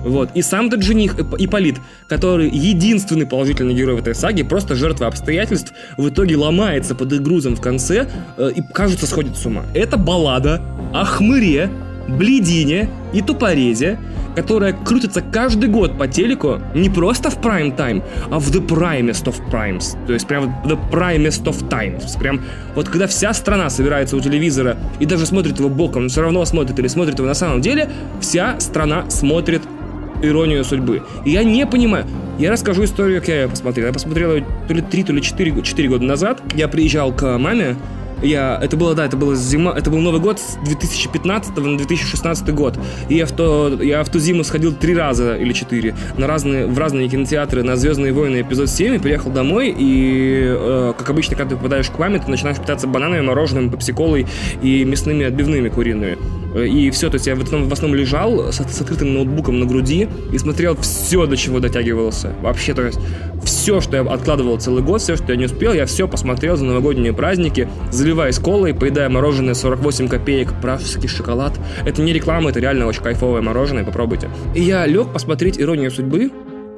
Вот. 0.08 0.30
И 0.34 0.42
сам 0.42 0.66
этот 0.66 0.82
жених 0.82 1.16
Иполит, 1.18 1.76
который 2.08 2.48
единственный 2.48 3.26
положительный 3.26 3.74
герой 3.74 3.96
в 3.96 3.98
этой 3.98 4.14
саге, 4.14 4.44
просто 4.44 4.74
жертва 4.74 5.06
обстоятельств, 5.06 5.72
в 5.96 6.08
итоге 6.08 6.36
ломается 6.36 6.94
под 6.94 7.12
их 7.12 7.22
грузом 7.22 7.56
в 7.56 7.60
конце 7.60 8.08
э, 8.36 8.50
и, 8.54 8.62
кажется, 8.72 9.06
сходит 9.06 9.36
с 9.36 9.46
ума. 9.46 9.64
Это 9.74 9.96
баллада 9.96 10.62
о 10.92 11.04
хмыре, 11.04 11.70
бледине 12.08 12.88
и 13.12 13.20
тупорезе, 13.20 13.98
которая 14.34 14.72
крутится 14.72 15.20
каждый 15.20 15.68
год 15.68 15.98
по 15.98 16.06
телеку 16.06 16.60
не 16.74 16.88
просто 16.88 17.30
в 17.30 17.38
prime 17.38 17.76
time, 17.76 18.02
а 18.30 18.38
в 18.38 18.48
the 18.50 18.64
primest 18.66 19.24
of 19.24 19.36
primes. 19.50 19.96
То 20.06 20.12
есть 20.12 20.26
прям 20.26 20.44
the 20.64 20.78
primest 20.90 21.44
of 21.44 21.68
times. 21.68 22.18
Прям 22.18 22.40
вот 22.74 22.88
когда 22.88 23.06
вся 23.06 23.34
страна 23.34 23.68
собирается 23.68 24.16
у 24.16 24.20
телевизора 24.20 24.76
и 25.00 25.06
даже 25.06 25.26
смотрит 25.26 25.58
его 25.58 25.68
боком, 25.68 26.04
но 26.04 26.08
все 26.08 26.22
равно 26.22 26.44
смотрит 26.44 26.78
или 26.78 26.88
смотрит 26.88 27.18
его 27.18 27.26
на 27.26 27.34
самом 27.34 27.60
деле, 27.60 27.90
вся 28.20 28.58
страна 28.60 29.10
смотрит 29.10 29.62
иронию 30.22 30.64
судьбы. 30.64 31.02
И 31.24 31.30
я 31.30 31.44
не 31.44 31.66
понимаю. 31.66 32.06
Я 32.38 32.50
расскажу 32.50 32.84
историю, 32.84 33.20
как 33.20 33.28
я 33.28 33.42
ее 33.42 33.48
посмотрел. 33.48 33.86
Я 33.86 33.92
посмотрел 33.92 34.34
ее 34.36 34.46
то 34.66 34.74
ли 34.74 34.80
3, 34.80 35.04
то 35.04 35.12
ли 35.12 35.22
4, 35.22 35.62
4 35.62 35.88
года 35.88 36.04
назад. 36.04 36.40
Я 36.54 36.68
приезжал 36.68 37.12
к 37.12 37.38
маме, 37.38 37.76
я, 38.22 38.58
это 38.62 38.76
было, 38.76 38.94
да, 38.94 39.06
это 39.06 39.16
было 39.16 39.34
зима, 39.36 39.74
это 39.76 39.90
был 39.90 39.98
Новый 39.98 40.20
год 40.20 40.38
с 40.40 40.56
2015 40.64 41.56
на 41.56 41.76
2016 41.76 42.54
год. 42.54 42.78
И 43.08 43.14
я 43.16 43.26
в, 43.26 43.32
то, 43.32 43.78
я 43.80 44.02
в 44.02 44.08
ту 44.08 44.18
зиму 44.18 44.44
сходил 44.44 44.72
три 44.72 44.94
раза 44.94 45.36
или 45.36 45.52
четыре 45.52 45.94
на 46.16 46.26
разные, 46.26 46.66
в 46.66 46.78
разные 46.78 47.08
кинотеатры 47.08 47.62
на 47.62 47.76
«Звездные 47.76 48.12
войны» 48.12 48.40
эпизод 48.40 48.68
7 48.68 48.96
и 48.96 48.98
приехал 48.98 49.30
домой. 49.30 49.74
И, 49.76 50.42
э, 50.46 50.92
как 50.96 51.10
обычно, 51.10 51.36
когда 51.36 51.50
ты 51.50 51.56
попадаешь 51.56 51.90
к 51.90 51.98
маме, 51.98 52.18
ты 52.18 52.30
начинаешь 52.30 52.58
питаться 52.58 52.86
бананами, 52.86 53.20
мороженым, 53.20 53.70
пепсиколой 53.70 54.26
и 54.62 54.84
мясными 54.84 55.24
отбивными 55.24 55.68
куриными. 55.68 56.18
И 56.56 56.90
все, 56.90 57.08
то 57.10 57.14
есть 57.14 57.26
я 57.26 57.36
в 57.36 57.42
основном, 57.42 57.68
в 57.68 57.72
основном 57.72 57.98
лежал 57.98 58.50
с, 58.52 58.56
с 58.56 58.80
открытым 58.80 59.14
ноутбуком 59.14 59.60
на 59.60 59.66
груди 59.66 60.08
и 60.32 60.38
смотрел 60.38 60.76
все, 60.76 61.26
до 61.26 61.36
чего 61.36 61.60
дотягивался. 61.60 62.32
Вообще, 62.40 62.74
то 62.74 62.82
есть 62.82 62.98
все, 63.44 63.80
что 63.80 63.96
я 63.96 64.02
откладывал 64.02 64.58
целый 64.58 64.82
год, 64.82 65.00
все, 65.00 65.16
что 65.16 65.32
я 65.32 65.36
не 65.36 65.44
успел, 65.44 65.72
я 65.72 65.86
все 65.86 66.08
посмотрел 66.08 66.56
за 66.56 66.64
новогодние 66.64 67.12
праздники, 67.12 67.68
заливаясь 68.08 68.38
колой, 68.38 68.72
поедая 68.72 69.10
мороженое 69.10 69.52
48 69.52 70.08
копеек, 70.08 70.54
пражский 70.62 71.08
шоколад. 71.08 71.52
Это 71.84 72.00
не 72.00 72.14
реклама, 72.14 72.48
это 72.48 72.58
реально 72.58 72.86
очень 72.86 73.02
кайфовое 73.02 73.42
мороженое, 73.42 73.84
попробуйте. 73.84 74.30
И 74.54 74.62
я 74.62 74.86
лег 74.86 75.12
посмотреть 75.12 75.60
«Иронию 75.60 75.90
судьбы», 75.90 76.30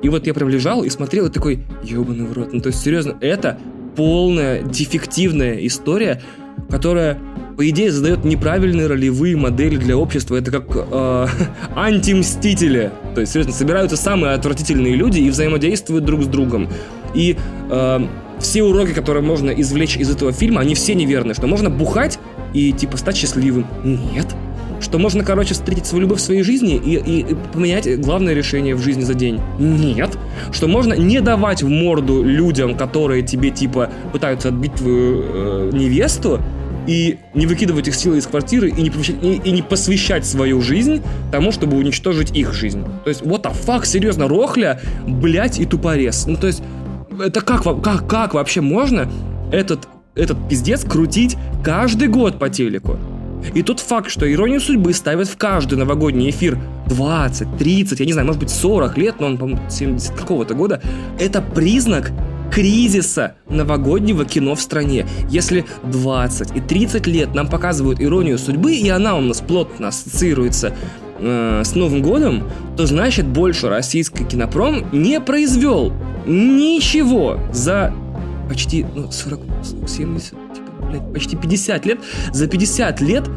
и 0.02 0.08
вот 0.08 0.26
я 0.26 0.34
прям 0.34 0.48
лежал 0.48 0.82
и 0.82 0.90
смотрел, 0.90 1.26
и 1.26 1.30
такой, 1.30 1.64
ебаный 1.84 2.26
в 2.26 2.32
рот. 2.32 2.52
Ну, 2.52 2.60
то 2.60 2.70
есть, 2.70 2.82
серьезно, 2.82 3.16
это 3.20 3.58
полная 3.94 4.62
дефективная 4.62 5.64
история, 5.64 6.20
которая 6.68 7.16
по 7.56 7.68
идее, 7.68 7.92
задает 7.92 8.24
неправильные 8.24 8.88
ролевые 8.88 9.36
модели 9.36 9.76
для 9.76 9.96
общества. 9.96 10.34
Это 10.34 10.50
как 10.50 10.64
э, 10.74 11.26
антимстители. 11.76 12.90
То 13.14 13.20
есть, 13.20 13.32
серьезно, 13.32 13.52
собираются 13.52 13.96
самые 13.96 14.32
отвратительные 14.32 14.96
люди 14.96 15.20
и 15.20 15.30
взаимодействуют 15.30 16.04
друг 16.04 16.22
с 16.22 16.26
другом. 16.26 16.68
И 17.14 17.36
э, 17.70 18.00
все 18.40 18.62
уроки, 18.62 18.92
которые 18.92 19.22
можно 19.22 19.50
извлечь 19.50 19.96
из 19.96 20.10
этого 20.10 20.32
фильма, 20.32 20.60
они 20.60 20.74
все 20.74 20.94
неверны. 20.94 21.34
Что 21.34 21.46
можно 21.46 21.70
бухать 21.70 22.18
и, 22.52 22.72
типа, 22.72 22.96
стать 22.96 23.16
счастливым. 23.16 23.66
Нет. 23.84 24.26
Что 24.80 24.98
можно, 24.98 25.24
короче, 25.24 25.52
встретить 25.54 25.86
свою 25.86 26.02
любовь 26.02 26.20
в 26.20 26.22
своей 26.22 26.42
жизни 26.42 26.76
и, 26.76 26.96
и, 26.96 27.20
и 27.32 27.36
поменять 27.52 28.00
главное 28.00 28.32
решение 28.32 28.74
в 28.74 28.80
жизни 28.80 29.02
за 29.02 29.14
день. 29.14 29.40
Нет. 29.58 30.16
Что 30.52 30.68
можно 30.68 30.94
не 30.94 31.20
давать 31.20 31.62
в 31.62 31.68
морду 31.68 32.22
людям, 32.22 32.74
которые 32.74 33.22
тебе, 33.22 33.50
типа, 33.50 33.90
пытаются 34.12 34.48
отбить 34.48 34.74
твою 34.74 35.22
э, 35.22 35.70
невесту, 35.72 36.40
и 36.86 37.18
не 37.34 37.46
выкидывать 37.46 37.88
их 37.88 37.94
силы 37.94 38.18
из 38.18 38.26
квартиры 38.26 38.70
и 38.70 38.82
не, 38.82 38.88
и, 38.88 39.40
и 39.44 39.50
не 39.52 39.62
посвящать 39.62 40.26
свою 40.26 40.60
жизнь 40.60 41.02
тому, 41.30 41.52
чтобы 41.52 41.76
уничтожить 41.76 42.36
их 42.36 42.52
жизнь. 42.52 42.82
То 43.04 43.10
есть, 43.10 43.22
what 43.22 43.42
the 43.42 43.52
fuck, 43.52 43.84
серьезно, 43.84 44.28
рохля, 44.28 44.80
блять 45.06 45.60
и 45.60 45.66
тупорез. 45.66 46.26
Ну, 46.26 46.36
то 46.36 46.46
есть, 46.46 46.62
это 47.20 47.40
как, 47.40 47.62
как, 47.82 48.08
как 48.08 48.34
вообще 48.34 48.60
можно 48.60 49.10
этот, 49.52 49.88
этот 50.14 50.48
пиздец 50.48 50.84
крутить 50.84 51.36
каждый 51.62 52.08
год 52.08 52.38
по 52.38 52.48
телеку? 52.48 52.98
И 53.54 53.62
тот 53.62 53.80
факт, 53.80 54.10
что 54.10 54.30
«Иронию 54.30 54.60
судьбы» 54.60 54.92
ставят 54.92 55.28
в 55.28 55.36
каждый 55.36 55.78
новогодний 55.78 56.30
эфир 56.30 56.58
20, 56.88 57.56
30, 57.56 58.00
я 58.00 58.06
не 58.06 58.12
знаю, 58.12 58.26
может 58.26 58.40
быть 58.40 58.50
40 58.50 58.98
лет, 58.98 59.14
но 59.18 59.26
он, 59.26 59.38
по-моему, 59.38 59.60
70 59.70 60.14
какого-то 60.14 60.54
года, 60.54 60.82
это 61.18 61.40
признак 61.40 62.12
кризиса 62.50 63.36
новогоднего 63.48 64.24
кино 64.24 64.54
в 64.54 64.60
стране. 64.60 65.06
Если 65.28 65.64
20 65.84 66.56
и 66.56 66.60
30 66.60 67.06
лет 67.06 67.34
нам 67.34 67.48
показывают 67.48 68.00
иронию 68.00 68.38
судьбы, 68.38 68.74
и 68.74 68.88
она 68.88 69.16
у 69.16 69.20
нас 69.20 69.40
плотно 69.40 69.88
ассоциируется 69.88 70.74
э, 71.20 71.62
с 71.64 71.74
Новым 71.74 72.02
годом, 72.02 72.44
то 72.76 72.86
значит 72.86 73.26
больше 73.26 73.68
российский 73.68 74.24
кинопром 74.24 74.84
не 74.92 75.20
произвел 75.20 75.92
ничего 76.26 77.38
за 77.52 77.92
почти 78.48 78.84
ну, 78.94 79.10
40, 79.10 79.40
70, 79.86 80.30
типа, 80.30 80.86
блядь, 80.88 81.12
почти 81.12 81.36
50 81.36 81.86
лет. 81.86 82.00
За 82.32 82.46
50 82.46 83.00
лет 83.00 83.28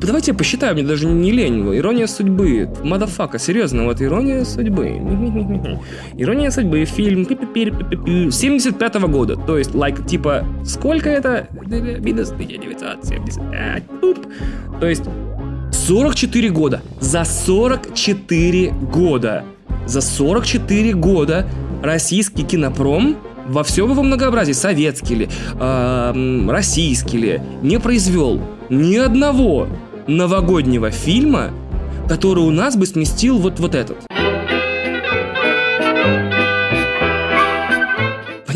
Давайте 0.00 0.32
я 0.32 0.36
посчитаю, 0.36 0.74
мне 0.74 0.82
даже 0.82 1.06
не 1.06 1.30
лень. 1.30 1.76
Ирония 1.76 2.06
судьбы. 2.06 2.68
Мадафака, 2.82 3.38
серьезно, 3.38 3.84
вот 3.84 4.02
ирония 4.02 4.44
судьбы. 4.44 4.88
Ирония 6.16 6.50
судьбы, 6.50 6.84
фильм 6.84 7.24
75 8.30 8.94
-го 8.96 9.08
года. 9.08 9.36
То 9.36 9.56
есть, 9.58 9.70
like, 9.70 10.06
типа, 10.06 10.44
сколько 10.64 11.08
это? 11.08 11.48
Минус 11.66 12.30
1975. 12.30 13.84
То 14.80 14.86
есть, 14.86 15.04
44 15.90 16.50
года. 16.50 16.82
За 17.00 17.24
44 17.24 18.70
года. 18.70 19.44
За 19.86 20.00
44 20.00 20.92
года 20.92 21.48
российский 21.82 22.44
кинопром 22.44 23.16
во 23.48 23.64
всем 23.64 23.90
его 23.90 24.04
многообразии, 24.04 24.52
советский 24.52 25.14
ли, 25.16 25.28
э, 25.58 26.46
российский 26.48 27.18
ли, 27.18 27.42
не 27.62 27.80
произвел 27.80 28.40
ни 28.68 28.94
одного 28.98 29.66
новогоднего 30.06 30.92
фильма, 30.92 31.50
который 32.08 32.44
у 32.44 32.52
нас 32.52 32.76
бы 32.76 32.86
сместил 32.86 33.38
вот, 33.38 33.58
вот 33.58 33.74
этот. 33.74 33.96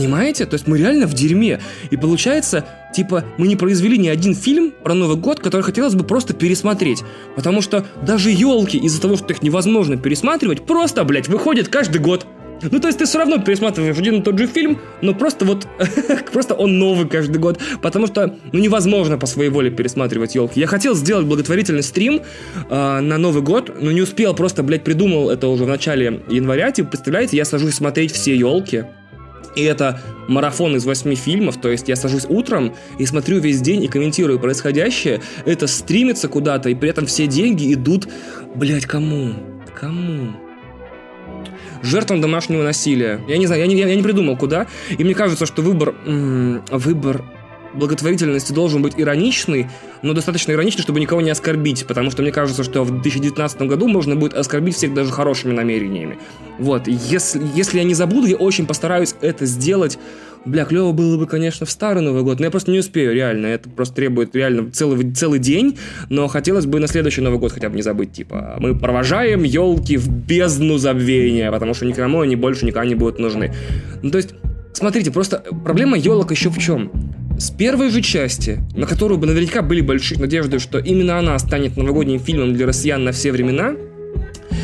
Понимаете? 0.05 0.45
То 0.45 0.55
есть 0.55 0.67
мы 0.67 0.79
реально 0.79 1.07
в 1.07 1.15
дерьме. 1.15 1.61
И 1.91 1.97
получается, 1.97 2.67
типа, 2.95 3.25
мы 3.39 3.49
не 3.49 3.57
произвели 3.57 3.97
ни 3.97 4.09
один 4.09 4.35
фильм 4.35 4.71
про 4.71 4.93
Новый 4.93 5.17
год, 5.17 5.41
который 5.41 5.63
хотелось 5.63 5.95
бы 5.95 6.05
просто 6.05 6.35
пересмотреть. 6.35 7.03
Потому 7.37 7.63
что 7.63 7.87
даже 8.03 8.31
елки, 8.31 8.77
из-за 8.77 9.01
того, 9.01 9.17
что 9.17 9.33
их 9.33 9.43
невозможно 9.43 9.97
пересматривать, 9.97 10.67
просто, 10.67 11.05
блядь, 11.05 11.29
выходят 11.29 11.69
каждый 11.69 12.03
год. 12.03 12.27
Ну, 12.71 12.81
то 12.81 12.89
есть 12.89 12.99
ты 12.99 13.07
все 13.07 13.19
равно 13.19 13.39
пересматриваешь 13.39 13.99
один 13.99 14.17
и 14.17 14.23
тот 14.23 14.39
же 14.39 14.47
фильм, 14.47 14.79
но 15.01 15.15
просто 15.15 15.45
вот, 15.45 15.67
просто 16.33 16.55
он 16.55 16.79
новый 16.79 17.09
каждый 17.09 17.39
год, 17.39 17.59
потому 17.83 18.07
что, 18.07 18.37
ну, 18.53 18.59
невозможно 18.59 19.19
по 19.19 19.27
своей 19.27 19.51
воле 19.51 19.71
пересматривать 19.71 20.35
елки. 20.35 20.61
Я 20.61 20.67
хотел 20.67 20.95
сделать 20.95 21.27
благотворительный 21.27 21.83
стрим 21.83 22.21
э, 22.71 23.01
на 23.01 23.19
Новый 23.19 23.43
год, 23.43 23.73
но 23.81 23.91
не 23.91 24.03
успел, 24.03 24.35
просто, 24.35 24.63
блядь, 24.63 24.85
придумал 24.85 25.31
это 25.31 25.49
уже 25.49 25.65
в 25.65 25.69
начале 25.69 26.23
января, 26.29 26.71
типа, 26.71 26.91
представляете, 26.91 27.37
я 27.37 27.45
сажусь 27.45 27.75
смотреть 27.75 28.13
все 28.13 28.37
елки, 28.37 28.85
и 29.57 29.63
это 29.63 30.01
марафон 30.29 30.77
из 30.77 30.85
восьми 30.85 31.15
фильмов, 31.15 31.57
то 31.61 31.71
есть 31.71 31.89
я 31.89 31.97
сажусь 31.97 32.27
утром 32.29 32.75
и 32.99 33.07
смотрю 33.07 33.39
весь 33.39 33.61
день 33.61 33.83
и 33.85 33.89
комментирую 33.89 34.39
происходящее. 34.39 35.21
Это 35.45 35.67
стримится 35.67 36.29
куда-то, 36.29 36.69
и 36.71 36.75
при 36.75 36.91
этом 36.91 37.07
все 37.07 37.27
деньги 37.27 37.73
идут, 37.73 38.09
блядь, 38.55 38.87
кому? 38.87 39.35
Кому? 39.79 40.35
жертвам 41.83 42.21
домашнего 42.21 42.63
насилия. 42.63 43.21
Я 43.29 43.37
не 43.37 43.47
знаю, 43.47 43.61
я 43.61 43.67
не, 43.67 43.77
я 43.77 43.95
не 43.95 44.03
придумал, 44.03 44.37
куда. 44.37 44.67
И 44.97 45.05
мне 45.05 45.15
кажется, 45.15 45.47
что 45.47 45.63
выбор, 45.63 45.95
м- 46.07 46.63
выбор 46.71 47.23
благотворительности 47.75 48.53
должен 48.53 48.83
быть 48.83 48.95
ироничный, 48.97 49.67
но 50.03 50.13
достаточно 50.13 50.53
ироничный, 50.53 50.83
чтобы 50.83 51.01
никого 51.01 51.21
не 51.21 51.31
оскорбить, 51.31 51.87
потому 51.87 52.11
что 52.11 52.23
мне 52.23 52.33
кажется, 52.33 52.65
что 52.65 52.85
в 52.85 52.91
2019 52.91 53.63
году 53.63 53.89
можно 53.89 54.17
будет 54.17 54.35
оскорбить 54.35 54.77
всех 54.77 54.95
даже 54.95 55.13
хорошими 55.13 55.53
намерениями. 55.53 56.19
Вот, 56.59 56.87
если, 56.87 57.43
если 57.55 57.79
я 57.79 57.85
не 57.85 57.95
забуду, 57.95 58.27
я 58.27 58.37
очень 58.37 58.67
постараюсь 58.67 59.15
это 59.21 59.47
сделать 59.47 59.99
Бля, 60.45 60.67
клево 60.67 60.93
было 60.93 61.17
бы, 61.17 61.27
конечно, 61.27 61.65
в 61.65 61.71
старый 61.71 62.03
Новый 62.03 62.23
год, 62.23 62.39
но 62.39 62.45
я 62.45 62.51
просто 62.51 62.71
не 62.71 62.79
успею, 62.79 63.15
реально. 63.15 63.47
Это 63.47 63.71
просто 63.71 63.95
требует 63.95 64.35
реально 64.37 64.71
целый, 64.71 65.11
целый 65.13 65.39
день, 65.39 65.79
но 66.11 66.29
хотелось 66.29 66.67
бы 66.67 66.81
на 66.81 66.87
следующий 66.87 67.23
Новый 67.23 67.39
год 67.39 67.53
хотя 67.53 67.71
бы 67.71 67.77
не 67.77 67.83
забыть, 67.83 68.13
типа, 68.13 68.57
мы 68.59 68.79
провожаем 68.79 69.43
елки 69.43 69.97
в 69.97 70.09
бездну 70.09 70.77
забвения, 70.77 71.51
потому 71.51 71.73
что 71.73 71.87
никому 71.87 72.21
они 72.21 72.37
больше 72.37 72.67
никогда 72.67 72.87
не 72.87 72.95
будут 72.95 73.19
нужны. 73.19 73.55
Ну, 74.03 74.11
то 74.11 74.19
есть, 74.19 74.35
смотрите, 74.75 75.11
просто 75.11 75.43
проблема 75.65 75.97
елок 75.97 76.31
еще 76.31 76.51
в 76.51 76.59
чем? 76.59 76.91
С 77.37 77.51
первой 77.51 77.91
же 77.91 78.01
части, 78.01 78.61
на 78.75 78.87
которую 78.87 79.19
бы 79.19 79.27
наверняка 79.27 79.61
были 79.61 79.81
большие 79.81 80.21
надежды, 80.21 80.61
что 80.61 80.79
именно 80.79 81.19
она 81.19 81.39
станет 81.39 81.77
новогодним 81.77 82.21
фильмом 82.21 82.55
для 82.55 82.67
россиян 82.67 83.03
на 83.03 83.11
все 83.11 83.33
времена, 83.33 83.75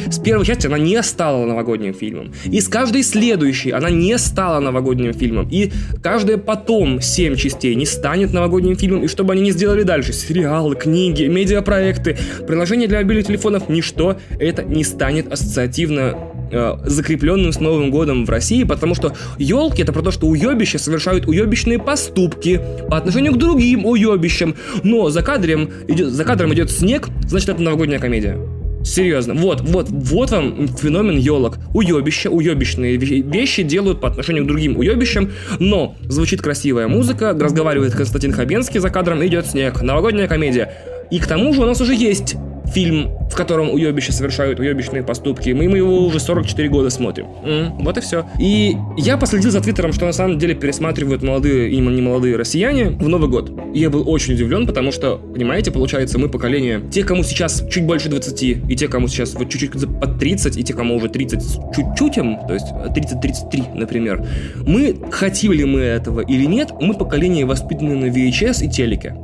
с 0.09 0.19
первой 0.19 0.45
части 0.45 0.67
она 0.67 0.79
не 0.79 1.01
стала 1.03 1.45
новогодним 1.47 1.95
фильмом. 1.95 2.33
И 2.45 2.61
с 2.61 2.69
каждой 2.69 3.03
следующей 3.03 3.71
она 3.71 3.91
не 3.91 4.19
стала 4.19 4.61
новогодним 4.61 5.13
фильмом. 5.13 5.49
И 5.51 5.73
каждая 6.03 6.37
потом 6.37 7.01
семь 7.01 7.37
частей 7.37 7.75
не 7.75 7.87
станет 7.87 8.33
новогодним 8.33 8.77
фильмом. 8.77 9.05
И 9.05 9.09
что 9.09 9.25
бы 9.25 9.33
они 9.33 9.43
ни 9.43 9.51
сделали 9.51 9.83
дальше, 9.83 10.13
сериалы, 10.13 10.75
книги, 10.77 11.25
медиапроекты, 11.25 12.19
приложения 12.47 12.87
для 12.87 12.99
мобильных 12.99 13.27
телефонов, 13.27 13.69
ничто 13.69 14.17
это 14.39 14.63
не 14.65 14.85
станет 14.85 15.33
ассоциативно 15.33 16.17
э, 16.51 16.77
закрепленным 16.85 17.53
с 17.53 17.61
Новым 17.61 17.91
годом 17.91 18.25
в 18.25 18.31
России, 18.31 18.65
потому 18.65 18.95
что 18.95 19.15
елки 19.39 19.83
это 19.83 19.93
про 19.93 20.03
то, 20.03 20.11
что 20.11 20.27
уебища 20.27 20.79
совершают 20.79 21.27
уебищные 21.27 21.79
поступки 21.79 22.61
по 22.89 22.97
отношению 22.97 23.33
к 23.35 23.39
другим 23.39 23.87
уебищам, 23.87 24.55
но 24.83 25.11
за 25.11 25.23
кадром 25.23 25.71
идет, 25.89 26.09
за 26.09 26.25
кадром 26.25 26.53
идет 26.55 26.71
снег, 26.71 27.09
значит 27.27 27.49
это 27.49 27.63
новогодняя 27.63 28.01
комедия. 28.01 28.39
Серьезно. 28.83 29.35
Вот, 29.35 29.61
вот, 29.61 29.89
вот 29.91 30.31
вам 30.31 30.69
феномен 30.69 31.19
елок. 31.19 31.59
Уебища, 31.75 32.31
уебищные 32.31 32.97
вещи 32.97 33.63
делают 33.63 34.01
по 34.01 34.09
отношению 34.09 34.45
к 34.45 34.47
другим 34.47 34.79
уебищам, 34.79 35.31
но 35.59 35.97
звучит 36.03 36.41
красивая 36.41 36.89
музыка, 36.89 37.37
разговаривает 37.39 37.95
Константин 37.95 38.33
Хабенский 38.33 38.81
за 38.81 38.89
кадром, 38.89 39.25
идет 39.25 39.47
снег, 39.47 39.83
новогодняя 39.83 40.29
комедия. 40.29 40.73
И 41.11 41.19
к 41.19 41.27
тому 41.27 41.53
же 41.53 41.63
у 41.63 41.67
нас 41.67 41.81
уже 41.81 41.95
есть 41.95 42.37
фильм, 42.73 43.11
в 43.31 43.35
котором 43.35 43.71
уебища 43.71 44.13
совершают 44.13 44.59
уебищные 44.61 45.03
поступки. 45.03 45.51
Мы, 45.51 45.69
мы 45.69 45.79
его 45.79 46.05
уже 46.07 46.21
44 46.21 46.69
года 46.69 46.91
смотрим. 46.91 47.27
М-м, 47.45 47.85
вот 47.85 47.97
и 47.99 48.01
все. 48.01 48.27
И 48.39 48.77
я 48.97 49.17
последил 49.17 49.51
за 49.51 49.61
твиттером, 49.61 49.93
что 49.93 50.07
на 50.07 50.13
самом 50.13 50.39
деле 50.39 50.55
пересматривают 50.55 51.23
молодые 51.23 51.71
и 51.71 51.79
не 51.79 52.03
молодые 52.03 52.37
россияне 52.37 52.91
в 52.91 53.09
Новый 53.09 53.29
год. 53.29 53.53
И 53.75 53.81
я 53.81 53.91
был 53.91 54.09
очень 54.09 54.35
удивлен, 54.35 54.67
потому 54.67 54.93
что, 54.93 55.17
понимаете, 55.17 55.71
получается, 55.71 56.19
мы 56.19 56.29
поколение 56.29 56.81
те, 56.91 57.05
кому 57.05 57.23
сейчас 57.23 57.65
чуть 57.71 57.85
больше 57.85 58.09
20, 58.09 58.43
и 58.43 58.77
те, 58.77 58.89
кому 58.89 59.09
сейчас 59.09 59.35
вот 59.35 59.49
чуть-чуть 59.49 59.73
под 59.73 60.19
30, 60.19 60.57
и 60.57 60.63
те, 60.63 60.75
кому 60.75 60.97
уже 60.97 61.09
30 61.09 61.41
чуть-чуть 61.75 62.17
им, 62.17 62.39
то 62.47 62.55
есть 62.55 62.67
30-33, 62.67 63.75
например. 63.75 64.27
Мы, 64.67 64.97
хотели 65.11 65.59
ли 65.59 65.65
мы 65.65 65.81
этого 65.81 66.21
или 66.21 66.45
нет, 66.45 66.71
мы 66.81 66.95
поколение 66.95 67.45
воспитанное 67.45 67.97
на 67.97 68.07
VHS 68.07 68.65
и 68.65 68.71
телеке. 68.71 69.17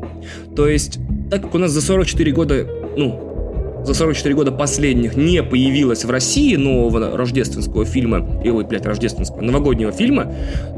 То 0.54 0.68
есть, 0.68 0.98
так 1.30 1.42
как 1.42 1.54
у 1.54 1.58
нас 1.58 1.70
за 1.70 1.80
44 1.80 2.32
года, 2.32 2.66
ну, 2.96 3.25
за 3.86 3.94
44 3.94 4.34
года 4.34 4.50
последних 4.50 5.16
не 5.16 5.42
появилось 5.42 6.04
в 6.04 6.10
России 6.10 6.56
нового 6.56 7.16
рождественского 7.16 7.84
фильма, 7.84 8.40
и 8.44 8.50
ой, 8.50 8.64
блядь, 8.64 8.84
рождественского, 8.84 9.40
новогоднего 9.42 9.92
фильма, 9.92 10.32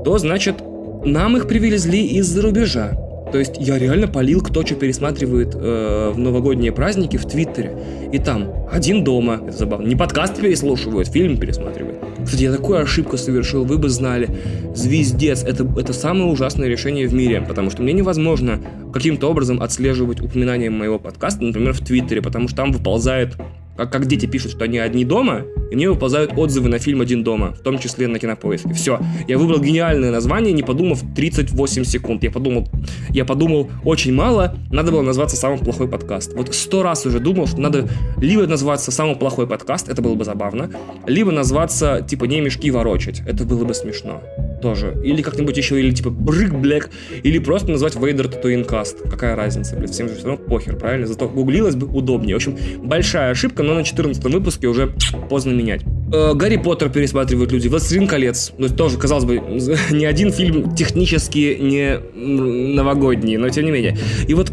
то, 0.05 0.19
значит, 0.19 0.57
нам 1.05 1.37
их 1.37 1.49
привезли 1.49 2.07
из-за 2.07 2.43
рубежа. 2.43 2.99
То 3.33 3.39
есть 3.39 3.55
я 3.59 3.79
реально 3.79 4.09
полил, 4.09 4.41
кто 4.41 4.65
что 4.65 4.75
пересматривает 4.75 5.55
э, 5.55 6.13
в 6.15 6.19
новогодние 6.19 6.73
праздники 6.73 7.17
в 7.17 7.27
Твиттере. 7.27 7.79
И 8.13 8.19
там 8.19 8.53
один 8.71 9.05
дома, 9.05 9.41
это 9.47 9.57
забавно, 9.57 9.87
не 9.87 9.97
подкаст 9.97 10.41
переслушивают, 10.41 11.09
фильм 11.09 11.39
пересматривают. 11.39 11.99
Кстати, 12.25 12.43
я 12.43 12.53
такую 12.53 12.81
ошибку 12.81 13.17
совершил, 13.17 13.65
вы 13.65 13.79
бы 13.79 13.89
знали. 13.89 14.29
Звездец, 14.75 15.45
это, 15.45 15.67
это 15.79 15.93
самое 15.93 16.31
ужасное 16.31 16.69
решение 16.69 17.07
в 17.07 17.15
мире, 17.15 17.43
потому 17.47 17.71
что 17.71 17.83
мне 17.83 17.93
невозможно 17.93 18.61
каким-то 18.89 19.30
образом 19.30 19.62
отслеживать 19.62 20.20
упоминание 20.20 20.70
моего 20.70 20.99
подкаста, 20.99 21.45
например, 21.45 21.72
в 21.72 21.80
Твиттере, 21.80 22.22
потому 22.22 22.49
что 22.49 22.57
там 22.57 22.72
выползает 22.72 23.36
как, 23.78 23.93
как 23.93 24.07
дети 24.07 24.26
пишут, 24.26 24.51
что 24.51 24.64
они 24.64 24.78
одни 24.78 25.05
дома, 25.05 25.45
и 25.70 25.76
мне 25.76 25.89
выползают 25.89 26.32
отзывы 26.36 26.68
на 26.68 26.80
фильм 26.80 27.01
«Один 27.01 27.22
дома», 27.22 27.53
в 27.53 27.61
том 27.61 27.78
числе 27.78 28.09
на 28.09 28.18
кинопоиске. 28.18 28.74
Все. 28.74 28.99
Я 29.28 29.39
выбрал 29.39 29.61
гениальное 29.61 30.11
название, 30.11 30.53
не 30.53 30.64
подумав 30.64 31.01
38 31.14 31.84
секунд. 31.84 32.24
Я 32.24 32.32
подумал, 32.32 32.68
я 33.11 33.24
подумал 33.24 33.70
очень 33.84 34.12
мало, 34.12 34.57
надо 34.72 34.91
было 34.91 35.03
назваться 35.03 35.36
«Самый 35.36 35.59
плохой 35.59 35.86
подкаст». 35.86 36.34
Вот 36.34 36.53
сто 36.55 36.82
раз 36.82 37.07
уже 37.07 37.20
думал, 37.20 37.47
что 37.47 37.61
надо 37.61 37.89
либо 38.16 38.49
назваться 38.49 38.91
«Самый 38.91 39.14
плохой 39.14 39.47
подкаст», 39.47 39.89
это 39.89 40.03
было 40.03 40.16
бы 40.16 40.24
забавно, 40.24 40.70
либо 41.07 41.30
назваться, 41.30 42.05
типа, 42.07 42.24
«Не 42.24 42.41
мешки 42.41 42.72
ворочать», 42.72 43.22
это 43.28 43.45
было 43.45 43.64
бы 43.64 43.74
смешно 43.74 44.22
тоже. 44.61 44.97
Или 45.05 45.22
как-нибудь 45.22 45.57
еще, 45.57 45.78
или 45.78 45.93
типа 45.93 46.11
Брык 46.11 46.53
Блэк, 46.53 46.91
или 47.22 47.39
просто 47.39 47.70
назвать 47.70 47.95
Вейдер 47.95 48.28
Татуин 48.28 48.64
Каст. 48.79 49.03
Какая 49.11 49.35
разница, 49.35 49.74
блядь, 49.74 49.91
всем 49.91 50.09
же 50.09 50.14
все 50.14 50.29
равно 50.29 50.45
похер, 50.45 50.76
правильно? 50.76 51.05
Зато 51.05 51.29
гуглилось 51.29 51.74
бы 51.74 51.89
удобнее. 51.89 52.35
В 52.35 52.37
общем, 52.37 52.57
большая 52.81 53.33
ошибка, 53.33 53.64
но 53.64 53.74
на 53.74 53.83
14 53.83 54.22
выпуске 54.22 54.68
уже 54.68 54.95
поздно 55.29 55.51
менять. 55.51 55.83
Э, 56.12 56.33
Гарри 56.35 56.59
Поттер 56.59 56.89
пересматривают 56.89 57.51
люди, 57.51 57.66
Властелин 57.66 58.07
колец. 58.07 58.53
Ну, 58.57 58.68
тоже, 58.68 58.97
казалось 58.97 59.24
бы, 59.24 59.39
не 59.91 60.07
один 60.07 60.31
фильм 60.31 60.76
технически 60.76 61.59
не 61.61 61.99
новогодний, 62.14 63.37
но 63.37 63.49
тем 63.49 63.64
не 63.64 63.72
менее. 63.72 63.99
И 64.29 64.35
вот 64.35 64.53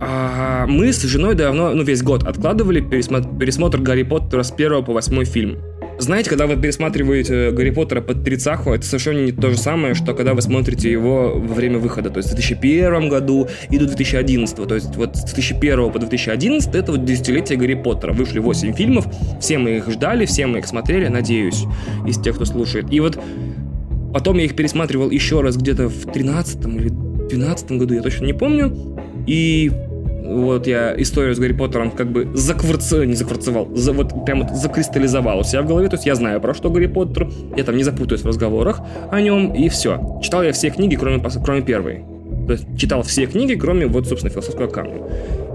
а, 0.00 0.66
мы 0.66 0.92
с 0.92 1.02
женой 1.02 1.36
давно, 1.36 1.72
ну, 1.72 1.84
весь 1.84 2.02
год 2.02 2.24
откладывали 2.24 2.80
пересмотр, 2.80 3.28
пересмотр 3.38 3.78
Гарри 3.78 4.02
Поттера 4.02 4.42
с 4.42 4.50
первого 4.50 4.82
по 4.82 4.92
восьмой 4.94 5.26
фильм. 5.26 5.58
Знаете, 6.00 6.30
когда 6.30 6.46
вы 6.46 6.56
пересматриваете 6.56 7.50
Гарри 7.50 7.68
Поттера 7.68 8.00
под 8.00 8.24
трицаху, 8.24 8.72
это 8.72 8.86
совершенно 8.86 9.22
не 9.22 9.32
то 9.32 9.50
же 9.50 9.58
самое, 9.58 9.92
что 9.92 10.14
когда 10.14 10.32
вы 10.32 10.40
смотрите 10.40 10.90
его 10.90 11.34
во 11.34 11.54
время 11.54 11.78
выхода. 11.78 12.08
То 12.08 12.16
есть 12.18 12.30
в 12.30 12.34
2001 12.34 13.10
году 13.10 13.48
и 13.68 13.76
до 13.76 13.84
2011. 13.84 14.56
То 14.66 14.74
есть 14.74 14.96
вот 14.96 15.16
с 15.16 15.24
2001 15.24 15.92
по 15.92 15.98
2011 15.98 16.74
это 16.74 16.92
вот 16.92 17.04
десятилетие 17.04 17.58
Гарри 17.58 17.74
Поттера. 17.74 18.14
Вышли 18.14 18.38
8 18.38 18.72
фильмов, 18.72 19.06
все 19.40 19.58
мы 19.58 19.76
их 19.76 19.90
ждали, 19.90 20.24
все 20.24 20.46
мы 20.46 20.60
их 20.60 20.66
смотрели, 20.66 21.08
надеюсь, 21.08 21.64
из 22.06 22.18
тех, 22.18 22.36
кто 22.36 22.46
слушает. 22.46 22.86
И 22.90 22.98
вот 23.00 23.18
потом 24.14 24.38
я 24.38 24.46
их 24.46 24.56
пересматривал 24.56 25.10
еще 25.10 25.42
раз 25.42 25.58
где-то 25.58 25.88
в 25.88 26.10
13 26.10 26.64
или 26.64 26.88
12 26.88 27.72
году, 27.72 27.92
я 27.92 28.00
точно 28.00 28.24
не 28.24 28.32
помню. 28.32 28.74
И 29.26 29.70
вот 30.30 30.66
я 30.66 30.94
историю 31.00 31.34
с 31.34 31.38
Гарри 31.38 31.52
Поттером 31.52 31.90
как 31.90 32.10
бы 32.10 32.30
закварцевал, 32.34 33.04
не 33.04 33.14
закварцевал, 33.14 33.68
за, 33.74 33.92
вот 33.92 34.24
прям 34.24 34.42
вот 34.42 34.56
закристаллизовал 34.56 35.40
у 35.40 35.42
себя 35.42 35.62
в 35.62 35.66
голове, 35.66 35.88
то 35.88 35.96
есть 35.96 36.06
я 36.06 36.14
знаю 36.14 36.40
про 36.40 36.54
что 36.54 36.70
Гарри 36.70 36.86
Поттер, 36.86 37.28
я 37.56 37.64
там 37.64 37.76
не 37.76 37.82
запутаюсь 37.82 38.22
в 38.22 38.26
разговорах 38.26 38.80
о 39.10 39.20
нем, 39.20 39.52
и 39.54 39.68
все. 39.68 40.20
Читал 40.22 40.42
я 40.42 40.52
все 40.52 40.70
книги, 40.70 40.96
кроме, 40.96 41.22
кроме 41.44 41.62
первой. 41.62 42.04
То 42.46 42.52
есть 42.52 42.66
читал 42.78 43.02
все 43.02 43.26
книги, 43.26 43.54
кроме 43.54 43.86
вот, 43.86 44.06
собственно, 44.06 44.30
философского 44.30 44.68
камня. 44.68 45.02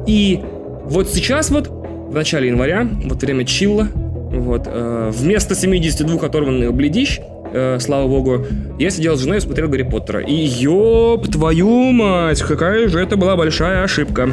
И 0.07 0.41
вот 0.85 1.09
сейчас 1.09 1.49
вот, 1.49 1.67
в 1.67 2.13
начале 2.13 2.47
января, 2.47 2.87
вот 3.05 3.21
время 3.21 3.45
чилла, 3.45 3.87
вот, 3.93 4.63
э, 4.65 5.11
вместо 5.13 5.55
72 5.55 6.25
оторванных 6.25 6.73
бледищ, 6.73 7.19
э, 7.53 7.79
слава 7.79 8.07
богу, 8.07 8.45
я 8.79 8.89
сидел 8.89 9.15
с 9.15 9.21
женой 9.21 9.37
и 9.37 9.41
смотрел 9.41 9.69
Гарри 9.69 9.83
Поттера. 9.83 10.21
И 10.21 10.33
ёб 10.33 11.27
твою 11.27 11.91
мать, 11.91 12.41
какая 12.41 12.87
же 12.87 12.99
это 12.99 13.17
была 13.17 13.35
большая 13.35 13.83
ошибка. 13.83 14.29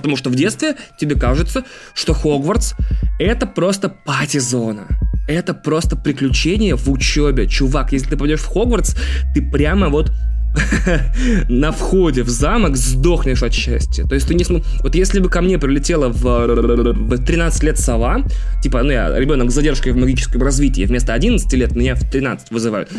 Потому 0.00 0.16
что 0.16 0.30
в 0.30 0.34
детстве 0.34 0.76
тебе 0.98 1.14
кажется, 1.16 1.64
что 1.94 2.14
Хогвартс 2.14 2.74
это 3.18 3.46
просто 3.46 3.88
пати-зона. 3.88 4.86
Это 5.28 5.54
просто 5.54 5.96
приключение 5.96 6.74
в 6.74 6.90
учебе. 6.90 7.46
Чувак, 7.46 7.92
если 7.92 8.10
ты 8.10 8.16
пойдешь 8.16 8.40
в 8.40 8.48
Хогвартс, 8.48 8.96
ты 9.34 9.42
прямо 9.42 9.88
вот 9.88 10.10
на 11.48 11.70
входе 11.70 12.22
в 12.22 12.28
замок 12.28 12.76
сдохнешь 12.76 13.42
от 13.42 13.52
счастья. 13.52 14.04
То 14.04 14.14
есть 14.14 14.26
ты 14.26 14.34
не 14.34 14.44
см... 14.44 14.66
Вот 14.82 14.94
если 14.94 15.20
бы 15.20 15.28
ко 15.28 15.42
мне 15.42 15.58
прилетела 15.58 16.08
в, 16.08 16.22
в 16.22 17.24
13 17.24 17.62
лет 17.62 17.78
сова, 17.78 18.24
типа, 18.62 18.82
ну 18.82 18.90
я 18.90 19.16
ребенок 19.18 19.50
с 19.50 19.54
задержкой 19.54 19.92
в 19.92 19.96
магическом 19.96 20.42
развитии, 20.42 20.82
вместо 20.84 21.14
11 21.14 21.52
лет 21.52 21.76
меня 21.76 21.94
в 21.94 22.08
13 22.10 22.50
вызывают, 22.50 22.90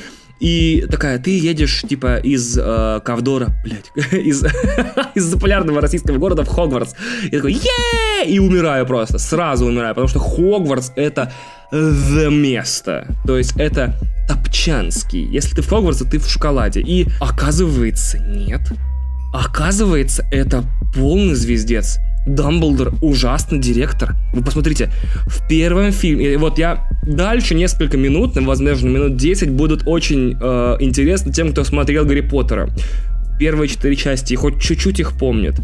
и 0.42 0.88
такая, 0.90 1.20
ты 1.20 1.38
едешь, 1.38 1.84
типа, 1.88 2.18
из 2.18 2.58
э, 2.58 3.00
Ковдора, 3.06 3.54
блядь, 3.64 3.92
из, 4.12 4.44
из 5.16 5.24
заполярного 5.24 5.82
российского 5.82 6.18
города 6.18 6.44
в 6.44 6.48
Хогвартс. 6.48 6.96
И 7.26 7.30
такой, 7.30 7.54
е 7.54 8.26
И 8.26 8.40
умираю 8.40 8.88
просто, 8.88 9.20
сразу 9.20 9.68
умираю, 9.68 9.94
потому 9.94 10.08
что 10.08 10.20
Хогвартс 10.20 10.94
это 10.96 11.32
the 11.72 12.32
место. 12.32 13.16
То 13.26 13.38
есть 13.38 13.54
это 13.58 13.94
топчанский. 14.28 15.24
Если 15.32 15.56
ты 15.56 15.62
в 15.62 15.70
Хогвартсе, 15.70 16.06
ты 16.06 16.18
в 16.18 16.28
шоколаде. 16.28 16.82
И 16.82 17.08
оказывается, 17.20 18.18
нет. 18.18 18.62
Оказывается, 19.34 20.26
это 20.32 20.64
полный 20.96 21.36
звездец. 21.36 22.00
Дамблдор 22.26 22.94
ужасный 23.02 23.60
директор. 23.60 24.16
Вы 24.34 24.44
посмотрите, 24.44 24.92
в 25.26 25.48
первом 25.48 25.92
фильме, 25.92 26.38
вот 26.38 26.60
я 26.60 26.88
дальше 27.04 27.56
несколько 27.56 27.98
минут, 27.98 28.36
возможно, 28.36 28.88
минут 28.88 29.18
10 29.18 29.50
будут 29.52 29.84
очень 29.88 30.38
э, 30.40 30.78
интересны 30.80 31.32
тем, 31.32 31.52
кто 31.52 31.64
смотрел 31.64 32.06
Гарри 32.06 32.22
Поттера. 32.22 32.70
Первые 33.40 33.68
четыре 33.68 33.96
части, 33.96 34.36
хоть 34.36 34.62
чуть-чуть 34.62 35.00
их 35.00 35.18
помнят. 35.18 35.56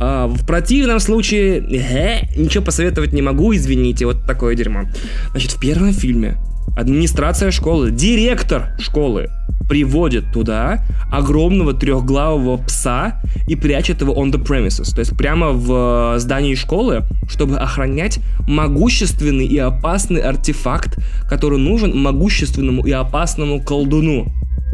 А, 0.00 0.26
в 0.26 0.44
противном 0.46 1.00
случае, 1.00 1.60
э, 1.60 2.26
ничего 2.36 2.62
посоветовать 2.64 3.12
не 3.12 3.22
могу, 3.22 3.54
извините, 3.54 4.04
вот 4.04 4.26
такое 4.26 4.54
дерьмо. 4.54 4.82
Значит, 5.30 5.52
в 5.52 5.60
первом 5.60 5.92
фильме 5.92 6.36
администрация 6.76 7.50
школы, 7.50 7.90
директор 7.90 8.76
школы 8.78 9.30
приводит 9.68 10.32
туда 10.32 10.84
огромного 11.10 11.74
трехглавого 11.74 12.58
пса 12.58 13.20
и 13.46 13.56
прячет 13.56 14.00
его 14.00 14.14
on 14.14 14.32
the 14.32 14.42
premises, 14.42 14.94
то 14.94 15.00
есть 15.00 15.16
прямо 15.16 15.50
в 15.50 16.14
э, 16.14 16.18
здании 16.18 16.54
школы, 16.54 17.04
чтобы 17.28 17.56
охранять 17.56 18.20
могущественный 18.48 19.46
и 19.46 19.58
опасный 19.58 20.20
артефакт, 20.20 20.98
который 21.28 21.58
нужен 21.58 21.96
могущественному 21.96 22.86
и 22.86 22.90
опасному 22.90 23.62
колдуну. 23.62 24.26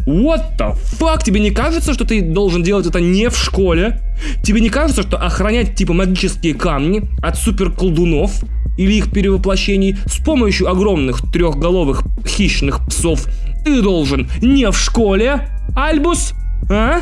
What 0.07 0.57
the 0.59 0.75
fuck? 0.99 1.23
Тебе 1.23 1.41
не 1.41 1.51
кажется, 1.51 1.93
что 1.93 2.05
ты 2.05 2.23
должен 2.23 2.63
делать 2.63 2.87
это 2.87 3.01
не 3.01 3.29
в 3.29 3.37
школе? 3.37 4.01
Тебе 4.43 4.61
не 4.61 4.71
кажется, 4.71 5.03
что 5.03 5.19
охранять 5.19 5.75
типа 5.75 5.93
магические 5.93 6.55
камни 6.55 7.03
от 7.23 7.37
супер 7.37 7.71
колдунов 7.71 8.43
или 8.79 8.95
их 8.95 9.13
перевоплощений 9.13 9.97
с 10.07 10.17
помощью 10.19 10.69
огромных 10.69 11.21
трехголовых 11.31 12.03
хищных 12.27 12.87
псов 12.89 13.27
ты 13.65 13.83
должен 13.83 14.29
не 14.43 14.71
в 14.71 14.77
школе, 14.77 15.49
Альбус? 15.77 16.35
А? 16.71 17.01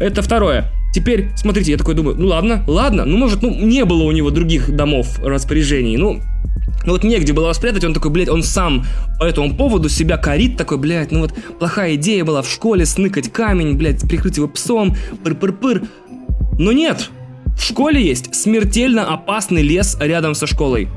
Это 0.00 0.22
второе. 0.22 0.70
Теперь, 0.94 1.30
смотрите, 1.36 1.72
я 1.72 1.78
такой 1.78 1.94
думаю, 1.94 2.16
ну 2.18 2.26
ладно, 2.26 2.62
ладно, 2.66 3.04
ну 3.06 3.16
может, 3.16 3.42
ну 3.42 3.50
не 3.50 3.84
было 3.84 4.02
у 4.02 4.12
него 4.12 4.30
других 4.30 4.74
домов 4.76 5.18
распоряжений, 5.20 5.96
ну 5.96 6.20
ну 6.84 6.92
вот 6.92 7.04
негде 7.04 7.32
было 7.32 7.52
спрятать, 7.52 7.84
он 7.84 7.94
такой, 7.94 8.10
блядь, 8.10 8.28
он 8.28 8.42
сам 8.42 8.84
по 9.18 9.24
этому 9.24 9.54
поводу 9.56 9.88
себя 9.88 10.16
корит, 10.16 10.56
такой, 10.56 10.78
блядь, 10.78 11.12
ну 11.12 11.20
вот 11.20 11.32
плохая 11.58 11.94
идея 11.94 12.24
была 12.24 12.42
в 12.42 12.48
школе 12.48 12.84
сныкать 12.84 13.32
камень, 13.32 13.76
блядь, 13.76 14.02
прикрыть 14.02 14.36
его 14.36 14.48
псом, 14.48 14.96
пыр-пыр-пыр. 15.24 15.84
Но 16.58 16.72
нет, 16.72 17.08
в 17.56 17.62
школе 17.62 18.04
есть 18.04 18.34
смертельно 18.34 19.04
опасный 19.04 19.62
лес 19.62 19.96
рядом 20.00 20.34
со 20.34 20.46
школой. 20.46 20.88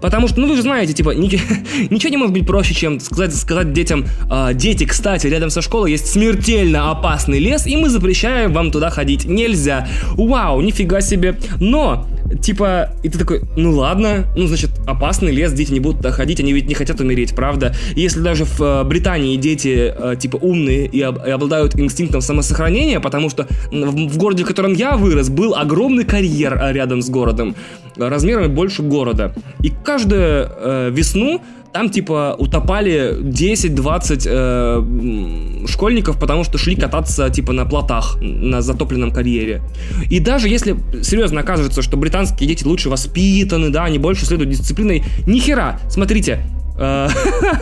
Потому 0.00 0.28
что, 0.28 0.40
ну 0.40 0.48
вы 0.48 0.56
же 0.56 0.62
знаете, 0.62 0.92
типа, 0.92 1.10
ни, 1.10 1.26
ничего 1.90 2.10
не 2.10 2.16
может 2.16 2.32
быть 2.32 2.46
проще, 2.46 2.74
чем 2.74 3.00
сказать, 3.00 3.34
сказать 3.34 3.72
детям, 3.72 4.06
э, 4.30 4.54
дети, 4.54 4.84
кстати, 4.84 5.26
рядом 5.26 5.50
со 5.50 5.62
школой 5.62 5.92
есть 5.92 6.06
смертельно 6.06 6.90
опасный 6.90 7.38
лес, 7.38 7.66
и 7.66 7.76
мы 7.76 7.88
запрещаем 7.88 8.52
вам 8.52 8.70
туда 8.70 8.90
ходить. 8.90 9.24
Нельзя. 9.24 9.88
Вау, 10.12 10.60
нифига 10.60 11.00
себе. 11.00 11.38
Но, 11.60 12.06
типа, 12.42 12.90
и 13.02 13.08
ты 13.08 13.18
такой, 13.18 13.42
ну 13.56 13.72
ладно, 13.72 14.26
ну 14.36 14.46
значит, 14.46 14.70
опасный 14.86 15.32
лес, 15.32 15.52
дети 15.52 15.72
не 15.72 15.80
будут 15.80 15.98
туда 15.98 16.10
ходить, 16.10 16.40
они 16.40 16.52
ведь 16.52 16.68
не 16.68 16.74
хотят 16.74 17.00
умереть, 17.00 17.34
правда? 17.34 17.74
Если 17.96 18.20
даже 18.20 18.44
в 18.44 18.60
э, 18.60 18.84
Британии 18.84 19.36
дети, 19.36 19.92
э, 19.96 20.16
типа, 20.18 20.36
умные 20.36 20.86
и, 20.86 21.00
об, 21.00 21.24
и 21.24 21.30
обладают 21.30 21.78
инстинктом 21.78 22.20
самосохранения, 22.20 23.00
потому 23.00 23.30
что 23.30 23.46
в, 23.70 24.08
в 24.08 24.16
городе, 24.16 24.44
в 24.44 24.46
котором 24.46 24.74
я 24.74 24.96
вырос, 24.96 25.28
был 25.28 25.54
огромный 25.54 26.04
карьер 26.04 26.58
э, 26.60 26.72
рядом 26.72 27.02
с 27.02 27.08
городом, 27.08 27.54
размерами 27.96 28.48
больше 28.48 28.82
города. 28.82 29.34
И 29.62 29.70
каждую 29.70 30.48
э, 30.50 30.90
весну 30.92 31.40
там 31.74 31.90
типа 31.90 32.36
утопали 32.38 33.18
10-20 33.20 34.26
э, 34.26 35.66
школьников, 35.66 36.20
потому 36.20 36.44
что 36.44 36.56
шли 36.56 36.76
кататься 36.76 37.28
типа 37.30 37.52
на 37.52 37.64
плотах 37.64 38.16
на 38.20 38.62
затопленном 38.62 39.10
карьере. 39.10 39.60
И 40.08 40.20
даже 40.20 40.48
если 40.48 40.76
серьезно 41.02 41.40
оказывается, 41.40 41.82
что 41.82 41.96
британские 41.96 42.48
дети 42.48 42.64
лучше 42.64 42.88
воспитаны, 42.90 43.70
да, 43.70 43.84
они 43.84 43.98
больше 43.98 44.24
следуют 44.24 44.52
дисциплиной, 44.52 45.02
нихера, 45.26 45.80
смотрите, 45.88 46.44
э, 46.78 47.08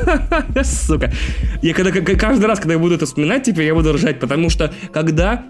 Сука. 0.63 1.11
Я 1.63 1.73
когда, 1.73 1.91
каждый 1.91 2.45
раз, 2.45 2.59
когда 2.59 2.75
я 2.75 2.79
буду 2.79 2.95
это 2.95 3.07
вспоминать, 3.07 3.45
типа, 3.45 3.61
я 3.61 3.75
буду 3.75 3.95
ржать, 3.95 4.21
потому 4.21 4.51
что 4.51 4.71
когда 4.93 5.43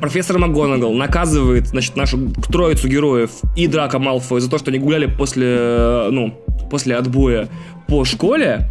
профессор 0.00 0.38
МакГонагал 0.38 0.92
наказывает, 0.92 1.68
значит, 1.68 1.96
нашу 1.96 2.30
троицу 2.50 2.88
героев 2.88 3.30
и 3.56 3.66
Драка 3.66 3.98
Малфоя 3.98 4.40
за 4.40 4.50
то, 4.50 4.58
что 4.58 4.70
они 4.70 4.78
гуляли 4.78 5.06
после, 5.06 5.46
э, 5.48 6.08
ну, 6.10 6.34
после 6.70 6.96
отбоя 6.96 7.48
по 7.86 8.04
школе, 8.04 8.68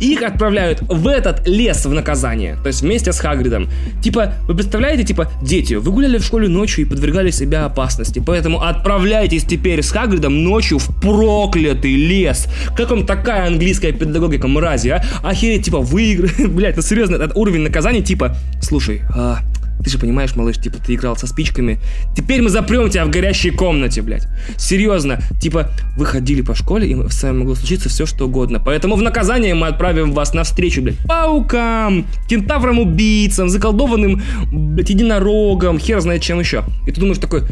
их 0.00 0.22
отправляют 0.22 0.82
в 0.82 1.06
этот 1.08 1.46
лес 1.46 1.84
в 1.84 1.92
наказание, 1.92 2.56
то 2.62 2.68
есть 2.68 2.82
вместе 2.82 3.12
с 3.12 3.18
Хагридом. 3.18 3.68
Типа, 4.02 4.34
вы 4.46 4.54
представляете, 4.54 5.04
типа, 5.04 5.30
дети, 5.42 5.74
вы 5.74 5.92
гуляли 5.92 6.18
в 6.18 6.24
школе 6.24 6.48
ночью 6.48 6.84
и 6.84 6.88
подвергали 6.88 7.30
себя 7.30 7.64
опасности, 7.64 8.22
поэтому 8.24 8.62
отправляйтесь 8.62 9.44
теперь 9.44 9.82
с 9.82 9.90
Хагридом 9.90 10.42
ночью 10.42 10.78
в 10.78 11.00
проклятый 11.00 11.94
лес. 11.94 12.48
Как 12.76 12.90
вам 12.90 13.06
такая 13.06 13.46
английская 13.46 13.92
педагогика, 13.92 14.48
мрази, 14.48 14.88
а? 14.88 15.04
Охереть, 15.22 15.64
типа, 15.64 15.78
выиграть, 15.78 16.48
блядь, 16.48 16.76
ну 16.76 16.82
серьезно, 16.82 17.16
этот 17.16 17.36
уровень 17.36 17.62
наказания, 17.62 18.02
типа, 18.02 18.36
слушай, 18.60 19.02
а, 19.14 19.38
ты 19.82 19.90
же 19.90 19.98
понимаешь, 19.98 20.34
малыш, 20.36 20.56
типа, 20.56 20.78
ты 20.78 20.94
играл 20.94 21.16
со 21.16 21.26
спичками. 21.26 21.78
Теперь 22.16 22.42
мы 22.42 22.50
запрем 22.50 22.88
тебя 22.88 23.04
в 23.04 23.10
горящей 23.10 23.50
комнате, 23.50 24.02
блядь. 24.02 24.26
Серьезно. 24.56 25.18
Типа, 25.40 25.70
вы 25.96 26.06
ходили 26.06 26.40
по 26.42 26.54
школе, 26.54 26.88
и 26.88 27.08
с 27.08 27.22
вами 27.22 27.38
могло 27.38 27.54
случиться 27.54 27.88
все, 27.88 28.06
что 28.06 28.26
угодно. 28.26 28.60
Поэтому 28.64 28.96
в 28.96 29.02
наказание 29.02 29.54
мы 29.54 29.66
отправим 29.66 30.12
вас 30.12 30.32
навстречу, 30.34 30.82
блядь, 30.82 30.98
паукам, 31.06 32.06
кентаврам-убийцам, 32.28 33.48
заколдованным, 33.48 34.22
блядь, 34.50 34.90
единорогам, 34.90 35.78
хер 35.78 36.00
знает 36.00 36.22
чем 36.22 36.40
еще. 36.40 36.64
И 36.86 36.92
ты 36.92 37.00
думаешь 37.00 37.18
такой, 37.18 37.42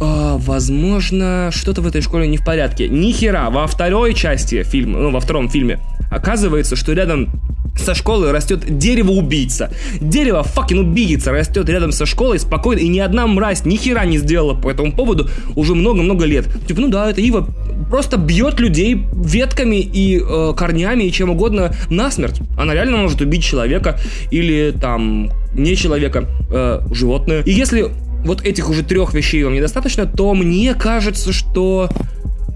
а, 0.00 0.38
возможно, 0.38 1.50
что-то 1.52 1.82
в 1.82 1.86
этой 1.86 2.00
школе 2.00 2.26
не 2.26 2.38
в 2.38 2.44
порядке. 2.44 2.88
Ни 2.88 3.12
хера. 3.12 3.50
Во 3.50 3.66
второй 3.66 4.14
части 4.14 4.62
фильма, 4.62 4.98
ну, 4.98 5.10
во 5.10 5.20
втором 5.20 5.48
фильме, 5.50 5.78
оказывается, 6.10 6.74
что 6.74 6.92
рядом 6.92 7.28
со 7.76 7.94
школы 7.94 8.32
растет 8.32 8.78
дерево-убийца. 8.78 9.72
Дерево 10.00 10.42
факин 10.42 10.80
убийца 10.80 11.32
растет 11.32 11.68
рядом 11.68 11.92
со 11.92 12.06
школой 12.06 12.38
спокойно, 12.38 12.80
и 12.80 12.88
ни 12.88 12.98
одна 12.98 13.26
мразь 13.26 13.64
ни 13.64 13.76
хера 13.76 14.04
не 14.04 14.18
сделала 14.18 14.54
по 14.54 14.70
этому 14.70 14.92
поводу 14.92 15.28
уже 15.56 15.74
много-много 15.74 16.24
лет. 16.24 16.46
Типа, 16.66 16.80
ну 16.80 16.88
да, 16.88 17.10
это 17.10 17.20
ива 17.20 17.46
просто 17.90 18.16
бьет 18.16 18.60
людей 18.60 19.06
ветками 19.12 19.76
и 19.76 20.20
э, 20.20 20.54
корнями 20.56 21.04
и 21.04 21.12
чем 21.12 21.30
угодно 21.30 21.74
насмерть. 21.88 22.40
Она 22.58 22.74
реально 22.74 22.98
может 22.98 23.20
убить 23.20 23.42
человека 23.42 23.98
или 24.30 24.72
там 24.78 25.30
не 25.54 25.76
человека, 25.76 26.26
э, 26.50 26.80
животное. 26.92 27.42
И 27.42 27.50
если 27.50 27.90
вот 28.24 28.44
этих 28.44 28.68
уже 28.68 28.82
трех 28.82 29.14
вещей 29.14 29.42
вам 29.44 29.54
недостаточно, 29.54 30.06
то 30.06 30.34
мне 30.34 30.74
кажется, 30.74 31.32
что 31.32 31.88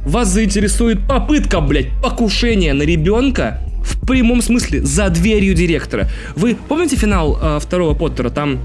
вас 0.05 0.29
заинтересует 0.29 1.07
попытка, 1.07 1.61
блядь, 1.61 1.89
покушения 2.03 2.75
на 2.75 2.83
ребенка 2.83 3.61
в 3.85 4.07
прямом 4.07 4.43
смысле 4.43 4.83
за 4.83 5.09
дверью 5.11 5.55
директора. 5.55 6.09
Вы 6.35 6.57
помните 6.69 6.97
финал 6.97 7.39
э, 7.41 7.59
второго 7.61 7.95
Поттера? 7.95 8.31
Там 8.31 8.61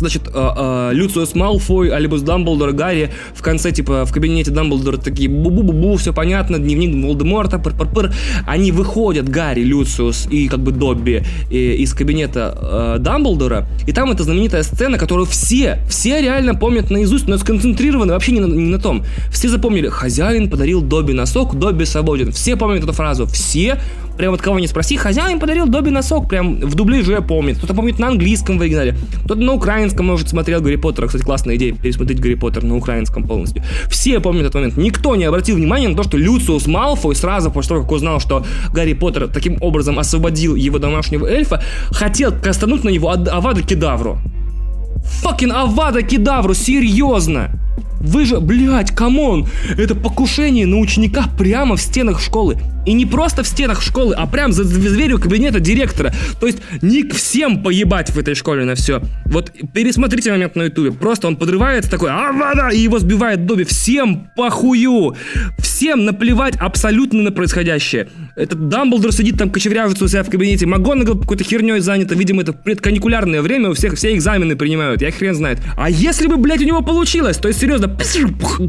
значит, 0.00 0.22
э, 0.26 0.30
э, 0.34 0.90
Люциус 0.92 1.34
Малфой, 1.34 1.88
Альбус 1.90 2.22
Дамблдор, 2.22 2.72
Гарри 2.72 3.10
в 3.34 3.42
конце, 3.42 3.70
типа, 3.70 4.04
в 4.04 4.12
кабинете 4.12 4.50
Дамблдора 4.50 4.96
такие 4.96 5.28
бу-бу-бу-бу, 5.28 5.96
все 5.96 6.12
понятно, 6.12 6.58
дневник 6.58 7.04
Волдеморта, 7.04 7.58
пыр-пыр-пыр. 7.58 8.12
Они 8.46 8.72
выходят, 8.72 9.28
Гарри, 9.28 9.62
Люциус 9.62 10.26
и, 10.30 10.48
как 10.48 10.60
бы, 10.60 10.72
Добби 10.72 11.22
и, 11.50 11.74
из 11.74 11.94
кабинета 11.94 12.96
э, 12.96 12.96
Дамблдора, 13.00 13.66
и 13.86 13.92
там 13.92 14.10
эта 14.10 14.24
знаменитая 14.24 14.62
сцена, 14.62 14.98
которую 14.98 15.26
все, 15.26 15.78
все 15.88 16.20
реально 16.20 16.54
помнят 16.54 16.90
наизусть, 16.90 17.28
но 17.28 17.38
сконцентрированы 17.38 18.12
вообще 18.12 18.32
не 18.32 18.40
на, 18.40 18.46
не 18.46 18.70
на 18.70 18.78
том. 18.78 19.04
Все 19.30 19.48
запомнили, 19.48 19.88
хозяин 19.88 20.50
подарил 20.50 20.80
Добби 20.80 21.12
носок, 21.12 21.58
Добби 21.58 21.84
свободен. 21.84 22.32
Все 22.32 22.56
помнят 22.56 22.82
эту 22.82 22.92
фразу, 22.92 23.26
все 23.26 23.78
Прям 24.20 24.32
вот 24.32 24.42
кого 24.42 24.60
не 24.60 24.66
спроси, 24.66 24.98
хозяин 24.98 25.40
подарил 25.40 25.66
Добби 25.66 25.90
носок, 25.90 26.28
прям 26.28 26.56
в 26.60 26.74
дубляже 26.74 27.22
помнит. 27.22 27.56
Кто-то 27.56 27.72
помнит 27.72 27.98
на 27.98 28.08
английском 28.08 28.58
в 28.58 28.60
оригинале, 28.60 28.94
кто-то 29.24 29.40
на 29.40 29.54
украинском, 29.54 30.04
может, 30.04 30.28
смотрел 30.28 30.60
Гарри 30.60 30.76
Поттера. 30.76 31.06
Кстати, 31.06 31.22
классная 31.22 31.56
идея 31.56 31.74
пересмотреть 31.74 32.20
Гарри 32.20 32.34
Поттер 32.34 32.62
на 32.62 32.76
украинском 32.76 33.26
полностью. 33.26 33.62
Все 33.88 34.20
помнят 34.20 34.42
этот 34.42 34.56
момент. 34.56 34.76
Никто 34.76 35.16
не 35.16 35.24
обратил 35.24 35.56
внимания 35.56 35.88
на 35.88 35.96
то, 35.96 36.02
что 36.02 36.18
Люциус 36.18 36.66
Малфой 36.66 37.14
сразу 37.14 37.50
после 37.50 37.70
того, 37.70 37.80
как 37.80 37.92
узнал, 37.92 38.20
что 38.20 38.44
Гарри 38.74 38.92
Поттер 38.92 39.26
таким 39.26 39.56
образом 39.62 39.98
освободил 39.98 40.54
его 40.54 40.78
домашнего 40.78 41.26
эльфа, 41.26 41.62
хотел 41.90 42.30
кастануть 42.30 42.84
на 42.84 42.90
него 42.90 43.08
Авада 43.08 43.62
Кедавру. 43.62 44.18
Fucking 45.22 45.52
Авада 45.52 46.02
Кедавру, 46.02 46.54
серьезно! 46.54 47.50
Вы 48.00 48.24
же, 48.24 48.40
блядь, 48.40 48.92
come 48.92 49.23
on! 49.23 49.46
Это 49.76 49.94
покушение 49.94 50.66
на 50.66 50.78
ученика 50.78 51.24
прямо 51.38 51.76
в 51.76 51.82
стенах 51.82 52.20
школы. 52.20 52.56
И 52.86 52.94
не 52.94 53.04
просто 53.04 53.42
в 53.42 53.46
стенах 53.46 53.82
школы, 53.82 54.14
а 54.14 54.26
прям 54.26 54.52
за 54.52 54.64
дверью 54.64 55.20
кабинета 55.20 55.60
директора. 55.60 56.12
То 56.40 56.46
есть 56.46 56.60
не 56.80 57.02
всем 57.10 57.62
поебать 57.62 58.08
в 58.10 58.18
этой 58.18 58.34
школе 58.34 58.64
на 58.64 58.74
все. 58.74 59.02
Вот 59.26 59.52
пересмотрите 59.74 60.30
момент 60.30 60.56
на 60.56 60.62
ютубе. 60.62 60.92
Просто 60.92 61.26
он 61.26 61.36
подрывается 61.36 61.90
такой, 61.90 62.10
а 62.10 62.32
вода, 62.32 62.70
и 62.70 62.78
его 62.78 62.98
сбивает 62.98 63.44
Добби. 63.44 63.64
Всем 63.64 64.30
похую. 64.34 65.14
Всем 65.58 66.06
наплевать 66.06 66.56
абсолютно 66.56 67.22
на 67.22 67.32
происходящее. 67.32 68.08
Этот 68.40 68.68
Дамблдор 68.68 69.12
сидит 69.12 69.36
там, 69.36 69.50
кочевряжется 69.50 70.06
у 70.06 70.08
себя 70.08 70.22
в 70.22 70.30
кабинете. 70.30 70.64
МакГонагал 70.64 71.18
какой-то 71.18 71.44
херней 71.44 71.80
занята. 71.80 72.14
Видимо, 72.14 72.40
это 72.40 72.54
предканикулярное 72.54 73.42
время, 73.42 73.68
у 73.68 73.74
всех 73.74 73.96
все 73.96 74.14
экзамены 74.14 74.56
принимают. 74.56 75.02
Я 75.02 75.10
хрен 75.10 75.34
знает. 75.34 75.58
А 75.76 75.90
если 75.90 76.26
бы, 76.26 76.38
блядь, 76.38 76.62
у 76.62 76.64
него 76.64 76.80
получилось? 76.80 77.36
То 77.36 77.48
есть, 77.48 77.60
серьезно, 77.60 77.88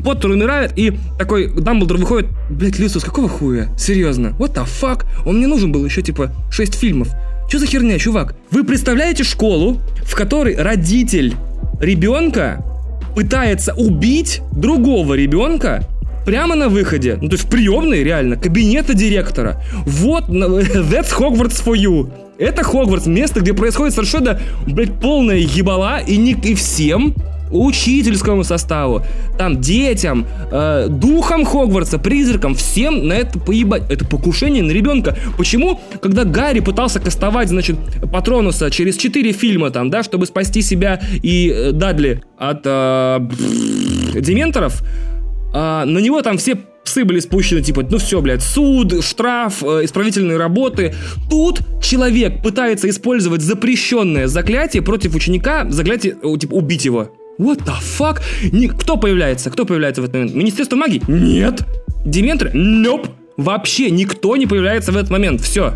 Поттер 0.03 0.31
умирает, 0.31 0.73
и 0.75 0.91
такой 1.17 1.53
Дамблдор 1.53 1.97
выходит, 1.97 2.29
блядь, 2.49 2.79
Люциус, 2.79 3.05
какого 3.05 3.29
хуя? 3.29 3.69
Серьезно, 3.77 4.35
what 4.39 4.53
the 4.53 4.65
fuck? 4.65 5.05
Он 5.25 5.37
мне 5.37 5.47
нужен 5.47 5.71
был 5.71 5.85
еще, 5.85 6.01
типа, 6.01 6.31
6 6.51 6.75
фильмов. 6.75 7.07
Что 7.47 7.59
за 7.59 7.65
херня, 7.65 7.97
чувак? 7.97 8.35
Вы 8.51 8.65
представляете 8.65 9.23
школу, 9.23 9.81
в 10.03 10.15
которой 10.15 10.55
родитель 10.57 11.35
ребенка 11.79 12.63
пытается 13.15 13.73
убить 13.73 14.41
другого 14.51 15.13
ребенка 15.13 15.83
прямо 16.25 16.55
на 16.55 16.69
выходе, 16.69 17.17
ну 17.21 17.29
то 17.29 17.35
есть 17.35 17.45
в 17.45 17.49
приемной 17.49 18.03
реально, 18.03 18.37
кабинета 18.37 18.93
директора. 18.93 19.61
Вот, 19.85 20.29
that's 20.29 21.11
Hogwarts 21.17 21.63
for 21.63 21.75
you. 21.75 22.11
Это 22.37 22.63
Хогвартс, 22.63 23.05
место, 23.05 23.39
где 23.41 23.53
происходит 23.53 23.93
совершенно, 23.93 24.39
блядь, 24.65 24.99
полная 24.99 25.37
ебала, 25.37 25.99
и, 25.99 26.17
не, 26.17 26.31
и 26.33 26.55
всем 26.55 27.15
учительскому 27.51 28.43
составу, 28.43 29.03
там 29.37 29.59
детям, 29.59 30.25
э, 30.51 30.87
духам 30.89 31.45
Хогвартса, 31.45 31.99
призракам, 31.99 32.55
всем 32.55 33.07
на 33.07 33.13
это 33.13 33.39
поебать. 33.39 33.83
Это 33.89 34.05
покушение 34.05 34.63
на 34.63 34.71
ребенка. 34.71 35.17
Почему, 35.37 35.79
когда 36.01 36.23
Гарри 36.23 36.61
пытался 36.61 36.99
кастовать, 36.99 37.49
значит, 37.49 37.75
Патронуса 38.11 38.71
через 38.71 38.97
4 38.97 39.31
фильма 39.33 39.69
там, 39.69 39.89
да, 39.89 40.03
чтобы 40.03 40.25
спасти 40.25 40.61
себя 40.61 41.01
и 41.21 41.51
э, 41.53 41.71
Дадли 41.71 42.23
от 42.37 42.61
э, 42.65 43.19
дементоров, 44.15 44.81
э, 45.53 45.83
на 45.85 45.99
него 45.99 46.21
там 46.21 46.37
все 46.37 46.57
псы 46.83 47.05
были 47.05 47.19
спущены, 47.19 47.61
типа, 47.61 47.85
ну 47.89 47.97
все, 47.97 48.21
блядь, 48.21 48.41
суд, 48.41 49.03
штраф, 49.03 49.63
э, 49.63 49.85
исправительные 49.85 50.37
работы. 50.37 50.93
Тут 51.29 51.61
человек 51.81 52.41
пытается 52.41 52.89
использовать 52.89 53.41
запрещенное 53.41 54.27
заклятие 54.27 54.81
против 54.81 55.15
ученика, 55.15 55.69
заклятие, 55.69 56.17
э, 56.21 56.37
типа, 56.37 56.53
убить 56.53 56.85
его. 56.85 57.11
What 57.39 57.63
the 57.65 57.73
fuck? 57.81 58.21
Ни... 58.51 58.67
Кто 58.67 58.97
появляется? 58.97 59.49
Кто 59.49 59.65
появляется 59.65 60.01
в 60.01 60.05
этот 60.05 60.15
момент? 60.15 60.35
Министерство 60.35 60.75
магии? 60.75 61.01
Нет. 61.07 61.61
Дементры? 62.05 62.51
Nope. 62.51 63.09
Вообще 63.37 63.89
никто 63.89 64.35
не 64.35 64.45
появляется 64.45 64.91
в 64.91 64.97
этот 64.97 65.09
момент. 65.09 65.41
Все. 65.41 65.73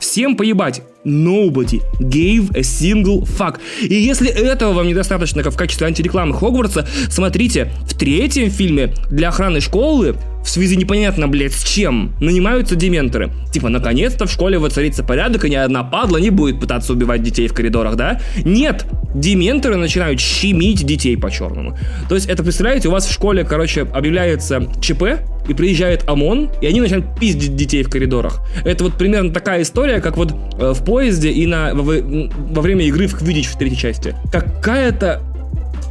Всем 0.00 0.36
поебать. 0.36 0.82
Nobody 1.04 1.80
gave 2.00 2.50
a 2.56 2.62
single 2.62 3.24
fuck. 3.24 3.58
И 3.82 3.94
если 3.94 4.30
этого 4.30 4.72
вам 4.72 4.88
недостаточно 4.88 5.42
как 5.42 5.54
в 5.54 5.56
качестве 5.56 5.86
антирекламы 5.86 6.34
Хогвартса, 6.34 6.86
смотрите, 7.08 7.70
в 7.86 7.96
третьем 7.96 8.50
фильме 8.50 8.92
для 9.10 9.28
охраны 9.28 9.60
школы 9.60 10.16
в 10.48 10.50
связи 10.50 10.76
непонятно, 10.76 11.28
блядь, 11.28 11.52
с 11.52 11.62
чем, 11.62 12.12
нанимаются 12.20 12.74
дементоры. 12.74 13.30
Типа, 13.52 13.68
наконец-то 13.68 14.24
в 14.24 14.32
школе 14.32 14.58
воцарится 14.58 15.04
порядок, 15.04 15.44
и 15.44 15.50
ни 15.50 15.54
одна 15.54 15.84
падла 15.84 16.16
не 16.16 16.30
будет 16.30 16.58
пытаться 16.58 16.94
убивать 16.94 17.22
детей 17.22 17.48
в 17.48 17.52
коридорах, 17.52 17.96
да? 17.96 18.18
Нет, 18.46 18.86
дементоры 19.14 19.76
начинают 19.76 20.20
щемить 20.20 20.86
детей 20.86 21.18
по-черному. 21.18 21.76
То 22.08 22.14
есть, 22.14 22.30
это, 22.30 22.42
представляете, 22.42 22.88
у 22.88 22.92
вас 22.92 23.06
в 23.06 23.12
школе, 23.12 23.44
короче, 23.44 23.82
объявляется 23.82 24.66
ЧП, 24.80 25.20
и 25.48 25.54
приезжает 25.54 26.08
ОМОН, 26.08 26.50
и 26.62 26.66
они 26.66 26.80
начинают 26.80 27.18
пиздить 27.18 27.54
детей 27.54 27.82
в 27.82 27.90
коридорах. 27.90 28.40
Это 28.64 28.84
вот 28.84 28.94
примерно 28.94 29.32
такая 29.32 29.62
история, 29.62 30.00
как 30.00 30.16
вот 30.16 30.32
э, 30.58 30.72
в 30.74 30.84
поезде 30.84 31.30
и 31.30 31.46
на, 31.46 31.74
во, 31.74 31.94
во 32.02 32.62
время 32.62 32.86
игры 32.86 33.06
в 33.06 33.18
Квидич 33.18 33.48
в 33.48 33.58
третьей 33.58 33.78
части. 33.78 34.14
Какая-то 34.30 35.22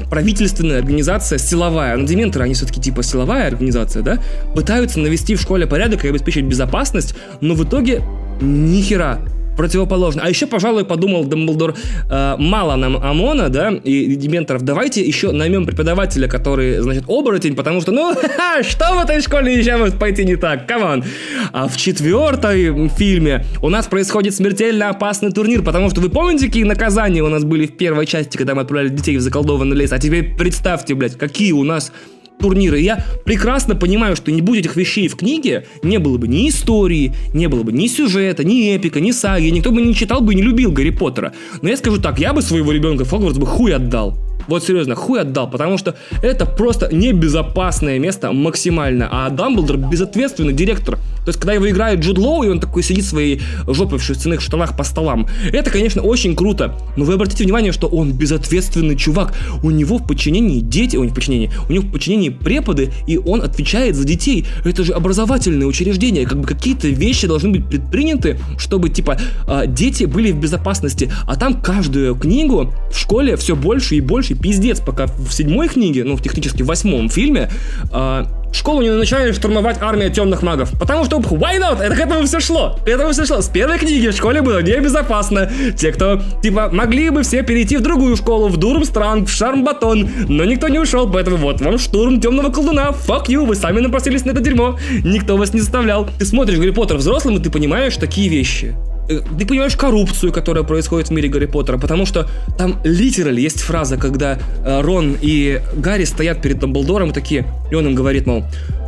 правительственная 0.09 0.79
организация 0.79 1.37
силовая, 1.37 1.95
но 1.97 2.05
дементоры, 2.05 2.45
они 2.45 2.53
все-таки 2.53 2.81
типа 2.81 3.03
силовая 3.03 3.47
организация, 3.47 4.03
да, 4.03 4.19
пытаются 4.55 4.99
навести 4.99 5.35
в 5.35 5.41
школе 5.41 5.67
порядок 5.67 6.05
и 6.05 6.09
обеспечить 6.09 6.45
безопасность, 6.45 7.15
но 7.41 7.53
в 7.55 7.63
итоге 7.63 8.01
ни 8.41 8.81
хера 8.81 9.19
противоположно. 9.57 10.21
А 10.23 10.29
еще, 10.29 10.47
пожалуй, 10.47 10.85
подумал 10.85 11.25
Дамблдор, 11.25 11.75
э, 12.09 12.35
мало 12.37 12.75
нам 12.75 12.97
ОМОНа, 12.97 13.49
да, 13.49 13.71
и 13.83 14.15
дементоров, 14.15 14.61
давайте 14.61 15.01
еще 15.01 15.31
наймем 15.31 15.65
преподавателя, 15.65 16.27
который, 16.27 16.79
значит, 16.79 17.03
оборотень, 17.07 17.55
потому 17.55 17.81
что, 17.81 17.91
ну, 17.91 18.13
что 18.61 18.93
в 18.93 19.03
этой 19.03 19.21
школе 19.21 19.57
еще 19.57 19.77
может 19.77 19.99
пойти 19.99 20.23
не 20.23 20.35
так, 20.35 20.67
come 20.67 20.88
on. 20.88 21.03
А 21.51 21.67
в 21.67 21.75
четвертом 21.75 22.89
фильме 22.89 23.43
у 23.61 23.69
нас 23.69 23.87
происходит 23.87 24.35
смертельно 24.35 24.89
опасный 24.89 25.31
турнир, 25.31 25.63
потому 25.63 25.89
что 25.89 26.01
вы 26.01 26.09
помните, 26.09 26.45
какие 26.45 26.63
наказания 26.63 27.21
у 27.21 27.29
нас 27.29 27.43
были 27.43 27.65
в 27.65 27.75
первой 27.75 28.05
части, 28.05 28.37
когда 28.37 28.55
мы 28.55 28.61
отправляли 28.61 28.89
детей 28.89 29.17
в 29.17 29.21
заколдованный 29.21 29.75
лес? 29.75 29.91
А 29.91 29.99
теперь 29.99 30.35
представьте, 30.37 30.93
блядь, 30.93 31.17
какие 31.17 31.51
у 31.51 31.63
нас 31.63 31.91
турниры. 32.39 32.79
Я 32.79 33.03
прекрасно 33.25 33.75
понимаю, 33.75 34.15
что 34.15 34.31
не 34.31 34.41
будь 34.41 34.59
этих 34.59 34.75
вещей 34.75 35.07
в 35.07 35.15
книге, 35.15 35.65
не 35.83 35.97
было 35.97 36.17
бы 36.17 36.27
ни 36.27 36.49
истории, 36.49 37.13
не 37.33 37.47
было 37.47 37.63
бы 37.63 37.71
ни 37.71 37.87
сюжета, 37.87 38.43
ни 38.43 38.75
эпика, 38.75 38.99
ни 38.99 39.11
саги, 39.11 39.47
никто 39.47 39.71
бы 39.71 39.81
не 39.81 39.93
читал 39.93 40.21
бы 40.21 40.33
и 40.33 40.35
не 40.35 40.41
любил 40.41 40.71
Гарри 40.71 40.91
Поттера. 40.91 41.33
Но 41.61 41.69
я 41.69 41.77
скажу 41.77 41.99
так, 41.99 42.19
я 42.19 42.33
бы 42.33 42.41
своего 42.41 42.71
ребенка 42.71 43.05
в 43.05 43.09
Хогвартс 43.09 43.37
бы 43.37 43.45
хуй 43.45 43.73
отдал. 43.73 44.17
Вот 44.47 44.63
серьезно, 44.63 44.95
хуй 44.95 45.21
отдал, 45.21 45.49
потому 45.49 45.77
что 45.77 45.95
это 46.21 46.45
просто 46.45 46.93
небезопасное 46.93 47.99
место 47.99 48.31
максимально, 48.31 49.09
а 49.11 49.29
Дамблдор 49.29 49.77
безответственный 49.77 50.53
директор. 50.53 50.97
То 51.27 51.31
есть, 51.31 51.39
когда 51.39 51.51
его 51.51 51.69
играет 51.69 51.99
Джуд 51.99 52.17
Лоу, 52.17 52.43
и 52.43 52.47
он 52.47 52.61
такой 52.61 52.81
сидит 52.83 53.03
в 53.03 53.09
своей 53.09 53.41
жопой 53.67 53.99
в 53.99 54.01
шерстяных 54.01 54.39
штанах 54.39 54.77
по 54.77 54.85
столам, 54.85 55.27
это, 55.51 55.69
конечно, 55.69 56.01
очень 56.01 56.37
круто, 56.37 56.73
но 56.95 57.03
вы 57.03 57.15
обратите 57.15 57.43
внимание, 57.43 57.73
что 57.73 57.87
он 57.87 58.13
безответственный 58.13 58.95
чувак. 58.95 59.33
У 59.61 59.69
него 59.69 59.97
в 59.97 60.07
подчинении 60.07 60.61
дети, 60.61 60.95
у 60.95 61.03
него 61.03 61.11
в 61.11 61.15
подчинении, 61.15 61.51
у 61.67 61.73
него 61.73 61.85
в 61.85 61.91
подчинении 61.91 62.29
преподы, 62.29 62.93
и 63.07 63.17
он 63.17 63.41
отвечает 63.41 63.97
за 63.97 64.05
детей. 64.05 64.45
Это 64.63 64.85
же 64.85 64.93
образовательное 64.93 65.67
учреждение, 65.67 66.25
как 66.25 66.39
бы 66.39 66.47
какие-то 66.47 66.87
вещи 66.87 67.27
должны 67.27 67.49
быть 67.49 67.67
предприняты, 67.67 68.39
чтобы, 68.57 68.87
типа, 68.87 69.19
а, 69.47 69.65
дети 69.65 70.05
были 70.05 70.31
в 70.31 70.39
безопасности. 70.39 71.11
А 71.27 71.35
там 71.35 71.61
каждую 71.61 72.15
книгу 72.15 72.73
в 72.89 72.97
школе 72.97 73.35
все 73.35 73.57
больше 73.57 73.95
и 73.95 73.99
больше 73.99 74.35
пиздец, 74.41 74.79
пока 74.79 75.07
в 75.07 75.31
седьмой 75.31 75.67
книге, 75.67 76.03
ну, 76.03 76.15
в 76.15 76.21
технически 76.21 76.63
восьмом 76.63 77.09
фильме, 77.09 77.49
э, 77.91 78.25
школу 78.53 78.81
не 78.81 78.89
начинает 78.89 79.35
штурмовать 79.35 79.77
армия 79.81 80.09
темных 80.09 80.41
магов. 80.41 80.71
Потому 80.79 81.05
что, 81.05 81.17
why 81.17 81.59
not? 81.59 81.81
Это 81.81 81.95
к 81.95 81.99
этому 81.99 82.25
все 82.25 82.39
шло. 82.39 82.79
К 82.83 82.87
этому 82.87 83.11
все 83.11 83.25
шло. 83.25 83.41
С 83.41 83.47
первой 83.47 83.77
книги 83.77 84.07
в 84.07 84.15
школе 84.15 84.41
было 84.41 84.61
небезопасно. 84.61 85.49
Те, 85.77 85.91
кто, 85.91 86.21
типа, 86.41 86.69
могли 86.71 87.09
бы 87.09 87.23
все 87.23 87.43
перейти 87.43 87.77
в 87.77 87.81
другую 87.81 88.15
школу, 88.15 88.47
в 88.47 88.57
Дурмстранг, 88.57 89.27
в 89.27 89.31
Шармбатон, 89.31 90.09
но 90.27 90.43
никто 90.45 90.67
не 90.67 90.79
ушел, 90.79 91.09
поэтому 91.09 91.37
вот 91.37 91.61
вам 91.61 91.77
штурм 91.77 92.19
темного 92.19 92.49
колдуна. 92.49 92.89
Fuck 93.07 93.27
you, 93.27 93.45
вы 93.45 93.55
сами 93.55 93.79
напросились 93.79 94.25
на 94.25 94.31
это 94.31 94.41
дерьмо. 94.41 94.77
Никто 95.03 95.37
вас 95.37 95.53
не 95.53 95.61
заставлял. 95.61 96.09
Ты 96.17 96.25
смотришь 96.25 96.57
Гарри 96.57 96.71
Поттер 96.71 96.97
взрослым, 96.97 97.37
и 97.37 97.39
ты 97.39 97.49
понимаешь 97.49 97.95
такие 97.97 98.29
вещи. 98.29 98.75
Э, 99.09 99.21
ты 99.37 99.45
понимаешь 99.45 99.75
коррупцию, 99.75 100.31
которая 100.31 100.63
происходит 100.63 101.09
в 101.09 101.11
мире 101.11 101.29
Гарри 101.29 101.45
Поттера, 101.45 101.77
потому 101.77 102.05
что 102.05 102.27
там 102.57 102.79
литерально 102.83 103.39
есть 103.39 103.61
фраза, 103.61 103.97
когда 103.97 104.37
э, 104.65 104.81
Рон 104.81 105.17
и 105.21 105.61
Гарри 105.75 106.03
стоят 106.03 106.41
перед 106.41 106.59
Дамблдором 106.59 107.11
и 107.11 107.13
такие, 107.13 107.45
и 107.71 107.75
он 107.75 107.87
им 107.87 107.95
говорит, 107.95 108.25
мол, 108.25 108.43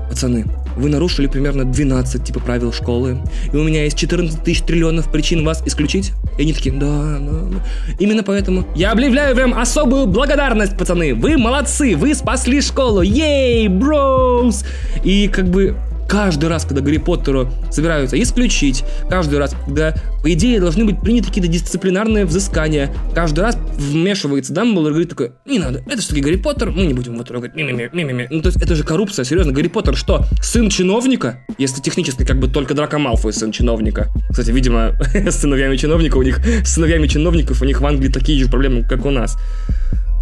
пацаны, 0.09 0.45
вы 0.75 0.89
нарушили 0.89 1.27
примерно 1.27 1.65
12 1.65 2.23
типа 2.23 2.39
правил 2.39 2.73
школы, 2.73 3.19
и 3.51 3.55
у 3.55 3.63
меня 3.63 3.83
есть 3.83 3.97
14 3.97 4.43
тысяч 4.43 4.61
триллионов 4.61 5.11
причин 5.11 5.45
вас 5.45 5.61
исключить. 5.65 6.13
И 6.37 6.43
они 6.43 6.53
такие, 6.53 6.73
да, 6.73 7.19
да. 7.19 7.61
Именно 7.99 8.23
поэтому 8.23 8.65
я 8.75 8.91
объявляю 8.91 9.35
вам 9.35 9.53
особую 9.53 10.07
благодарность, 10.07 10.77
пацаны. 10.77 11.13
Вы 11.13 11.37
молодцы, 11.37 11.95
вы 11.95 12.15
спасли 12.15 12.61
школу. 12.61 13.01
Ей, 13.01 13.67
броуз! 13.67 14.63
И 15.03 15.27
как 15.27 15.49
бы 15.49 15.75
каждый 16.09 16.49
раз, 16.49 16.65
когда 16.65 16.81
Гарри 16.81 16.97
Поттеру 16.97 17.49
собираются 17.71 18.21
исключить, 18.21 18.83
каждый 19.09 19.37
раз, 19.37 19.55
когда, 19.65 19.93
по 20.23 20.33
идее, 20.33 20.59
должны 20.59 20.83
быть 20.83 20.99
приняты 20.99 21.27
какие-то 21.27 21.49
дисциплинарные 21.49 22.25
взыскания, 22.25 22.93
каждый 23.13 23.41
раз 23.41 23.57
вмешивается 23.77 24.51
Дамблдор 24.51 24.89
и 24.89 24.93
говорит 24.93 25.09
такой, 25.09 25.31
не 25.45 25.59
надо, 25.59 25.83
это 25.87 25.99
все-таки 25.99 26.21
Гарри 26.21 26.37
Поттер, 26.37 26.71
мы 26.71 26.87
не 26.87 26.93
будем 26.93 27.13
его 27.13 27.23
трогать, 27.23 27.55
ми-ми-ми, 27.55 27.89
ми-ми-ми. 27.93 28.27
Ну, 28.31 28.41
то 28.41 28.47
есть 28.47 28.61
это 28.61 28.75
же 28.75 28.83
коррупция, 28.83 29.23
серьезно, 29.23 29.53
Гарри 29.53 29.67
Поттер 29.67 29.95
что, 29.95 30.25
сын 30.41 30.69
чиновника? 30.69 31.45
Если 31.57 31.81
технически 31.81 32.25
как 32.25 32.39
бы 32.39 32.47
только 32.47 32.73
Драко 32.73 32.97
Малфой 32.97 33.31
сын 33.31 33.51
чиновника. 33.51 34.07
Кстати, 34.31 34.49
видимо, 34.49 34.93
с 35.13 35.35
сыновьями 35.35 35.75
чиновника 35.77 36.17
у 36.17 36.23
них, 36.23 36.39
с 36.39 36.73
сыновьями 36.73 37.07
чиновников 37.07 37.61
у 37.61 37.65
них 37.65 37.81
в 37.81 37.85
Англии 37.85 38.09
такие 38.09 38.43
же 38.43 38.49
проблемы, 38.49 38.83
как 38.83 39.05
у 39.05 39.11
нас. 39.11 39.37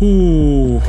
Ух. 0.01 0.83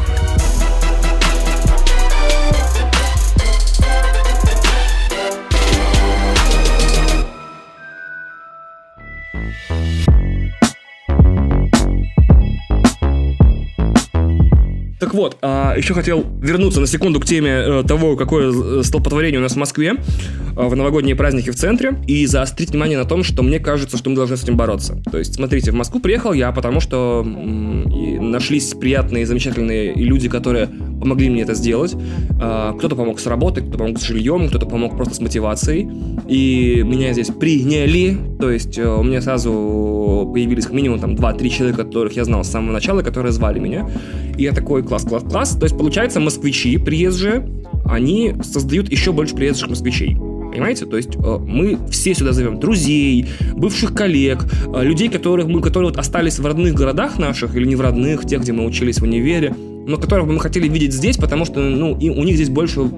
Так 14.99 15.14
вот, 15.14 15.36
а, 15.42 15.74
еще 15.76 15.94
хотел 15.94 16.24
вернуться 16.40 16.80
на 16.80 16.86
секунду 16.86 17.20
к 17.20 17.24
теме 17.24 17.51
э, 17.51 17.82
того, 17.86 18.16
какое 18.16 18.82
столпотворение 18.82 19.38
у 19.38 19.42
нас 19.42 19.53
в 19.53 19.57
Москве 19.57 19.94
э, 19.94 20.66
в 20.66 20.74
новогодние 20.74 21.14
праздники 21.14 21.51
в 21.51 21.55
центре, 21.55 21.96
и 22.09 22.26
заострить 22.26 22.70
внимание 22.70 22.99
на 22.99 23.05
том, 23.05 23.22
что 23.22 23.44
мне 23.44 23.61
кажется, 23.61 23.96
что 23.96 24.11
мы 24.11 24.16
должны 24.16 24.36
с 24.36 24.42
этим 24.42 24.57
бороться. 24.57 25.01
То 25.11 25.18
есть, 25.18 25.36
смотрите, 25.36 25.70
в 25.70 25.74
Москву 25.74 26.01
приехал 26.01 26.32
я, 26.32 26.51
потому 26.51 26.80
что 26.80 27.24
нашлись 27.24 28.74
приятные, 28.74 29.24
замечательные 29.24 29.94
люди, 29.94 30.28
которые 30.28 30.66
помогли 30.66 31.30
мне 31.30 31.42
это 31.42 31.55
сделать. 31.55 31.94
А, 32.40 32.72
кто-то 32.74 32.96
помог 32.96 33.20
с 33.20 33.26
работой, 33.26 33.62
кто-то 33.62 33.78
помог 33.78 33.99
с 33.99 34.03
жильем, 34.03 34.49
кто-то 34.49 34.66
помог 34.66 34.96
просто 34.96 35.14
с 35.14 35.20
мотивацией. 35.20 35.88
И 36.28 36.82
меня 36.84 37.12
здесь 37.12 37.28
приняли, 37.28 38.16
то 38.38 38.51
есть 38.51 38.78
э, 38.78 38.86
у 38.86 39.03
меня 39.03 39.20
сразу 39.20 40.30
появились 40.32 40.68
минимум 40.70 40.99
там 40.99 41.14
2-3 41.14 41.49
человека, 41.49 41.84
которых 41.84 42.14
я 42.14 42.24
знал 42.24 42.44
с 42.44 42.49
самого 42.49 42.72
начала, 42.72 43.03
которые 43.03 43.32
звали 43.32 43.59
меня. 43.59 43.88
И 44.36 44.42
я 44.42 44.53
такой, 44.53 44.82
класс, 44.89 45.05
класс, 45.05 45.22
класс. 45.22 45.57
То 45.57 45.64
есть, 45.64 45.76
получается, 45.76 46.20
москвичи 46.20 46.78
приезжие, 46.78 47.49
они 47.84 48.34
создают 48.43 48.91
еще 48.91 49.12
больше 49.12 49.34
приезжих 49.34 49.68
москвичей. 49.68 50.16
Понимаете? 50.51 50.86
То 50.86 50.97
есть 50.97 51.14
э, 51.14 51.39
мы 51.39 51.78
все 51.91 52.14
сюда 52.14 52.32
зовем 52.32 52.59
друзей, 52.59 53.26
бывших 53.55 53.95
коллег, 53.95 54.45
э, 54.74 54.82
людей, 54.82 55.09
которых 55.09 55.47
мы, 55.47 55.61
которые 55.61 55.91
вот 55.91 55.99
остались 55.99 56.39
в 56.39 56.47
родных 56.47 56.74
городах 56.74 57.18
наших 57.18 57.55
или 57.55 57.66
не 57.66 57.76
в 57.76 57.80
родных, 57.80 58.26
тех, 58.26 58.41
где 58.41 58.53
мы 58.53 58.64
учились 58.64 58.99
в 58.99 59.03
универе, 59.03 59.55
но 59.89 59.97
которых 59.97 60.26
бы 60.26 60.34
мы 60.34 60.41
хотели 60.41 60.68
видеть 60.68 60.93
здесь, 60.93 61.16
потому 61.16 61.47
что 61.47 61.61
ну, 61.61 61.97
и 61.99 62.11
у 62.11 62.22
них 62.22 62.36
здесь 62.36 62.51
больше 62.51 62.91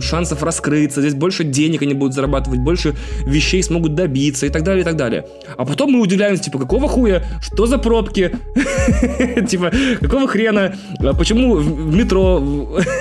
шансов 0.00 0.42
раскрыться, 0.42 1.02
здесь 1.02 1.14
больше 1.14 1.44
денег 1.44 1.82
они 1.82 1.92
будут 1.92 2.14
зарабатывать, 2.14 2.60
больше 2.60 2.94
вещей 3.26 3.62
смогут 3.62 3.94
добиться 3.94 4.46
и 4.46 4.48
так 4.48 4.64
далее, 4.64 4.80
и 4.82 4.84
так 4.84 4.96
далее. 4.96 5.26
А 5.56 5.64
потом 5.66 5.90
мы 5.92 6.00
удивляемся, 6.00 6.44
типа, 6.44 6.58
какого 6.58 6.88
хуя, 6.88 7.22
что 7.42 7.66
за 7.66 7.76
пробки, 7.78 8.34
типа, 9.48 9.70
какого 10.00 10.26
хрена, 10.26 10.74
а 11.00 11.14
почему 11.14 11.56
в 11.56 11.94
метро 11.94 12.42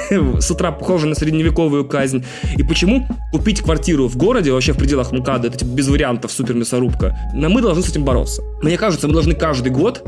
с 0.39 0.51
утра 0.51 0.71
похоже 0.71 1.07
на 1.07 1.15
средневековую 1.15 1.85
казнь, 1.85 2.25
и 2.57 2.63
почему 2.63 3.07
купить 3.31 3.61
квартиру 3.61 4.07
в 4.07 4.17
городе, 4.17 4.51
вообще 4.51 4.73
в 4.73 4.77
пределах 4.77 5.13
МКАДа, 5.13 5.47
это 5.47 5.59
типа 5.59 5.69
без 5.69 5.87
вариантов, 5.87 6.33
супер 6.33 6.53
мясорубка, 6.53 7.17
но 7.33 7.49
мы 7.49 7.61
должны 7.61 7.81
с 7.81 7.89
этим 7.89 8.03
бороться. 8.03 8.41
Мне 8.61 8.77
кажется, 8.77 9.07
мы 9.07 9.13
должны 9.13 9.35
каждый 9.35 9.71
год 9.71 10.03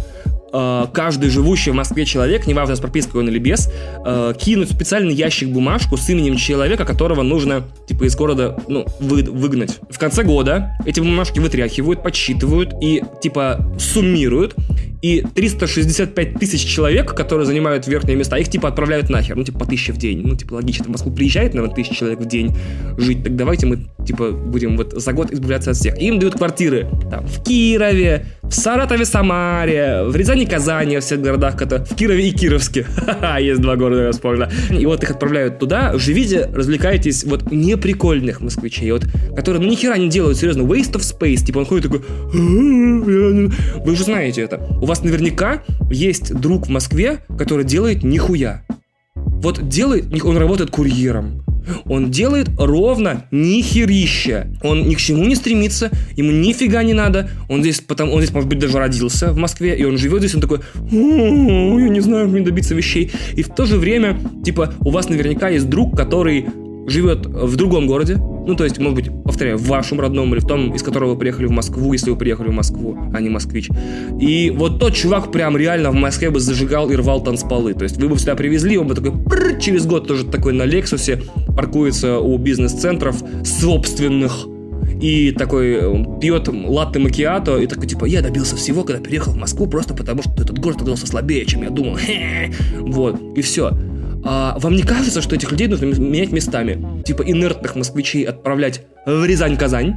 каждый 0.52 1.30
живущий 1.30 1.72
в 1.72 1.76
Москве 1.76 2.06
человек, 2.06 2.47
неважно 2.47 2.76
с 2.76 2.80
пропиской 2.80 3.22
он 3.22 3.30
или 3.30 3.39
без, 3.39 3.70
э, 4.06 4.34
кинуть 4.39 4.72
специальный 4.72 5.14
ящик 5.14 5.50
бумажку 5.50 5.97
с 5.97 6.10
именем 6.10 6.38
человека, 6.38 6.86
которого 6.86 7.22
нужно, 7.22 7.64
типа, 7.88 8.06
из 8.06 8.16
города, 8.16 8.58
ну, 8.68 8.86
вы, 9.00 9.24
выгнать. 9.24 9.80
В 9.89 10.00
конце 10.00 10.24
года 10.24 10.78
эти 10.86 11.00
бумажки 11.00 11.39
вытряхивают, 11.39 12.04
подсчитывают 12.04 12.74
и, 12.82 13.04
типа, 13.22 13.76
суммируют, 13.80 14.56
и 15.02 15.24
365 15.34 16.39
тысяч 16.39 16.66
человек, 16.66 17.14
которые 17.14 17.45
занимают 17.45 17.88
верхние 17.88 18.18
места, 18.18 18.38
их, 18.38 18.50
типа, 18.50 18.68
отправляют 18.68 19.10
нахер, 19.10 19.36
ну, 19.36 19.43
типа, 19.43 19.60
по 19.60 19.66
тысяче 19.66 19.93
в 19.93 19.97
день. 19.97 20.22
Ну, 20.24 20.36
типа, 20.36 20.56
логично, 20.56 20.86
в 20.86 20.89
Москву 20.89 21.12
приезжает, 21.12 21.54
наверное, 21.54 21.76
тысяча 21.76 21.95
человек 21.95 22.20
в 22.20 22.26
день 22.26 22.56
жить, 22.97 23.24
так 23.24 23.36
давайте 23.36 23.66
мы, 23.66 23.88
типа, 24.06 24.32
будем 24.32 24.76
вот 24.76 24.93
за 24.93 25.14
год 25.14 25.32
избавляться 25.32 25.72
от 25.72 25.78
всех. 25.78 25.97
Им 26.02 26.20
дают 26.20 26.36
квартиры, 26.36 26.89
там, 27.10 27.26
в 27.26 27.43
Кирове, 27.43 28.26
в 28.43 28.54
Саратове, 28.54 29.06
Самаре, 29.06 30.04
в 30.06 30.16
Рязани, 30.16 30.39
Казани, 30.46 30.96
во 30.96 31.02
всех 31.02 31.22
городах, 31.22 31.62
это 31.62 31.84
в 31.84 31.96
Кирове 31.96 32.30
и 32.30 32.32
Кировске. 32.32 32.86
Есть 33.40 33.62
два 33.62 33.76
города, 33.76 34.04
я 34.04 34.12
вспомнил. 34.12 34.48
И 34.70 34.86
вот 34.86 35.04
их 35.04 35.12
отправляют 35.12 35.60
туда, 35.60 35.98
живите, 35.98 36.50
развлекайтесь, 36.54 37.24
вот 37.24 37.52
неприкольных 37.52 38.42
москвичей, 38.42 38.92
вот, 38.92 39.04
которые, 39.36 39.62
ну, 39.62 39.70
ни 39.70 40.00
не 40.00 40.10
делают, 40.10 40.38
серьезно, 40.38 40.62
waste 40.62 40.94
of 40.94 41.02
space, 41.02 41.46
типа, 41.46 41.60
он 41.60 41.66
ходит 41.66 41.92
такой, 41.92 42.02
вы 42.32 43.96
же 43.96 44.04
знаете 44.04 44.42
это. 44.42 44.58
У 44.82 44.86
вас 44.86 45.04
наверняка 45.04 45.64
есть 45.90 46.34
друг 46.34 46.68
в 46.68 46.70
Москве, 46.70 47.20
который 47.38 47.66
делает 47.66 48.04
нихуя. 48.04 48.64
Вот 49.16 49.68
делает, 49.68 50.24
он 50.24 50.38
работает 50.38 50.70
курьером, 50.70 51.44
он 51.86 52.12
делает 52.12 52.50
ровно 52.58 53.26
нихерища. 53.32 54.48
Он 54.64 54.88
ни 54.88 54.96
к 54.96 55.00
чему 55.00 55.24
не 55.26 55.36
стремится, 55.36 55.92
ему 56.16 56.32
нифига 56.32 56.84
не 56.84 56.94
надо. 56.94 57.30
Он 57.50 57.62
здесь, 57.62 57.82
потом, 57.82 58.12
он 58.12 58.22
здесь, 58.22 58.34
может 58.34 58.50
быть, 58.50 58.60
даже 58.60 58.78
родился 58.78 59.32
в 59.32 59.38
Москве, 59.38 59.78
и 59.78 59.84
он 59.84 59.98
живет 59.98 60.20
здесь, 60.20 60.36
он 60.36 60.42
такой, 60.42 60.60
я 60.92 61.90
не 61.90 62.00
знаю, 62.00 62.26
как 62.26 62.34
мне 62.34 62.42
добиться 62.42 62.76
вещей. 62.76 63.12
И 63.36 63.44
в 63.44 63.50
то 63.50 63.66
же 63.66 63.78
время, 63.78 64.20
типа, 64.44 64.74
у 64.80 64.92
вас 64.92 65.10
наверняка 65.10 65.50
есть 65.50 65.70
друг, 65.70 65.96
который 65.96 66.46
живет 66.90 67.26
в 67.26 67.56
другом 67.56 67.88
городе, 67.88 68.18
ну, 68.18 68.56
то 68.56 68.64
есть, 68.64 68.80
может 68.80 68.96
быть, 68.96 69.24
повторяю, 69.24 69.58
в 69.58 69.68
вашем 69.68 70.00
родном 70.00 70.34
или 70.34 70.40
в 70.40 70.48
том, 70.48 70.74
из 70.74 70.82
которого 70.82 71.12
вы 71.12 71.20
приехали 71.20 71.46
в 71.46 71.52
Москву, 71.52 71.94
если 71.94 72.10
вы 72.10 72.18
приехали 72.18 72.48
в 72.48 72.54
Москву, 72.54 72.98
а 73.14 73.22
не 73.22 73.30
москвич. 73.30 73.70
И 74.20 74.52
вот 74.56 74.80
тот 74.80 74.96
чувак 74.96 75.32
прям 75.32 75.56
реально 75.56 75.92
в 75.92 75.96
Москве 75.96 76.32
бы 76.32 76.40
зажигал 76.40 76.90
и 76.90 76.96
рвал 76.96 77.22
танцполы. 77.22 77.76
То 77.76 77.84
есть 77.84 77.98
вы 77.98 78.10
бы 78.10 78.18
сюда 78.18 78.36
привезли, 78.36 78.78
он 78.78 78.88
бы 78.88 78.96
такой 78.96 79.14
через 79.60 79.86
год 79.86 80.08
тоже 80.08 80.26
такой 80.26 80.54
на 80.54 80.64
Лексусе 80.64 81.22
паркуется 81.56 82.20
у 82.20 82.38
бизнес-центров 82.38 83.18
собственных 83.44 84.48
и 85.02 85.32
такой 85.32 85.80
э, 85.82 86.20
пьет 86.20 86.50
латте 86.50 87.00
макиато 87.00 87.58
и 87.58 87.68
такой 87.68 87.88
типа 87.88 88.06
я 88.06 88.22
добился 88.22 88.56
всего, 88.56 88.84
когда 88.84 89.02
переехал 89.02 89.32
в 89.34 89.38
Москву 89.38 89.68
просто 89.68 89.94
потому, 89.94 90.22
что 90.22 90.32
этот 90.42 90.60
город 90.60 90.78
оказался 90.78 91.08
слабее, 91.08 91.46
чем 91.46 91.64
я 91.64 91.70
думал. 91.70 91.98
Вот, 92.80 93.22
и 93.36 93.42
все. 93.42 93.72
А 94.24 94.58
вам 94.60 94.76
не 94.76 94.84
кажется, 94.84 95.22
что 95.22 95.36
этих 95.36 95.52
людей 95.52 95.68
нужно 95.68 95.86
менять 95.86 96.32
местами? 96.32 97.04
Типа 97.04 97.24
инертных 97.24 97.76
москвичей 97.76 98.24
отправлять 98.24 98.82
в 99.06 99.26
Рязань-Казань, 99.26 99.96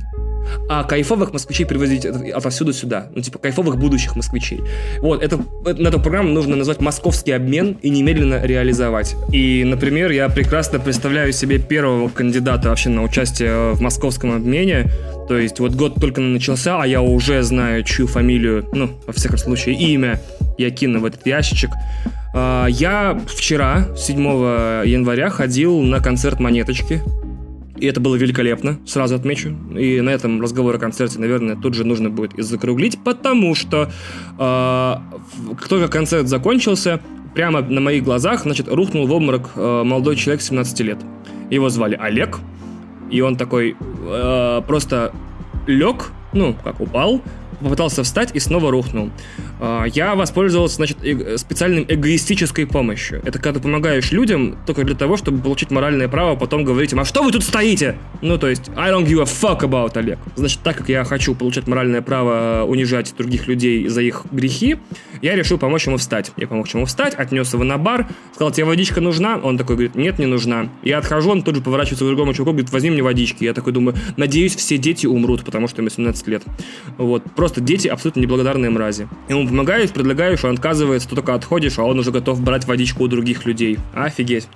а 0.68 0.85
кайфовых 0.85 1.33
москвичей 1.33 1.66
привозить 1.66 2.05
отовсюду 2.05 2.73
сюда. 2.73 3.09
Ну, 3.14 3.23
типа, 3.23 3.39
кайфовых 3.39 3.79
будущих 3.79 4.16
москвичей. 4.16 4.61
Вот, 5.01 5.23
это, 5.23 5.39
на 5.64 5.89
эту 5.89 6.01
программу 6.01 6.31
нужно 6.31 6.57
назвать 6.57 6.81
«Московский 6.81 7.33
обмен» 7.33 7.79
и 7.83 7.91
немедленно 7.91 8.45
реализовать. 8.45 9.16
И, 9.31 9.64
например, 9.64 10.11
я 10.11 10.29
прекрасно 10.29 10.79
представляю 10.79 11.33
себе 11.33 11.59
первого 11.59 12.09
кандидата 12.09 12.68
вообще 12.68 12.89
на 12.89 13.03
участие 13.03 13.73
в 13.73 13.81
московском 13.81 14.33
обмене. 14.33 14.91
То 15.29 15.39
есть, 15.39 15.61
вот 15.61 15.73
год 15.73 15.95
только 16.01 16.20
начался, 16.20 16.83
а 16.83 16.87
я 16.87 17.01
уже 17.01 17.43
знаю, 17.43 17.85
чью 17.85 18.07
фамилию, 18.07 18.66
ну, 18.73 18.91
во 19.07 19.12
всяком 19.12 19.39
случае, 19.39 19.77
имя 19.77 20.20
я 20.62 20.70
кину 20.70 21.00
в 21.00 21.04
этот 21.04 21.26
ящичек. 21.26 21.70
А, 22.34 22.66
я 22.66 23.20
вчера, 23.26 23.88
7 23.96 24.18
января, 24.86 25.30
ходил 25.30 25.80
на 25.80 26.00
концерт 26.00 26.40
«Монеточки». 26.40 27.02
И 27.82 27.86
это 27.86 28.00
было 28.00 28.14
великолепно, 28.14 28.78
сразу 28.86 29.16
отмечу. 29.16 29.56
И 29.76 30.00
на 30.00 30.10
этом 30.10 30.40
разговор 30.40 30.76
о 30.76 30.78
концерте, 30.78 31.18
наверное, 31.18 31.56
тут 31.56 31.74
же 31.74 31.84
нужно 31.84 32.10
будет 32.10 32.34
и 32.34 32.42
закруглить, 32.42 32.96
потому 33.02 33.56
что 33.56 33.90
э, 34.38 34.94
только 35.68 35.88
концерт 35.88 36.28
закончился, 36.28 37.00
прямо 37.34 37.60
на 37.60 37.80
моих 37.80 38.04
глазах, 38.04 38.42
значит, 38.42 38.68
рухнул 38.68 39.06
в 39.06 39.12
обморок 39.12 39.50
э, 39.56 39.82
молодой 39.84 40.14
человек 40.14 40.42
17 40.42 40.80
лет. 40.80 40.98
Его 41.50 41.70
звали 41.70 41.98
Олег, 42.00 42.38
и 43.10 43.20
он 43.20 43.36
такой 43.36 43.76
э, 43.80 44.62
просто 44.66 45.12
лег, 45.66 46.12
ну, 46.32 46.54
как 46.62 46.80
упал, 46.80 47.20
попытался 47.62 48.02
встать 48.02 48.30
и 48.34 48.38
снова 48.38 48.70
рухнул. 48.70 49.10
А, 49.60 49.84
я 49.84 50.14
воспользовался, 50.14 50.76
значит, 50.76 50.98
специальной 51.36 51.84
эгоистической 51.88 52.66
помощью. 52.66 53.20
Это 53.24 53.38
когда 53.38 53.58
ты 53.58 53.60
помогаешь 53.60 54.12
людям 54.12 54.56
только 54.66 54.84
для 54.84 54.94
того, 54.94 55.16
чтобы 55.16 55.42
получить 55.42 55.70
моральное 55.70 56.08
право 56.08 56.36
потом 56.36 56.64
говорить 56.64 56.92
им, 56.92 57.00
а 57.00 57.04
что 57.04 57.22
вы 57.22 57.32
тут 57.32 57.44
стоите? 57.44 57.96
Ну, 58.20 58.38
то 58.38 58.48
есть, 58.48 58.70
I 58.76 58.90
don't 58.90 59.06
give 59.06 59.20
a 59.20 59.24
fuck 59.24 59.60
about 59.60 59.96
Олег. 59.96 60.18
Значит, 60.36 60.60
так 60.62 60.76
как 60.76 60.88
я 60.88 61.04
хочу 61.04 61.34
получать 61.34 61.66
моральное 61.66 62.02
право 62.02 62.64
унижать 62.64 63.14
других 63.16 63.46
людей 63.46 63.88
за 63.88 64.02
их 64.02 64.24
грехи, 64.30 64.78
я 65.20 65.36
решил 65.36 65.58
помочь 65.58 65.86
ему 65.86 65.98
встать. 65.98 66.32
Я 66.36 66.46
помог 66.46 66.68
ему 66.68 66.84
встать, 66.86 67.14
отнес 67.14 67.52
его 67.52 67.64
на 67.64 67.78
бар, 67.78 68.08
сказал, 68.34 68.52
тебе 68.52 68.64
водичка 68.64 69.00
нужна? 69.00 69.38
Он 69.42 69.58
такой 69.58 69.76
говорит, 69.76 69.94
нет, 69.94 70.18
не 70.18 70.26
нужна. 70.26 70.68
Я 70.82 70.98
отхожу, 70.98 71.30
он 71.30 71.42
тут 71.42 71.56
же 71.56 71.62
поворачивается 71.62 72.04
к 72.04 72.08
другому 72.08 72.34
чуваку, 72.34 72.52
говорит, 72.52 72.72
возьми 72.72 72.90
мне 72.90 73.02
водички. 73.02 73.44
Я 73.44 73.54
такой 73.54 73.72
думаю, 73.72 73.96
надеюсь, 74.16 74.56
все 74.56 74.78
дети 74.78 75.06
умрут, 75.06 75.44
потому 75.44 75.68
что 75.68 75.80
ему 75.80 75.90
17 75.90 76.26
лет. 76.28 76.42
Вот, 76.98 77.22
просто 77.36 77.51
дети 77.61 77.88
абсолютно 77.88 78.20
неблагодарные 78.20 78.70
мрази. 78.70 79.09
Ему 79.28 79.46
помогаешь, 79.46 79.90
предлагаешь, 79.90 80.44
он 80.44 80.55
отказывается, 80.55 81.09
ты 81.09 81.16
только 81.16 81.34
отходишь, 81.34 81.78
а 81.78 81.84
он 81.84 81.98
уже 81.98 82.11
готов 82.11 82.40
брать 82.40 82.66
водичку 82.66 83.05
у 83.05 83.09
других 83.09 83.44
людей. 83.44 83.78
Офигеть. 83.94 84.48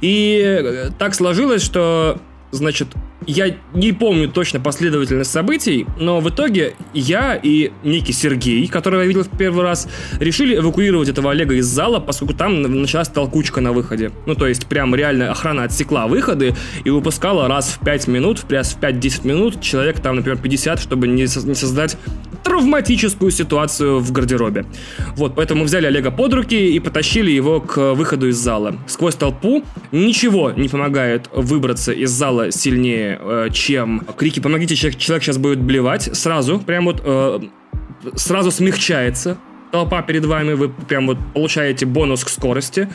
И 0.00 0.42
э, 0.44 0.90
так 0.98 1.14
сложилось, 1.14 1.62
что 1.62 2.20
значит, 2.50 2.88
я 3.26 3.56
не 3.74 3.92
помню 3.92 4.28
точно 4.28 4.60
последовательность 4.60 5.30
событий, 5.30 5.86
но 5.98 6.20
в 6.20 6.28
итоге 6.28 6.74
я 6.94 7.38
и 7.40 7.72
некий 7.82 8.12
Сергей, 8.12 8.66
которого 8.68 9.00
я 9.00 9.06
видел 9.06 9.24
в 9.24 9.36
первый 9.36 9.62
раз, 9.62 9.88
решили 10.20 10.56
эвакуировать 10.56 11.08
этого 11.08 11.30
Олега 11.30 11.54
из 11.54 11.66
зала, 11.66 11.98
поскольку 11.98 12.34
там 12.34 12.62
началась 12.62 13.08
толкучка 13.08 13.60
на 13.60 13.72
выходе. 13.72 14.12
Ну, 14.26 14.34
то 14.34 14.46
есть, 14.46 14.66
прям 14.66 14.94
реально 14.94 15.30
охрана 15.30 15.64
отсекла 15.64 16.06
выходы 16.06 16.54
и 16.84 16.90
выпускала 16.90 17.48
раз 17.48 17.70
в 17.70 17.84
5 17.84 18.08
минут, 18.08 18.44
раз 18.48 18.74
в 18.74 18.80
5-10 18.80 19.26
минут 19.26 19.60
человек 19.60 20.00
там, 20.00 20.16
например, 20.16 20.38
50, 20.38 20.78
чтобы 20.78 21.08
не, 21.08 21.22
не 21.22 21.54
создать 21.54 21.96
травматическую 22.46 23.32
ситуацию 23.32 23.98
в 23.98 24.12
гардеробе. 24.12 24.66
Вот, 25.16 25.34
поэтому 25.34 25.64
взяли 25.64 25.86
Олега 25.86 26.12
под 26.12 26.32
руки 26.32 26.54
и 26.54 26.78
потащили 26.78 27.32
его 27.32 27.60
к 27.60 27.94
выходу 27.94 28.28
из 28.28 28.36
зала. 28.36 28.76
Сквозь 28.86 29.16
толпу 29.16 29.64
ничего 29.90 30.52
не 30.52 30.68
помогает 30.68 31.28
выбраться 31.32 31.90
из 31.90 32.10
зала 32.10 32.52
сильнее, 32.52 33.18
э, 33.20 33.48
чем 33.52 34.06
крики 34.16 34.38
«помогите, 34.38 34.76
человек, 34.76 35.00
человек 35.00 35.24
сейчас 35.24 35.38
будет 35.38 35.60
блевать». 35.60 36.16
Сразу, 36.16 36.60
прям 36.60 36.84
вот, 36.84 37.02
э, 37.04 37.40
сразу 38.14 38.52
смягчается 38.52 39.38
толпа 39.72 40.02
перед 40.02 40.24
вами, 40.24 40.52
вы 40.52 40.68
прям 40.68 41.08
вот 41.08 41.18
получаете 41.34 41.84
бонус 41.84 42.24
к 42.24 42.28
скорости. 42.28 42.88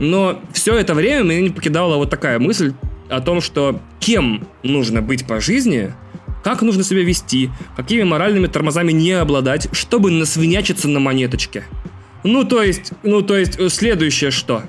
Но 0.00 0.40
все 0.52 0.74
это 0.74 0.94
время 0.94 1.22
меня 1.22 1.42
не 1.42 1.50
покидала 1.50 1.94
вот 1.94 2.10
такая 2.10 2.40
мысль 2.40 2.72
о 3.08 3.20
том, 3.20 3.40
что 3.40 3.80
кем 4.00 4.48
нужно 4.64 5.00
быть 5.00 5.28
по 5.28 5.38
жизни– 5.38 5.92
как 6.46 6.62
нужно 6.62 6.84
себя 6.84 7.02
вести, 7.02 7.50
какими 7.74 8.04
моральными 8.04 8.46
тормозами 8.46 8.92
не 8.92 9.10
обладать, 9.10 9.66
чтобы 9.72 10.12
насвинячиться 10.12 10.86
на 10.86 11.00
монеточке. 11.00 11.64
Ну, 12.22 12.44
то 12.44 12.62
есть, 12.62 12.92
ну, 13.02 13.20
то 13.20 13.36
есть, 13.36 13.58
э, 13.58 13.68
следующее 13.68 14.30
что? 14.30 14.62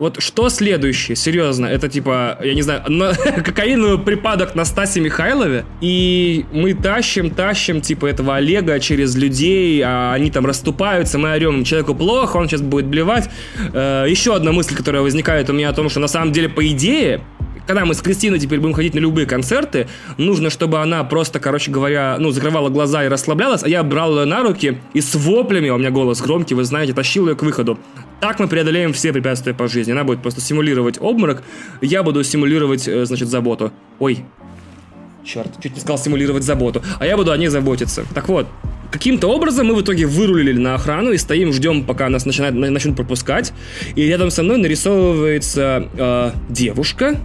Вот 0.00 0.20
что 0.20 0.48
следующее? 0.48 1.14
Серьезно, 1.14 1.66
это 1.66 1.88
типа, 1.88 2.36
я 2.42 2.52
не 2.54 2.62
знаю, 2.62 2.82
на, 2.88 3.14
кокаиновый 3.44 4.00
припадок 4.00 4.56
на 4.56 4.64
Стасе 4.64 4.98
Михайлове, 5.00 5.66
и 5.80 6.46
мы 6.50 6.74
тащим, 6.74 7.30
тащим, 7.30 7.80
типа, 7.80 8.06
этого 8.06 8.34
Олега 8.34 8.80
через 8.80 9.14
людей, 9.14 9.80
а 9.86 10.12
они 10.12 10.32
там 10.32 10.46
расступаются, 10.46 11.16
мы 11.16 11.30
орем, 11.30 11.62
человеку 11.62 11.94
плохо, 11.94 12.38
он 12.38 12.48
сейчас 12.48 12.62
будет 12.62 12.86
блевать. 12.86 13.30
Э, 13.72 14.04
еще 14.08 14.34
одна 14.34 14.50
мысль, 14.50 14.74
которая 14.74 15.02
возникает 15.02 15.48
у 15.48 15.52
меня 15.52 15.68
о 15.68 15.74
том, 15.74 15.90
что 15.90 16.00
на 16.00 16.08
самом 16.08 16.32
деле, 16.32 16.48
по 16.48 16.66
идее, 16.66 17.20
когда 17.70 17.84
мы 17.84 17.94
с 17.94 18.02
Кристиной 18.02 18.40
теперь 18.40 18.58
будем 18.58 18.74
ходить 18.74 18.94
на 18.94 18.98
любые 18.98 19.28
концерты, 19.28 19.86
нужно, 20.18 20.50
чтобы 20.50 20.80
она 20.80 21.04
просто, 21.04 21.38
короче 21.38 21.70
говоря, 21.70 22.16
ну, 22.18 22.32
закрывала 22.32 22.68
глаза 22.68 23.04
и 23.04 23.08
расслаблялась, 23.08 23.62
а 23.62 23.68
я 23.68 23.84
брал 23.84 24.18
ее 24.18 24.24
на 24.24 24.42
руки 24.42 24.78
и 24.92 25.00
с 25.00 25.14
воплями, 25.14 25.68
у 25.68 25.78
меня 25.78 25.92
голос 25.92 26.20
громкий, 26.20 26.56
вы 26.56 26.64
знаете, 26.64 26.94
тащил 26.94 27.28
ее 27.28 27.36
к 27.36 27.44
выходу. 27.44 27.78
Так 28.20 28.40
мы 28.40 28.48
преодолеем 28.48 28.92
все 28.92 29.12
препятствия 29.12 29.54
по 29.54 29.68
жизни. 29.68 29.92
Она 29.92 30.02
будет 30.02 30.20
просто 30.20 30.40
симулировать 30.40 31.00
обморок, 31.00 31.44
я 31.80 32.02
буду 32.02 32.24
симулировать, 32.24 32.88
э, 32.88 33.04
значит, 33.04 33.28
заботу. 33.28 33.72
Ой, 34.00 34.24
черт, 35.24 35.52
чуть 35.62 35.74
не 35.74 35.80
сказал 35.80 35.98
симулировать 35.98 36.42
заботу, 36.42 36.82
а 36.98 37.06
я 37.06 37.16
буду 37.16 37.30
о 37.30 37.36
ней 37.36 37.46
заботиться. 37.46 38.04
Так 38.16 38.28
вот, 38.28 38.48
Каким-то 38.90 39.28
образом 39.28 39.68
мы 39.68 39.76
в 39.76 39.82
итоге 39.82 40.04
вырулили 40.06 40.58
на 40.58 40.74
охрану 40.74 41.12
и 41.12 41.16
стоим, 41.16 41.52
ждем, 41.52 41.84
пока 41.84 42.08
нас 42.08 42.26
начинают, 42.26 42.56
начнут 42.56 42.96
пропускать. 42.96 43.52
И 43.94 44.02
рядом 44.02 44.32
со 44.32 44.42
мной 44.42 44.56
нарисовывается 44.56 45.88
э, 45.96 46.30
девушка, 46.48 47.16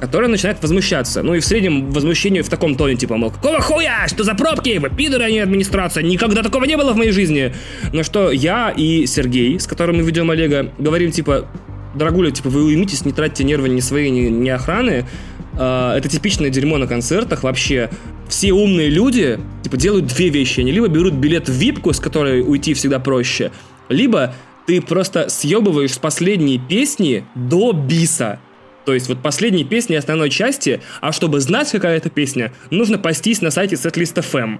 которая 0.00 0.28
начинает 0.28 0.60
возмущаться. 0.62 1.22
Ну 1.22 1.34
и 1.34 1.40
в 1.40 1.44
среднем 1.44 1.90
возмущению 1.90 2.42
в 2.42 2.48
таком 2.48 2.74
тоне, 2.74 2.96
типа, 2.96 3.16
мол, 3.16 3.30
какого 3.30 3.60
хуя, 3.60 4.06
что 4.08 4.24
за 4.24 4.34
пробки, 4.34 4.78
вы 4.78 4.88
пидоры, 4.88 5.24
а 5.24 5.30
не 5.30 5.40
администрация, 5.40 6.02
никогда 6.02 6.42
такого 6.42 6.64
не 6.64 6.76
было 6.76 6.92
в 6.92 6.96
моей 6.96 7.12
жизни. 7.12 7.54
На 7.92 8.02
что 8.02 8.30
я 8.30 8.70
и 8.70 9.06
Сергей, 9.06 9.60
с 9.60 9.66
которым 9.66 9.98
мы 9.98 10.02
ведем 10.02 10.30
Олега, 10.30 10.72
говорим, 10.78 11.10
типа, 11.10 11.46
дорогуля, 11.94 12.30
типа, 12.30 12.48
вы 12.48 12.64
уймитесь, 12.64 13.04
не 13.04 13.12
тратьте 13.12 13.44
нервы 13.44 13.68
ни 13.68 13.80
свои, 13.80 14.10
ни, 14.10 14.28
ни 14.28 14.48
охраны. 14.48 15.06
Uh, 15.54 15.94
это 15.94 16.08
типичное 16.08 16.48
дерьмо 16.48 16.78
на 16.78 16.86
концертах 16.86 17.42
вообще. 17.42 17.90
Все 18.28 18.52
умные 18.52 18.88
люди, 18.88 19.38
типа, 19.62 19.76
делают 19.76 20.06
две 20.06 20.28
вещи. 20.28 20.60
Они 20.60 20.70
либо 20.70 20.86
берут 20.86 21.14
билет 21.14 21.48
в 21.48 21.52
випку, 21.52 21.92
с 21.92 21.98
которой 21.98 22.40
уйти 22.40 22.72
всегда 22.72 23.00
проще, 23.00 23.50
либо 23.88 24.32
ты 24.66 24.80
просто 24.80 25.28
съебываешь 25.28 25.94
с 25.94 25.98
последней 25.98 26.58
песни 26.58 27.24
до 27.34 27.72
биса. 27.72 28.38
То 28.84 28.94
есть 28.94 29.08
вот 29.08 29.22
последние 29.22 29.64
песни 29.64 29.94
основной 29.94 30.30
части, 30.30 30.80
а 31.00 31.12
чтобы 31.12 31.40
знать, 31.40 31.70
какая 31.70 31.96
это 31.96 32.10
песня, 32.10 32.52
нужно 32.70 32.98
пастись 32.98 33.42
на 33.42 33.50
сайте 33.50 33.76
Setlist.fm. 33.76 34.58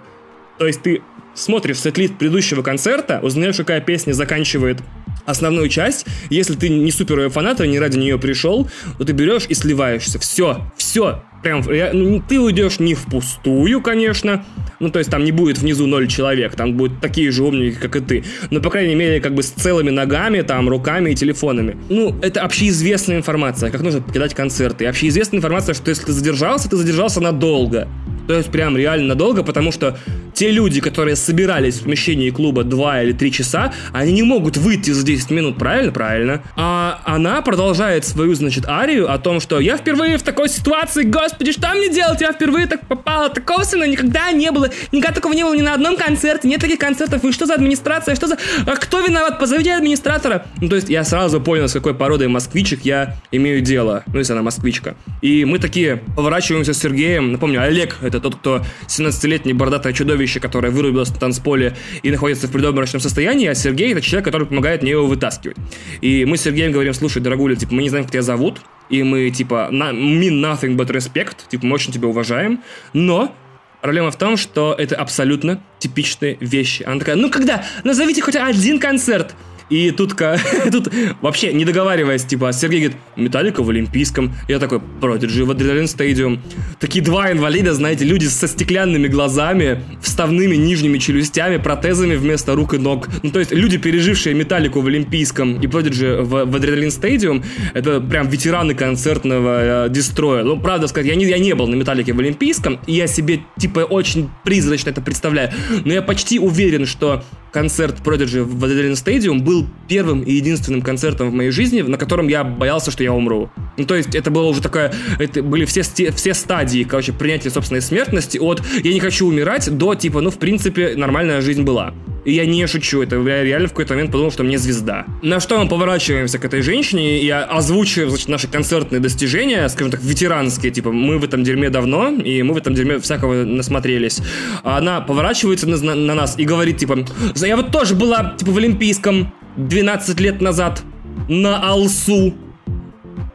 То 0.58 0.66
есть 0.66 0.82
ты 0.82 1.02
смотришь 1.34 1.78
сетлист 1.78 2.18
предыдущего 2.18 2.62
концерта, 2.62 3.20
узнаешь, 3.22 3.56
какая 3.56 3.80
песня 3.80 4.12
заканчивает 4.12 4.78
основную 5.24 5.68
часть. 5.68 6.06
Если 6.28 6.54
ты 6.54 6.68
не 6.68 6.90
супер 6.90 7.30
фанат, 7.30 7.60
и 7.60 7.68
не 7.68 7.78
ради 7.78 7.98
нее 7.98 8.18
пришел, 8.18 8.68
то 8.98 9.04
ты 9.04 9.12
берешь 9.12 9.46
и 9.48 9.54
сливаешься. 9.54 10.18
Все, 10.18 10.60
все. 10.76 11.22
Прям, 11.42 11.62
ну, 11.92 12.22
ты 12.26 12.38
уйдешь 12.38 12.80
не 12.80 12.94
впустую, 12.94 13.80
конечно. 13.80 14.44
Ну, 14.78 14.90
то 14.90 14.98
есть 14.98 15.10
там 15.10 15.24
не 15.24 15.32
будет 15.32 15.58
внизу 15.58 15.86
ноль 15.86 16.06
человек, 16.08 16.54
там 16.54 16.74
будут 16.74 17.00
такие 17.00 17.30
же 17.30 17.44
умники, 17.44 17.76
как 17.76 17.96
и 17.96 18.00
ты. 18.00 18.24
Но, 18.50 18.60
по 18.60 18.70
крайней 18.70 18.94
мере, 18.94 19.20
как 19.20 19.34
бы 19.34 19.42
с 19.42 19.50
целыми 19.50 19.90
ногами, 19.90 20.42
там, 20.42 20.68
руками 20.68 21.10
и 21.10 21.14
телефонами. 21.14 21.76
Ну, 21.88 22.14
это 22.22 22.42
общеизвестная 22.42 23.18
информация, 23.18 23.70
как 23.70 23.82
нужно 23.82 24.00
покидать 24.00 24.34
концерты. 24.34 24.84
И 24.84 24.86
общеизвестная 24.86 25.38
информация, 25.38 25.74
что 25.74 25.90
если 25.90 26.06
ты 26.06 26.12
задержался, 26.12 26.68
ты 26.68 26.76
задержался 26.76 27.20
надолго. 27.20 27.88
То 28.26 28.34
есть 28.34 28.50
прям 28.50 28.76
реально 28.76 29.08
надолго, 29.08 29.42
потому 29.42 29.72
что 29.72 29.96
те 30.34 30.50
люди, 30.50 30.80
которые 30.80 31.16
собирались 31.16 31.76
в 31.76 31.84
помещении 31.84 32.30
клуба 32.30 32.64
2 32.64 33.02
или 33.02 33.12
3 33.12 33.32
часа, 33.32 33.72
они 33.92 34.12
не 34.12 34.22
могут 34.22 34.56
выйти 34.56 34.90
за 34.90 35.04
10 35.04 35.30
минут, 35.30 35.58
правильно? 35.58 35.92
Правильно. 35.92 36.42
А 36.56 37.00
она 37.04 37.42
продолжает 37.42 38.04
свою, 38.04 38.34
значит, 38.34 38.66
арию 38.66 39.12
о 39.12 39.18
том, 39.18 39.40
что 39.40 39.60
я 39.60 39.76
впервые 39.76 40.18
в 40.18 40.22
такой 40.22 40.48
ситуации, 40.48 41.02
господи, 41.02 41.52
что 41.52 41.68
мне 41.74 41.90
делать? 41.90 42.20
Я 42.20 42.32
впервые 42.32 42.66
так 42.66 42.86
попала, 42.86 43.28
так 43.28 43.44
косвенно, 43.44 43.84
никогда 43.84 44.30
не 44.32 44.50
было, 44.50 44.70
никогда 44.92 45.14
такого 45.14 45.32
не 45.32 45.44
было 45.44 45.54
ни 45.54 45.62
на 45.62 45.74
одном 45.74 45.96
концерте, 45.96 46.48
нет 46.48 46.60
таких 46.60 46.78
концертов, 46.78 47.24
и 47.24 47.32
что 47.32 47.46
за 47.46 47.54
администрация, 47.54 48.14
что 48.14 48.26
за... 48.26 48.38
А 48.66 48.76
кто 48.76 49.00
виноват? 49.00 49.38
Позовите 49.38 49.74
администратора. 49.74 50.46
Ну, 50.60 50.68
то 50.68 50.76
есть 50.76 50.88
я 50.88 51.04
сразу 51.04 51.40
понял, 51.40 51.68
с 51.68 51.72
какой 51.72 51.94
породой 51.94 52.28
москвичек 52.28 52.82
я 52.84 53.16
имею 53.32 53.60
дело, 53.60 54.04
ну, 54.06 54.18
если 54.18 54.32
она 54.32 54.42
москвичка. 54.42 54.94
И 55.22 55.44
мы 55.44 55.58
такие 55.58 55.96
поворачиваемся 56.16 56.72
с 56.72 56.78
Сергеем, 56.78 57.32
напомню, 57.32 57.62
Олег, 57.62 57.96
это 58.02 58.19
тот, 58.20 58.36
кто 58.36 58.62
17-летний 58.86 59.52
бородатое 59.52 59.92
чудовище, 59.92 60.40
которое 60.40 60.70
вырубилось 60.70 61.10
на 61.10 61.16
танцполе 61.16 61.76
и 62.02 62.10
находится 62.10 62.46
в 62.46 62.52
предобморочном 62.52 63.00
состоянии, 63.00 63.46
а 63.46 63.54
Сергей 63.54 63.92
это 63.92 64.00
человек, 64.00 64.24
который 64.24 64.46
помогает 64.46 64.82
мне 64.82 64.92
его 64.92 65.06
вытаскивать. 65.06 65.56
И 66.00 66.24
мы 66.24 66.36
с 66.36 66.42
Сергеем 66.42 66.72
говорим, 66.72 66.94
слушай, 66.94 67.20
дорогуля, 67.20 67.56
типа, 67.56 67.74
мы 67.74 67.82
не 67.82 67.88
знаем, 67.88 68.04
как 68.04 68.12
тебя 68.12 68.22
зовут, 68.22 68.60
и 68.88 69.02
мы, 69.02 69.30
типа, 69.30 69.68
mean 69.70 70.40
nothing 70.40 70.76
but 70.76 70.88
respect, 70.88 71.36
типа, 71.48 71.66
мы 71.66 71.74
очень 71.74 71.92
тебя 71.92 72.08
уважаем, 72.08 72.60
но 72.92 73.34
Проблема 73.80 74.10
в 74.10 74.16
том, 74.16 74.36
что 74.36 74.74
это 74.76 74.96
абсолютно 74.96 75.62
типичные 75.78 76.36
вещи. 76.40 76.82
Она 76.82 76.98
такая, 76.98 77.16
ну 77.16 77.30
когда, 77.30 77.64
назовите 77.82 78.20
хоть 78.20 78.36
один 78.36 78.78
концерт. 78.78 79.34
И 79.70 79.92
тут, 79.92 80.16
тут 80.72 80.88
вообще 81.20 81.52
не 81.52 81.64
договариваясь, 81.64 82.24
типа, 82.24 82.52
Сергей 82.52 82.80
говорит, 82.80 82.98
Металлика 83.16 83.62
в 83.62 83.70
Олимпийском. 83.70 84.34
Я 84.48 84.58
такой, 84.58 84.80
Prodigy 85.00 85.44
в 85.44 85.50
Adrenaline 85.50 85.84
Stadium. 85.84 86.40
Такие 86.78 87.04
два 87.04 87.30
инвалида, 87.30 87.72
знаете, 87.72 88.04
люди 88.04 88.26
со 88.26 88.48
стеклянными 88.48 89.06
глазами, 89.06 89.82
вставными 90.02 90.56
нижними 90.56 90.98
челюстями, 90.98 91.56
протезами 91.56 92.16
вместо 92.16 92.54
рук 92.54 92.74
и 92.74 92.78
ног. 92.78 93.08
Ну, 93.22 93.30
то 93.30 93.38
есть 93.38 93.52
люди, 93.52 93.78
пережившие 93.78 94.34
Металлику 94.34 94.80
в 94.80 94.86
Олимпийском 94.86 95.60
и 95.60 95.66
Prodigy 95.66 96.22
в, 96.22 96.44
в 96.44 96.56
Adrenaline 96.56 96.88
Stadium, 96.88 97.44
это 97.72 98.00
прям 98.00 98.28
ветераны 98.28 98.74
концертного 98.74 99.86
э, 99.86 99.88
дестроя. 99.90 100.42
Ну, 100.42 100.58
правда 100.58 100.88
сказать, 100.88 101.06
я 101.06 101.14
не, 101.14 101.26
я 101.26 101.38
не 101.38 101.54
был 101.54 101.68
на 101.68 101.76
Металлике 101.76 102.12
в 102.12 102.18
Олимпийском, 102.18 102.80
и 102.86 102.94
я 102.94 103.06
себе, 103.06 103.40
типа, 103.56 103.80
очень 103.80 104.28
призрачно 104.44 104.90
это 104.90 105.00
представляю. 105.00 105.52
Но 105.84 105.92
я 105.92 106.02
почти 106.02 106.40
уверен, 106.40 106.86
что 106.86 107.22
концерт 107.52 107.96
Prodigy 108.04 108.42
в 108.42 108.64
Adrenaline 108.64 108.92
Stadium 108.92 109.40
был 109.40 109.66
первым 109.88 110.22
и 110.22 110.32
единственным 110.32 110.82
концертом 110.82 111.30
в 111.30 111.32
моей 111.32 111.50
жизни, 111.50 111.82
на 111.82 111.98
котором 111.98 112.28
я 112.28 112.44
боялся, 112.44 112.90
что 112.90 113.02
я 113.02 113.12
умру. 113.12 113.50
Ну, 113.76 113.84
то 113.84 113.94
есть, 113.94 114.14
это 114.14 114.30
было 114.30 114.46
уже 114.46 114.60
такое... 114.60 114.92
Это 115.18 115.42
были 115.42 115.64
все, 115.64 115.82
все 115.82 116.34
стадии, 116.34 116.84
короче, 116.84 117.12
принятия 117.12 117.50
собственной 117.50 117.80
смертности 117.80 118.38
от 118.38 118.62
«я 118.82 118.92
не 118.92 119.00
хочу 119.00 119.26
умирать» 119.26 119.70
до, 119.76 119.94
типа, 119.94 120.20
ну, 120.20 120.30
в 120.30 120.38
принципе, 120.38 120.94
нормальная 120.96 121.40
жизнь 121.40 121.62
была. 121.62 121.94
И 122.24 122.32
я 122.32 122.44
не 122.44 122.66
шучу, 122.66 123.02
это 123.02 123.16
я 123.16 123.42
реально 123.42 123.68
в 123.68 123.70
какой-то 123.70 123.94
момент 123.94 124.12
подумал, 124.12 124.30
что 124.30 124.42
мне 124.42 124.58
звезда. 124.58 125.06
На 125.22 125.40
что 125.40 125.58
мы 125.58 125.68
поворачиваемся 125.68 126.38
к 126.38 126.44
этой 126.44 126.60
женщине, 126.60 127.22
и 127.22 127.30
озвучиваем, 127.30 128.10
значит, 128.10 128.28
наши 128.28 128.48
концертные 128.48 129.00
достижения, 129.00 129.66
скажем 129.68 129.90
так, 129.90 130.02
ветеранские, 130.02 130.70
типа, 130.70 130.92
мы 130.92 131.18
в 131.18 131.24
этом 131.24 131.42
дерьме 131.44 131.70
давно, 131.70 132.08
и 132.10 132.42
мы 132.42 132.54
в 132.54 132.56
этом 132.58 132.74
дерьме 132.74 132.98
всякого 132.98 133.44
насмотрелись. 133.44 134.20
А 134.62 134.78
она 134.78 135.00
поворачивается 135.00 135.66
на, 135.66 135.94
на 135.94 136.14
нас 136.14 136.38
и 136.38 136.44
говорит, 136.44 136.76
типа, 136.76 137.06
я 137.36 137.56
вот 137.56 137.70
тоже 137.72 137.94
была, 137.94 138.34
типа, 138.38 138.50
в 138.50 138.58
Олимпийском 138.58 139.32
12 139.56 140.20
лет 140.20 140.40
назад 140.40 140.82
на 141.28 141.66
Алсу. 141.66 142.34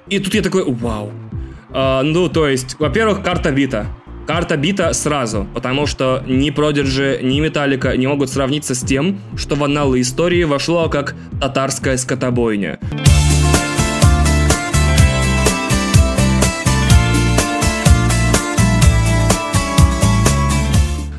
И 0.10 0.20
тут 0.20 0.36
я 0.36 0.42
такой, 0.42 0.64
вау. 0.64 1.12
А, 1.72 2.04
ну, 2.04 2.30
то 2.30 2.48
есть, 2.48 2.76
во-первых, 2.80 3.24
карта 3.24 3.52
бита. 3.52 3.88
Карта 4.26 4.57
бита 4.57 4.91
сразу, 4.93 5.47
потому 5.53 5.86
что 5.86 6.23
ни 6.26 6.49
Продержи, 6.49 7.19
ни 7.21 7.39
Металлика 7.39 7.95
не 7.95 8.07
могут 8.07 8.32
сравниться 8.32 8.73
с 8.73 8.82
тем, 8.82 9.19
что 9.38 9.55
в 9.55 9.63
аналы 9.63 10.01
истории 10.01 10.43
вошло 10.45 10.89
как 10.89 11.15
татарская 11.39 11.95
скотобойня. 11.97 12.80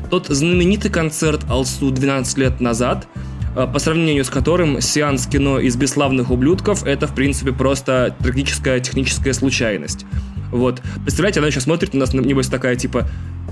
Тот 0.09 0.27
знаменитый 0.27 0.91
концерт 0.91 1.45
Алсу 1.49 1.91
12 1.91 2.37
лет 2.37 2.59
назад, 2.59 3.07
э, 3.55 3.67
по 3.67 3.79
сравнению 3.79 4.25
с 4.25 4.29
которым 4.29 4.81
сеанс 4.81 5.27
кино 5.27 5.59
из 5.59 5.77
«Бесславных 5.77 6.29
ублюдков»— 6.29 6.83
это, 6.85 7.07
в 7.07 7.15
принципе, 7.15 7.53
просто 7.53 8.13
трагическая 8.21 8.81
техническая 8.81 9.31
случайность. 9.31 10.05
Вот. 10.51 10.81
Представляете, 11.03 11.39
она 11.39 11.51
сейчас 11.51 11.63
смотрит 11.63 11.93
на 11.93 12.01
нас, 12.01 12.13
небось, 12.13 12.47
такая, 12.47 12.75
типа, 12.75 13.07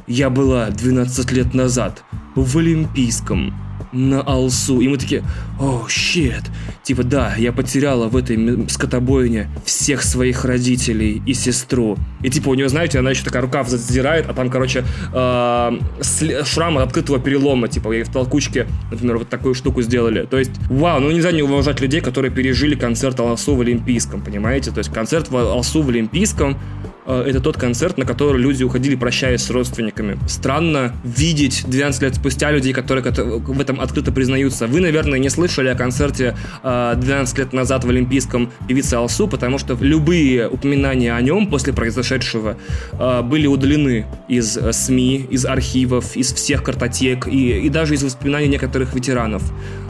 «Я 0.07 0.29
была 0.29 0.69
12 0.69 1.31
лет 1.31 1.53
назад 1.53 2.03
в 2.35 2.57
Олимпийском, 2.57 3.53
на 3.95 4.21
Алсу. 4.21 4.79
И 4.81 4.87
мы 4.87 4.97
такие, 4.97 5.23
о, 5.59 5.87
щет. 5.89 6.43
Типа, 6.83 7.03
да, 7.03 7.33
я 7.37 7.51
потеряла 7.51 8.07
в 8.07 8.15
этой 8.17 8.69
скотобойне 8.69 9.49
всех 9.65 10.03
своих 10.03 10.45
родителей 10.45 11.21
и 11.25 11.33
сестру. 11.33 11.97
И 12.21 12.29
типа 12.29 12.49
у 12.49 12.53
нее, 12.53 12.69
знаете, 12.69 12.99
она 12.99 13.11
еще 13.11 13.23
такая 13.23 13.41
рукав 13.41 13.69
задирает, 13.69 14.29
а 14.29 14.33
там, 14.33 14.49
короче, 14.49 14.83
э, 15.13 15.71
шрам 16.45 16.77
от 16.77 16.87
открытого 16.87 17.19
перелома. 17.19 17.67
Типа, 17.67 17.91
ей 17.91 18.03
в 18.03 18.09
толкучке, 18.09 18.67
например, 18.91 19.17
вот 19.17 19.29
такую 19.29 19.55
штуку 19.55 19.81
сделали. 19.81 20.25
То 20.25 20.37
есть, 20.37 20.51
вау, 20.69 20.99
ну 20.99 21.11
нельзя 21.11 21.31
не 21.31 21.41
уважать 21.41 21.79
людей, 21.79 22.01
которые 22.01 22.31
пережили 22.31 22.75
концерт 22.75 23.19
Алсу 23.19 23.55
в 23.55 23.61
Олимпийском, 23.61 24.21
понимаете? 24.21 24.71
То 24.71 24.79
есть, 24.79 24.93
концерт 24.93 25.29
в 25.29 25.37
Алсу 25.37 25.81
в 25.81 25.89
Олимпийском 25.89 26.57
это 27.05 27.39
тот 27.39 27.57
концерт, 27.57 27.97
на 27.97 28.05
который 28.05 28.41
люди 28.41 28.63
уходили, 28.63 28.95
прощаясь 28.95 29.41
с 29.41 29.49
родственниками. 29.49 30.17
Странно 30.27 30.93
видеть 31.03 31.63
12 31.67 32.01
лет 32.01 32.15
спустя 32.15 32.51
людей, 32.51 32.73
которые 32.73 33.03
в 33.03 33.61
этом 33.61 33.79
открыто 33.79 34.11
признаются. 34.11 34.67
Вы, 34.67 34.79
наверное, 34.79 35.19
не 35.19 35.29
слышали 35.29 35.67
о 35.67 35.75
концерте 35.75 36.35
12 36.63 37.37
э, 37.37 37.41
лет 37.41 37.53
назад 37.53 37.83
в 37.83 37.89
Олимпийском 37.89 38.51
певице 38.67 38.95
Алсу, 38.95 39.27
потому 39.27 39.57
что 39.57 39.77
любые 39.79 40.47
упоминания 40.47 41.13
о 41.13 41.21
нем 41.21 41.47
после 41.47 41.73
произошедшего 41.73 42.57
э, 42.93 43.21
были 43.21 43.47
удалены 43.47 44.05
из 44.27 44.57
СМИ, 44.71 45.27
из 45.29 45.45
архивов, 45.45 46.15
из 46.15 46.33
всех 46.33 46.63
картотек 46.63 47.27
и, 47.27 47.59
и 47.59 47.69
даже 47.69 47.95
из 47.95 48.03
воспоминаний 48.03 48.47
некоторых 48.47 48.93
ветеранов. 48.93 49.43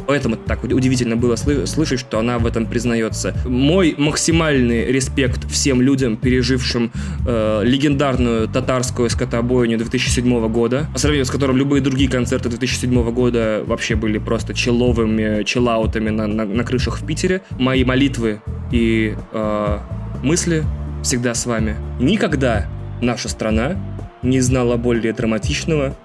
Поэтому 0.08 0.36
так 0.36 0.64
удивительно 0.64 1.16
было 1.16 1.36
слышать, 1.36 2.00
что 2.00 2.20
она 2.20 2.40
в 2.40 2.46
этом 2.46 2.66
признается. 2.66 3.36
Мой 3.46 3.96
максимальный 3.98 4.92
респект 4.92 5.50
всем 5.50 5.82
людям, 5.82 6.18
пережившим 6.18 6.92
э, 7.26 7.62
легендарную 7.64 8.48
татарскую 8.48 9.10
скотобойню 9.10 9.78
2007 9.78 10.48
года, 10.50 10.88
по 10.94 11.00
сравнению 11.00 11.26
с 11.26 11.32
которым 11.32 11.58
любые 11.58 11.82
другие 11.82 12.10
концерты 12.10 12.50
2007 12.50 13.12
года 13.12 13.64
вообще 13.66 13.96
были 13.96 14.18
просто 14.18 14.54
человыми, 14.54 15.44
челаутами 15.44 16.10
на, 16.10 16.28
на, 16.28 16.46
на 16.46 16.64
крышах 16.64 17.00
в 17.00 17.06
Питере. 17.06 17.42
Мои 17.58 17.84
молитвы 17.84 18.42
и 18.72 19.16
э, 19.32 19.80
мысли 20.24 20.64
всегда 21.04 21.34
с 21.34 21.46
вами. 21.46 21.76
Никогда 22.00 22.68
наша 23.02 23.30
страна 23.30 23.76
не 24.22 24.42
знала 24.42 24.76
более 24.76 25.14
драматичного, 25.14 25.96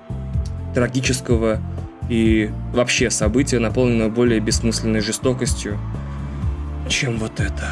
трагического 0.74 1.60
и 2.10 2.50
вообще 2.72 3.08
события, 3.08 3.60
наполненное 3.60 4.08
более 4.08 4.40
бессмысленной 4.40 5.00
жестокостью, 5.00 5.78
чем 6.88 7.16
вот 7.18 7.38
это. 7.38 7.70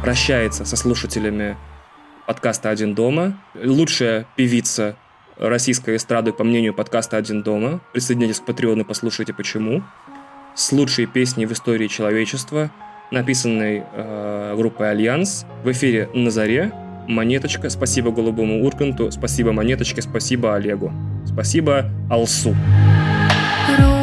Прощается 0.00 0.64
со 0.64 0.76
слушателями 0.76 1.56
подкаста 2.28 2.70
«Один 2.70 2.94
дома». 2.94 3.36
Лучшая 3.60 4.28
певица 4.36 4.94
российской 5.36 5.96
эстрады, 5.96 6.32
по 6.32 6.44
мнению 6.44 6.72
подкаста 6.72 7.16
«Один 7.16 7.42
дома». 7.42 7.80
Присоединяйтесь 7.92 8.38
к 8.38 8.46
Патреону, 8.46 8.84
послушайте 8.84 9.34
почему. 9.34 9.82
С 10.54 10.70
лучшей 10.70 11.06
песней 11.06 11.46
в 11.46 11.52
истории 11.52 11.88
человечества– 11.88 12.70
написанный 13.10 13.82
э, 13.92 14.54
группой 14.56 14.90
Альянс. 14.90 15.46
В 15.64 15.70
эфире 15.70 16.08
на 16.14 16.30
заре. 16.30 16.72
Монеточка. 17.08 17.70
Спасибо 17.70 18.10
Голубому 18.10 18.64
Урканту. 18.64 19.10
Спасибо 19.10 19.52
Монеточке. 19.52 20.02
Спасибо 20.02 20.54
Олегу. 20.54 20.92
Спасибо 21.24 21.90
Алсу. 22.10 22.54
Ровный 23.78 23.95